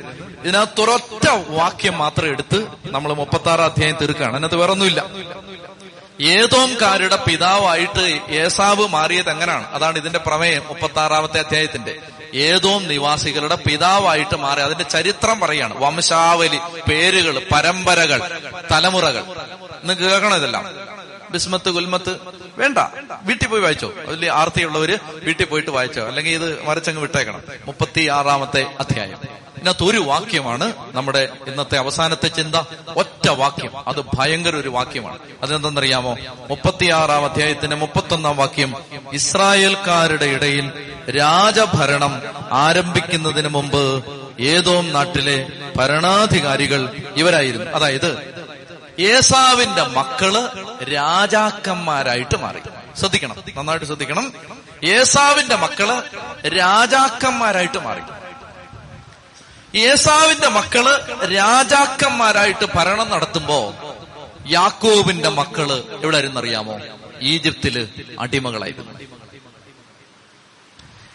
ഇതിനകത്ത് 0.43 0.81
ഒരൊറ്റ 0.81 1.29
വാക്യം 1.47 1.97
മാത്രം 1.97 2.27
എടുത്ത് 2.27 2.67
നമ്മൾ 2.85 3.13
മുപ്പത്തി 3.13 3.49
ആറാം 3.49 3.65
അധ്യായം 3.65 3.97
തീർക്കുകയാണ്. 4.01 4.33
അതിനകത്ത് 4.33 4.55
വേറൊന്നുമില്ല. 4.55 5.05
ഏതോംകാരുടെ 6.21 7.15
പിതാവായിട്ട് 7.15 8.19
ഏസാവ് 8.29 8.87
മാറിയത് 8.87 9.29
എങ്ങനെയാണ് 9.29 9.71
അതാണ് 9.71 9.97
ഇതിന്റെ 9.97 10.19
പ്രമേയം 10.19 10.61
മുപ്പത്തി 10.67 10.99
ആറാമത്തെ 10.99 11.39
അധ്യായത്തിന്റെ. 11.39 12.18
ഏതോം 12.33 12.87
നിവാസികളുടെ 12.87 13.55
പിതാവായിട്ട് 13.55 14.35
മാറി. 14.35 14.61
അതിന്റെ 14.61 14.83
ചരിത്രം 14.83 15.39
പറയാണ്. 15.39 15.77
വംശാവലി 15.77 16.59
പേരുകൾ 16.89 17.41
പരമ്പരകൾ 17.53 18.39
തലമുറകൾ. 18.71 19.23
എന്ന് 19.81 19.93
കേൾക്കണം 19.93 20.35
ഇതെല്ലാം. 20.35 20.89
ബിസ്മത്ത് 21.29 21.69
ഗുൽമത്ത് 21.69 22.15
വേണ്ട. 22.57 22.77
വീട്ടിൽ 23.23 23.47
പോയി 23.47 23.61
വായിച്ചോ. 23.61 23.93
അതിൽ 24.07 24.31
ആർത്തിയുള്ളവര് 24.31 24.97
വീട്ടിൽ 25.11 25.45
പോയിട്ട് 25.45 25.69
വായിച്ചോ. 25.69 26.07
അല്ലെങ്കിൽ 26.07 26.31
ഇത് 26.31 26.65
മറിച്ചങ്ങ് 26.65 27.01
വിട്ടേക്കണം. 27.01 27.41
മുപ്പത്തി 27.65 28.07
ആറാമത്തെ 28.07 28.65
അധ്യായം. 28.79 29.17
ഇതിനകത്ത് 29.59 29.83
ഒരു 29.83 29.97
വാക്യമാണ് 29.97 30.73
നമ്മുടെ 30.91 31.29
ഇന്നത്തെ 31.47 31.77
അവസാനത്തെ 31.77 32.27
ചിന്ത 32.27 32.55
ഒറ്റ 32.95 33.29
വാക്യം. 33.29 33.89
അത് 33.89 34.05
ഭയങ്കര 34.17 34.55
ഒരു 34.55 34.69
വാക്യമാണ്. 34.69 35.19
അതെന്തെന്നറിയാമോ 35.41 36.17
മുപ്പത്തിയാറാം 36.49 37.25
അധ്യായത്തിന്റെ 37.25 37.75
മുപ്പത്തൊന്നാം 37.75 38.37
വാക്യം 38.37 38.75
ഇസ്രായേൽക്കാരുടെ 39.13 40.25
ഇടയിൽ 40.25 40.71
രാജഭരണം 41.09 42.21
ആരംഭിക്കുന്നതിന് 42.51 43.47
മുമ്പ് 43.47 44.03
ഏതോം 44.39 44.93
നാട്ടിലെ 44.93 45.47
ഭരണാധികാരികൾ 45.75 46.95
ഇവരായിരുന്നു. 47.15 47.71
അതായത് 47.71 48.39
ഏസാവിന്റെ 48.99 49.83
മക്കൾ 49.83 50.49
രാജാക്കന്മാരായിട്ട് 50.83 52.37
മാറി. 52.37 52.59
ശ്രദ്ധിക്കണം. 52.99 53.35
നന്നായിട്ട് 53.55 53.85
ശ്രദ്ധിക്കണം. 53.85 54.33
ഏസാവിന്റെ 54.83 55.55
മക്കൾ 55.55 56.03
രാജാക്കന്മാരായിട്ട് 56.47 57.79
മാറി. 57.79 57.99
ഏസാവിന്റെ 59.75 60.47
മക്കൾ 60.47 60.97
രാജാക്കന്മാരായിട്ട് 61.35 62.65
ഭരണം 62.75 63.09
നടത്തുമ്പോ 63.09 63.75
യാക്കോബിന്റെ 64.47 65.29
മക്കൾ 65.29 65.83
എവിടെ 66.03 66.17
ആയിരുന്നറിയാമോ 66.17 66.79
ഈജിപ്തിൽ 67.21 67.89
അടിമകളായിരുന്നു. 68.19 68.99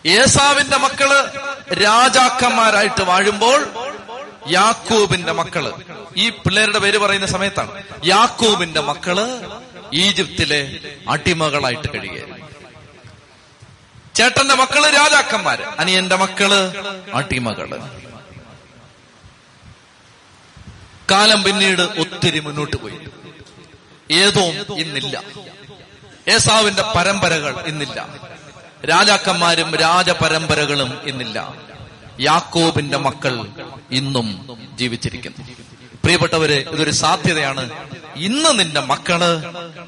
ഏസാവിന്റെ 0.06 0.76
മക്കൾ 0.76 1.30
രാജാക്കന്മാരായിട്ട് 1.74 3.02
വാഴുമ്പോൾ 3.02 3.66
യാക്കോബിന്റെ 4.50 5.32
മക്കൾ. 5.32 5.72
ഈ 6.16 6.28
പിള്ളേരുടെ 6.28 6.78
പേര് 6.78 6.98
പറയുന്ന 6.98 7.26
സമയത്താണ്. 7.26 7.82
യാക്കോബിന്റെ 8.04 8.80
മക്കൾ 8.80 9.40
ഈജിപ്തിലെ 9.94 10.78
അടിമകളായിട്ട് 11.08 11.88
കഴിയുകയായിരുന്നു. 11.88 12.48
ചേട്ടന്റെ 14.14 14.54
മക്കൾ 14.54 14.90
രാജാക്കന്മാര്. 14.90 15.58
അനിയന്റെ 15.78 16.16
മക്കൾ 16.16 16.72
അടിമകൾ. 17.14 17.80
കാലം 21.10 21.42
പിന്നീട് 21.42 21.82
ഒത്തിരി 21.82 22.40
മുന്നോട്ട് 22.40 22.76
പോയി. 22.76 22.94
ഏതോ 24.10 24.42
ഇന്നില്ല. 24.74 25.22
ഏസാവിന്റെ 26.28 26.82
പരമ്പരകൾ 26.96 27.60
ഇന്നില്ല. 27.60 28.08
രാജാക്കന്മാരും 28.84 29.76
രാജപരമ്പരകളും 29.76 30.98
ഇന്നില്ല. 31.06 31.54
യാക്കോബിന്റെ 32.20 32.98
മക്കൾ 32.98 33.46
ഇന്നും 33.90 34.58
ജീവിച്ചിരിക്കുന്നു. 34.74 35.46
പ്രിയപ്പെട്ടവരെ 36.02 36.64
ഇതൊരു 36.72 36.90
സാധ്യതയാണ് 36.90 37.70
ഇന്ന് 38.16 38.58
നിന്റെ 38.58 38.80
മക്കൾ 38.80 39.20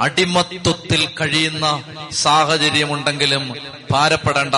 അടിമത്വത്തിൽ 0.00 1.08
കഴിയുന്ന 1.20 1.82
സാഹചര്യമുണ്ടെങ്കിലും 2.12 3.54
ഭാരപ്പെടേണ്ട. 3.90 4.54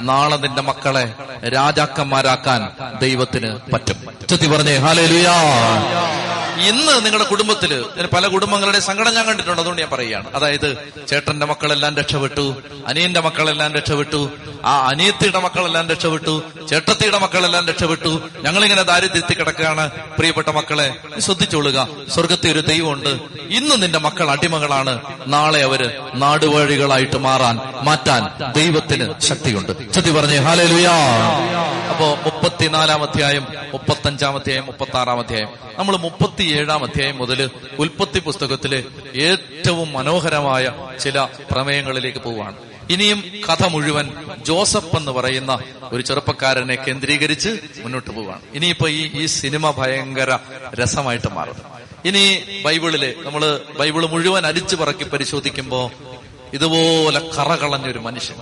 നാളെ 0.00 0.36
നിന്റെ 0.36 0.62
മക്കളെ 0.62 1.14
രാജാക്കന്മാരാക്കാൻ 1.48 2.60
ദൈവത്തിന് 2.98 3.72
പറ്റും. 3.72 3.96
ചുറ്റി 4.30 4.46
പറഞ്ഞേ 4.46 4.76
ഹാലേലുയാ 4.76 5.34
ഇന്ന് 6.60 7.04
നിങ്ങളുടെ 7.04 7.28
കുടുംബത്തിൽ 7.28 7.84
പല 8.12 8.26
കുടുംബങ്ങളുടെ 8.26 8.78
സങ്കടം 8.78 9.14
ഞാൻ 9.14 9.26
കണ്ടിട്ടുണ്ട് 9.26 9.60
അതുകൊണ്ട് 9.60 9.82
ഞാൻ 9.82 9.90
പറയുകയാണ്. 9.90 10.34
അതായത് 10.34 10.76
ചേട്ടന്റെ 11.08 11.46
മക്കളെല്ലാം 11.46 11.96
രക്ഷപ്പെട്ടു 11.96 12.54
അനിയന്റെ 12.86 13.20
മക്കളെല്ലാം 13.20 13.74
രക്ഷപ്പെട്ടു 13.74 14.30
ആ 14.64 14.86
അനിയത്തിയുടെ 14.88 15.40
മക്കളെല്ലാം 15.40 15.88
രക്ഷപ്പെട്ടു 15.88 16.42
ചേട്ടത്തിയുടെ 16.70 17.18
മക്കളെല്ലാം 17.18 17.66
രക്ഷപ്പെട്ടു. 17.66 18.22
ഞങ്ങളിങ്ങനെ 18.42 18.82
ദാരിദ്ര്യത്തിൽ 18.82 19.36
കിടക്കുകയാണ്. 19.36 19.90
പ്രിയപ്പെട്ട 19.90 20.48
മക്കളെ 20.48 20.94
ശ്രദ്ധിച്ചോളുക. 21.18 21.88
സ്വർഗത്തെ 22.14 22.52
ഒരു 22.52 22.60
ദൈവമുണ്ട്. 22.60 23.09
ഇന്ന് 23.50 23.82
നിന്റെ 23.82 23.98
മക്കൾ 23.98 24.30
അടിമകളാണ്. 24.30 25.00
നാളെ 25.26 25.62
അവർ 25.62 26.00
നാടുവഴികളായിട്ട് 26.14 27.18
മാറാൻ 27.18 27.60
മാറ്റാൻ 27.84 28.52
ദൈവത്തിന് 28.52 29.20
ശക്തിയുണ്ട്. 29.20 29.92
ചതി 29.92 30.10
പറഞ്ഞേ 30.10 30.36
ഹാലലുയാ 30.36 30.92
അപ്പോ 31.90 32.06
മുപ്പത്തിനാലാം 32.06 33.02
അധ്യായം 33.02 33.46
മുപ്പത്തഞ്ചാം 33.72 34.36
അധ്യായം 34.36 34.66
മുപ്പത്തി 34.66 34.96
ആറാം 34.96 35.18
അധ്യായം. 35.18 35.48
നമ്മൾ 35.78 35.96
മുപ്പത്തിയേഴാം 35.96 36.84
അധ്യായം 36.84 37.16
മുതൽ 37.16 37.50
ഉൽപ്പത്തി 37.78 38.18
പുസ്തകത്തിലെ 38.18 38.84
ഏറ്റവും 39.14 39.92
മനോഹരമായ 39.92 40.72
ചില 41.00 41.26
പ്രമേയങ്ങളിലേക്ക് 41.50 42.18
പോവുകയാണ്. 42.18 42.56
ഇനിയും 42.90 43.24
കഥ 43.50 43.66
മുഴുവൻ 43.66 44.10
ജോസഫ് 44.46 44.96
എന്ന് 44.96 45.12
പറയുന്ന 45.12 45.58
ഒരു 45.82 46.02
ചെറുപ്പക്കാരനെ 46.02 46.74
കേന്ദ്രീകരിച്ച് 46.74 47.58
മുന്നോട്ട് 47.82 48.10
പോവുകയാണ്. 48.10 48.40
ഇനിയിപ്പോ 48.54 48.88
ഈ 48.88 49.10
ഈ 49.14 49.26
സിനിമ 49.26 49.70
ഭയങ്കര 49.70 50.38
രസമായിട്ട് 50.74 51.30
മാറും. 51.34 51.79
ഇനി 52.04 52.42
ബൈബിളിൽ 52.62 53.14
നമ്മൾ 53.18 53.60
ബൈബിൾ 53.78 54.06
മുഴുവൻ 54.06 54.46
അരിച്ചു 54.46 54.76
പറക്കി 54.76 55.04
പരിശോധിക്കുമ്പോ 55.04 55.90
ഇതുപോലെ 56.52 57.20
കറകളഞ്ഞ 57.38 57.90
ഒരു 57.90 57.98
മനുഷ്യൻ. 57.98 58.36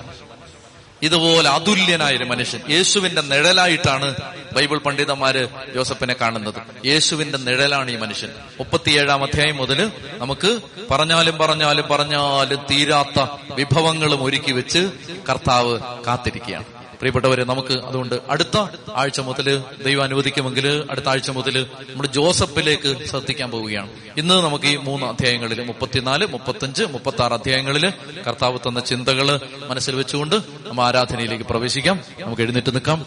ഇതുപോലെ 1.02 1.48
അതുല്യനായ 1.48 2.16
ഒരു 2.16 2.24
മനുഷ്യൻ. 2.24 2.61
യേശുവിന്റെ 2.70 3.22
നിഴലായിട്ടാണ് 3.22 4.14
ബൈബിൾ 4.52 4.78
പണ്ഡിതന്മാര് 4.78 5.48
ജോസഫിനെ 5.74 6.16
കാണുന്നത്. 6.20 6.86
യേശുവിന്റെ 6.86 7.38
നിഴലാണ് 7.38 7.90
ഈ 7.90 7.96
മനുഷ്യൻ. 7.96 8.30
മുപ്പത്തിയേഴാം 8.59 9.22
അധ്യായം 9.22 9.56
മുതൽ 9.56 9.92
നമുക്ക് 10.16 10.61
പറഞ്ഞാലും 10.90 11.38
പറഞ്ഞാലും 11.38 11.88
പറഞ്ഞാലും 11.88 12.66
തീരാത്ത 12.70 13.26
വിഭവങ്ങളും 13.54 14.24
ഒരുക്കി 14.24 14.52
വെച്ച് 14.52 14.90
കർത്താവ് 15.30 15.78
കാത്തിരിക്കുകയാണ്. 16.06 16.77
പ്രിയപ്പെട്ടവരെ 16.99 17.44
നമുക്ക് 17.44 17.74
അതുകൊണ്ട് 17.74 18.14
അടുത്ത 18.30 18.57
ആഴ്ച 18.94 19.20
മുതൽ 19.20 19.62
ദൈവം 19.84 20.03
അനുവദിക്കുമെങ്കിൽ 20.03 20.86
അടുത്ത 20.90 21.09
ആഴ്ച 21.09 21.30
മുതൽ 21.30 21.66
നമ്മൾ 21.90 22.07
ജോസഫിലേക്ക് 22.07 23.07
ശ്രദ്ധിക്കാൻ 23.07 23.51
പോവുകയാണ്. 23.51 23.90
ഇന്ന് 24.16 24.34
നമുക്ക് 24.34 24.64
ഈ 24.64 24.76
മൂന്ന് 24.76 25.07
അധ്യായങ്ങളിൽ 25.07 25.64
മുപ്പത്തിനാല് 25.64 26.26
മുപ്പത്തഞ്ച് 26.26 26.84
മുപ്പത്തി 26.84 27.22
ആറ് 27.22 27.32
അധ്യായങ്ങളിൽ 27.32 27.92
കർത്താവ് 28.26 28.59
തന്ന 28.59 28.80
ചിന്തകൾ 28.80 29.40
മനസ്സിൽ 29.68 29.94
വെച്ചുകൊണ്ട് 29.94 30.36
നമ്മൾ 30.66 30.84
ആരാധനയിലേക്ക് 30.84 31.44
പ്രവേശിക്കാം. 31.44 32.01
നമുക്ക് 32.20 32.42
എഴുന്നേറ്റ് 32.42 32.74
നിൽക്കാം. 32.74 33.05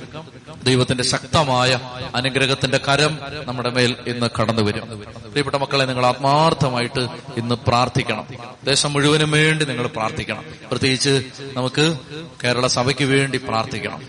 ദൈവത്തിന്റെ 0.63 1.03
ശക്തമായ 1.03 1.79
അനുഗ്രഹത്തിന്റെ 2.15 2.77
കരം 2.77 3.19
നമ്മുടെ 3.45 3.69
മേൽ 3.69 3.95
ഇന്ന് 4.07 4.29
കടന്നു 4.41 4.61
വരും. 4.61 4.99
പ്രിയപ്പെട്ട 4.99 5.55
മക്കളെ 5.55 5.85
നിങ്ങൾ 5.85 6.05
ആത്മാർത്ഥമായിട്ട് 6.05 6.99
ഇന്ന് 7.37 7.55
പ്രാർത്ഥിക്കണം. 7.67 8.27
ദേശം 8.63 8.93
മുഴുവനും 8.93 9.31
വേണ്ടി 9.31 9.65
നിങ്ങൾ 9.65 9.87
പ്രാർത്ഥിക്കണം. 9.87 10.45
പ്രത്യേകിച്ച് 10.71 11.23
നമുക്ക് 11.53 11.97
കേരള 12.43 12.67
സഭയ്ക്ക് 12.67 13.05
വേണ്ടി 13.05 13.37
പ്രാർത്ഥിക്കണം. 13.37 14.01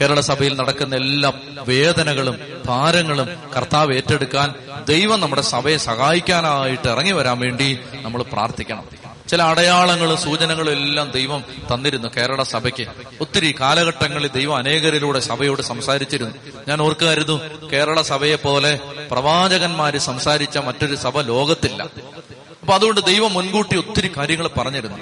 കേരള 0.00 0.20
സഭയിൽ 0.20 0.56
നടക്കുന്ന 0.56 0.94
എല്ലാ 0.94 1.32
വേദനകളും 1.68 2.38
ഭാരങ്ങളും 2.66 3.28
കർത്താവ് 3.56 3.94
ഏറ്റെടുക്കാൻ 3.94 4.54
ദൈവം 4.88 5.20
നമ്മുടെ 5.20 5.42
സഭയെ 5.42 5.76
സഹായിക്കാനായിട്ട് 5.76 6.88
ഇറങ്ങി 6.88 7.12
വരാൻ 7.12 7.38
വേണ്ടി 7.38 7.78
നമ്മൾ 7.92 8.22
പ്രാർത്ഥിക്കണം. 8.22 9.05
ചില 9.28 9.42
അടയാളങ്ങളും 9.42 10.16
സൂചനകളും 10.16 10.72
എല്ലാം 10.72 11.10
ദൈവം 11.10 11.44
തന്നിരുന്നു 11.74 12.08
കേരള 12.16 12.42
സഭയ്ക്ക്. 12.42 12.86
ഒത്തിരി 13.20 13.54
കാലഘട്ടങ്ങളിൽ 13.60 14.30
ദൈവം 14.34 14.56
അനേകരിലൂടെ 14.56 15.20
സഭയോട് 15.20 15.62
സംസാരിച്ചിരുന്നു. 15.62 16.34
ഞാൻ 16.68 16.82
ഓർക്കുമായിരുന്നു 16.82 17.68
കേരള 17.72 18.02
സഭയെ 18.02 18.34
പോലെ 18.34 18.80
പ്രവാചകന്മാര് 19.10 19.98
സംസാരിച്ച 19.98 20.58
മറ്റൊരു 20.58 20.94
സഭ 20.94 21.20
ലോകത്തില്ല. 21.20 21.82
അപ്പൊ 21.82 22.74
അതുകൊണ്ട് 22.74 23.00
ദൈവം 23.04 23.32
മുൻകൂട്ടി 23.32 23.78
ഒത്തിരി 23.78 24.10
കാര്യങ്ങൾ 24.16 24.48
പറഞ്ഞിരുന്നു. 24.48 24.98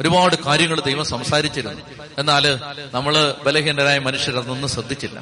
ഒരുപാട് 0.00 0.36
കാര്യങ്ങൾ 0.46 0.80
ദൈവം 0.80 1.04
സംസാരിച്ചിരുന്നു. 1.04 1.80
എന്നാൽ 2.18 2.58
നമ്മൾ 2.94 3.34
ബലഹീനരായ 3.46 3.98
മനുഷ്യർ 3.98 4.38
അതൊന്നും 4.38 4.68
ശ്രദ്ധിച്ചില്ല. 4.68 5.18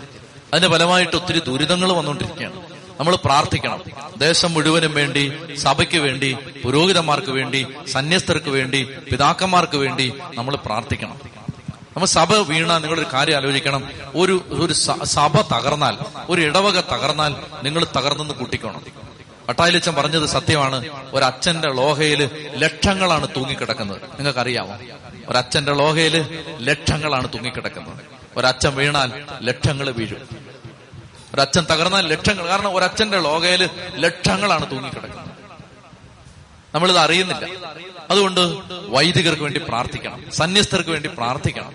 അതിന്റെ 0.55 0.69
ഫലമായിട്ട് 0.69 1.17
ഒത്തിരി 1.17 1.39
ദുരിതങ്ങൾ 1.39 1.93
വന്നുകൊണ്ടിരിക്കുകയാണ്. 1.93 2.74
നമ്മൾ 3.01 3.17
പ്രാർത്ഥിക്കണം. 3.17 3.83
ദേശം 4.19 4.55
മുഴുവനും 4.55 4.95
വേണ്ടി 4.95 5.33
സഭയ്ക്ക് 5.57 5.99
വേണ്ടി 5.99 6.37
പുരോഹിതന്മാർക്ക് 6.65 7.31
വേണ്ടി 7.31 7.67
സന്യസ്തർക്ക് 7.93 8.49
വേണ്ടി 8.49 8.89
പിതാക്കന്മാർക്ക് 9.13 9.77
വേണ്ടി 9.77 10.13
നമ്മൾ 10.35 10.57
പ്രാർത്ഥിക്കണം. 10.57 11.21
നമ്മൾ 11.97 12.07
സഭ 12.07 12.35
വീണ 12.35 12.79
നിങ്ങളൊരു 12.79 13.07
കാര്യം 13.13 13.37
ആലോചിക്കണം. 13.37 13.89
ഒരു 14.15 14.45
ഒരു 14.49 14.73
സഭ 15.05 15.41
തകർന്നാൽ 15.41 15.97
ഒരു 16.29 16.43
ഇടവക 16.43 16.81
തകർന്നാൽ 16.81 17.35
നിങ്ങൾ 17.63 17.87
തകർന്നെന്ന് 17.97 18.35
കൂട്ടിക്കോണം. 18.35 18.83
അട്ടായിലച്ചൻ 19.49 19.95
പറഞ്ഞത് 19.95 20.27
സത്യമാണ്. 20.27 20.85
ഒരച്ഛന്റെ 21.13 21.69
ലോഹയിൽ 21.69 22.31
ലക്ഷങ്ങളാണ് 22.55 23.29
തൂങ്ങിക്കിടക്കുന്നത്. 23.37 24.03
നിങ്ങൾക്കറിയാമോ? 24.03 24.77
ഒരച്ഛന്റെ 25.29 25.73
ലോഹയിൽ 25.73 26.27
ലക്ഷങ്ങളാണ് 26.61 27.29
തൂങ്ങിക്കിടക്കുന്നത്. 27.35 27.99
ഒരച്ഛൻ 28.37 28.75
വീണാൽ 28.75 29.13
ലക്ഷങ്ങൾ 29.43 29.91
വീഴും. 29.91 30.54
ഒരച്ഛൻ 31.35 31.67
തകർന്നാൽ 31.71 32.07
ലക്ഷങ്ങൾ. 32.07 32.47
കാരണം 32.47 32.75
ഒരച്ഛന്റെ 32.75 33.21
ലോകയിൽ 33.21 33.71
ലക്ഷങ്ങളാണ് 33.97 34.71
തൂങ്ങിക്കിടക്കുന്നത്. 34.71 35.29
നമ്മളിത് 36.75 36.99
അറിയുന്നില്ല. 36.99 37.49
അതുകൊണ്ട് 38.11 38.41
വൈദികർക്ക് 38.89 39.43
വേണ്ടി 39.43 39.61
പ്രാർത്ഥിക്കണം. 39.69 40.25
സന്യസ്തർക്ക് 40.33 40.91
വേണ്ടി 40.91 41.09
പ്രാർത്ഥിക്കണം. 41.09 41.73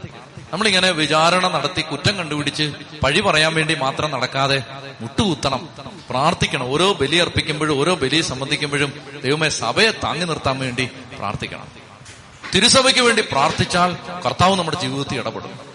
നമ്മളിങ്ങനെ 0.53 0.91
വിചാരണ 0.91 1.47
നടത്തി 1.47 1.81
കുറ്റം 1.81 2.17
കണ്ടുപിടിച്ച് 2.17 2.73
പഴി 3.03 3.21
പറയാൻ 3.21 3.53
വേണ്ടി 3.53 3.75
മാത്രം 3.75 4.11
നടക്കാതെ 4.11 4.63
മുട്ടുകുത്തണം. 5.01 5.69
പ്രാർത്ഥിക്കണം. 6.09 6.73
ഓരോ 6.73 6.93
ബലി 6.93 7.15
അർപ്പിക്കുമ്പോഴും 7.15 7.79
ഓരോ 7.79 7.95
ബലി 7.95 8.21
സംബന്ധിക്കുമ്പോഴും 8.21 8.93
ദൈവമേ 9.23 9.49
സഭയെ 9.49 9.91
താങ്ങി 9.91 10.25
നിർത്താൻ 10.25 10.59
വേണ്ടി 10.59 10.89
പ്രാർത്ഥിക്കണം. 11.17 11.67
തിരുസഭയ്ക്ക് 12.55 13.01
വേണ്ടി 13.01 13.21
പ്രാർത്ഥിച്ചാൽ 13.21 13.97
കർത്താവ് 14.25 14.55
നമ്മുടെ 14.55 14.77
ജീവിതത്തിൽ 14.81 15.19
ഇടപെടും. 15.19 15.68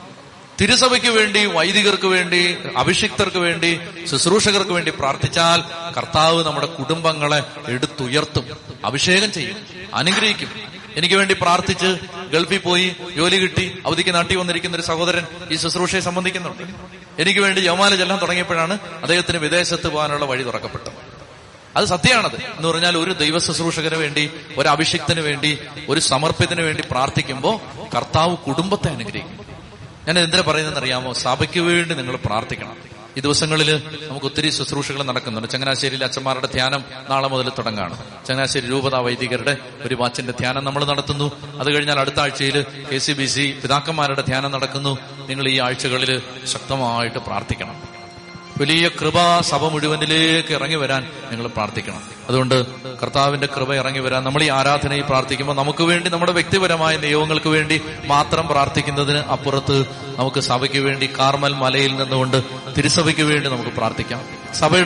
തിരുസഭയ്ക്ക് 0.60 1.06
വേണ്ടി 1.06 1.46
വൈദികർക്ക് 1.46 2.06
വേണ്ടി 2.06 2.56
അഭിഷിക്തർക്ക് 2.76 3.36
വേണ്ടി 3.36 3.80
ശുശ്രൂഷകർക്ക് 4.10 4.70
വേണ്ടി 4.70 4.90
പ്രാർത്ഥിച്ചാൽ 4.90 5.62
കർത്താവ് 5.96 6.44
നമ്മുടെ 6.44 6.66
കുടുംബങ്ങളെ 6.66 7.42
എടുത്തുയർത്തും 7.68 8.44
അഭിഷേകം 8.84 9.32
ചെയ്യും 9.32 9.56
അനുഗ്രഹിക്കും. 9.94 10.50
എനിക്ക് 10.96 11.14
വേണ്ടി 11.14 11.36
പ്രാർത്ഥിച്ച് 11.40 11.98
ഗൾഫിൽ 12.32 12.58
പോയി 12.58 12.96
ജോലി 13.16 13.36
കിട്ടി 13.36 13.78
അവധിക്ക് 13.86 14.14
നാട്ടി 14.14 14.36
വന്നിരിക്കുന്ന 14.36 14.76
ഒരു 14.76 14.82
സഹോദരൻ 14.82 15.26
ഈ 15.50 15.56
ശുശ്രൂഷയെ 15.56 16.00
സംബന്ധിക്കുന്നുണ്ട്. 16.00 16.62
എനിക്ക് 17.22 17.40
വേണ്ടി 17.40 17.60
ജമാല 17.60 17.94
ചെല്ലാൻ 17.94 18.20
തുടങ്ങിയപ്പോഴാണ് 18.20 18.78
അദ്ദേഹത്തിന് 19.02 19.38
വിദേശത്ത് 19.38 19.88
പോകാനുള്ള 19.88 20.24
വഴി 20.24 20.42
തുറക്കപ്പെട്ടത്. 20.42 20.92
അത് 21.76 21.84
സത്യമാണത്. 21.84 22.36
എന്ന് 22.36 22.68
പറഞ്ഞാൽ 22.68 22.98
ഒരു 22.98 23.12
ദൈവ 23.12 23.38
ശുശ്രൂഷകന് 23.38 23.94
വേണ്ടി 23.94 24.30
ഒരു 24.58 24.68
അഭിഷിക്തന് 24.68 25.20
വേണ്ടി 25.20 25.58
ഒരു 25.88 26.00
സമർപ്പിതന് 26.00 26.60
വേണ്ടി 26.60 26.82
പ്രാർത്ഥിക്കുമ്പോൾ 26.90 27.60
കർത്താവ് 27.96 28.36
കുടുംബത്തെ 28.36 28.88
അനുഗ്രഹിക്കും. 28.88 29.43
ഞാൻ 30.08 30.18
എന്തിനാ 30.18 30.42
പറയുന്നതെന്ന് 30.46 30.80
അറിയാമോ? 30.80 31.12
സഭയ്ക്ക് 31.12 31.60
വേണ്ടി 31.60 31.94
നിങ്ങൾ 31.94 32.16
പ്രാർത്ഥിക്കണം. 32.16 32.76
ഈ 33.16 33.20
ദിവസങ്ങളിൽ 33.20 33.82
നമുക്ക് 34.08 34.26
ഒത്തിരി 34.26 34.50
ശുശ്രൂഷകൾ 34.50 35.02
നടക്കുന്നുണ്ട്. 35.02 35.50
ചങ്ങനാശ്ശേരിയിൽ 35.50 36.04
അച്ഛന്മാരുടെ 36.04 36.46
ധ്യാനം 36.46 36.84
നാളെ 37.10 37.28
മുതൽ 37.28 37.48
തുടങ്ങാണ്. 37.48 37.98
ചങ്ങനാശ്ശേരി 38.26 38.66
രൂപതാ 38.66 38.98
വൈദികരുടെ 38.98 39.56
ഒരു 39.80 39.94
വാച്ചിന്റെ 39.94 40.32
ധ്യാനം 40.32 40.64
നമ്മൾ 40.64 40.84
നടത്തുന്നു. 40.84 41.32
അത് 41.60 41.74
കഴിഞ്ഞാൽ 41.74 42.00
അടുത്ത 42.00 42.20
ആഴ്ചയിൽ 42.20 42.66
കെ 42.92 42.98
സി 42.98 43.12
ബി 43.12 43.26
സി 43.26 43.60
പിതാക്കന്മാരുടെ 43.62 44.22
ധ്യാനം 44.22 44.50
നടക്കുന്നു. 44.50 44.98
നിങ്ങൾ 45.28 45.48
ഈ 45.48 45.58
ആഴ്ചകളിൽ 45.58 46.22
ശക്തമായിട്ട് 46.46 47.18
പ്രാർത്ഥിക്കണം. 47.18 47.93
വലിയ 48.60 48.88
കൃപ 48.88 49.40
സഭ 49.40 49.64
മുഴുവനിലേക്ക് 49.64 50.52
ഇറങ്ങി 50.54 50.76
വരാൻ 50.76 51.02
നിങ്ങൾ 51.30 51.46
പ്രാർത്ഥിക്കണം. 51.46 52.02
അതുകൊണ്ട് 52.28 52.54
കർത്താവിന്റെ 53.02 53.46
കൃപ 53.46 53.74
ഇറങ്ങി 53.74 53.98
വരാൻ 54.00 54.24
നമ്മൾ 54.24 54.42
ഈ 54.42 54.48
ആരാധനയിൽ 54.48 55.02
പ്രാർത്ഥിക്കുമ്പോൾ 55.02 55.54
നമുക്ക് 55.54 55.82
വേണ്ടി 55.82 56.10
നമ്മുടെ 56.10 56.32
വ്യക്തിപരമായ 56.32 56.96
നിയോഗങ്ങൾക്ക് 56.96 57.48
വേണ്ടി 57.48 57.80
മാത്രം 58.04 58.48
പ്രാർത്ഥിക്കുന്നതിന് 58.48 59.18
അപ്പുറത്ത് 59.18 59.84
നമുക്ക് 60.18 60.40
സഭയ്ക്ക് 60.40 60.78
വേണ്ടി 60.78 61.10
കാർമൽ 61.18 61.54
മലയിൽ 61.54 61.96
നിന്നുകൊണ്ട് 61.96 62.42
തിരുസഭയ്ക്ക് 62.76 63.22
വേണ്ടി 63.22 63.48
നമുക്ക് 63.48 63.70
പ്രാർത്ഥിക്കാം. 63.70 64.22
സഭ 64.54 64.76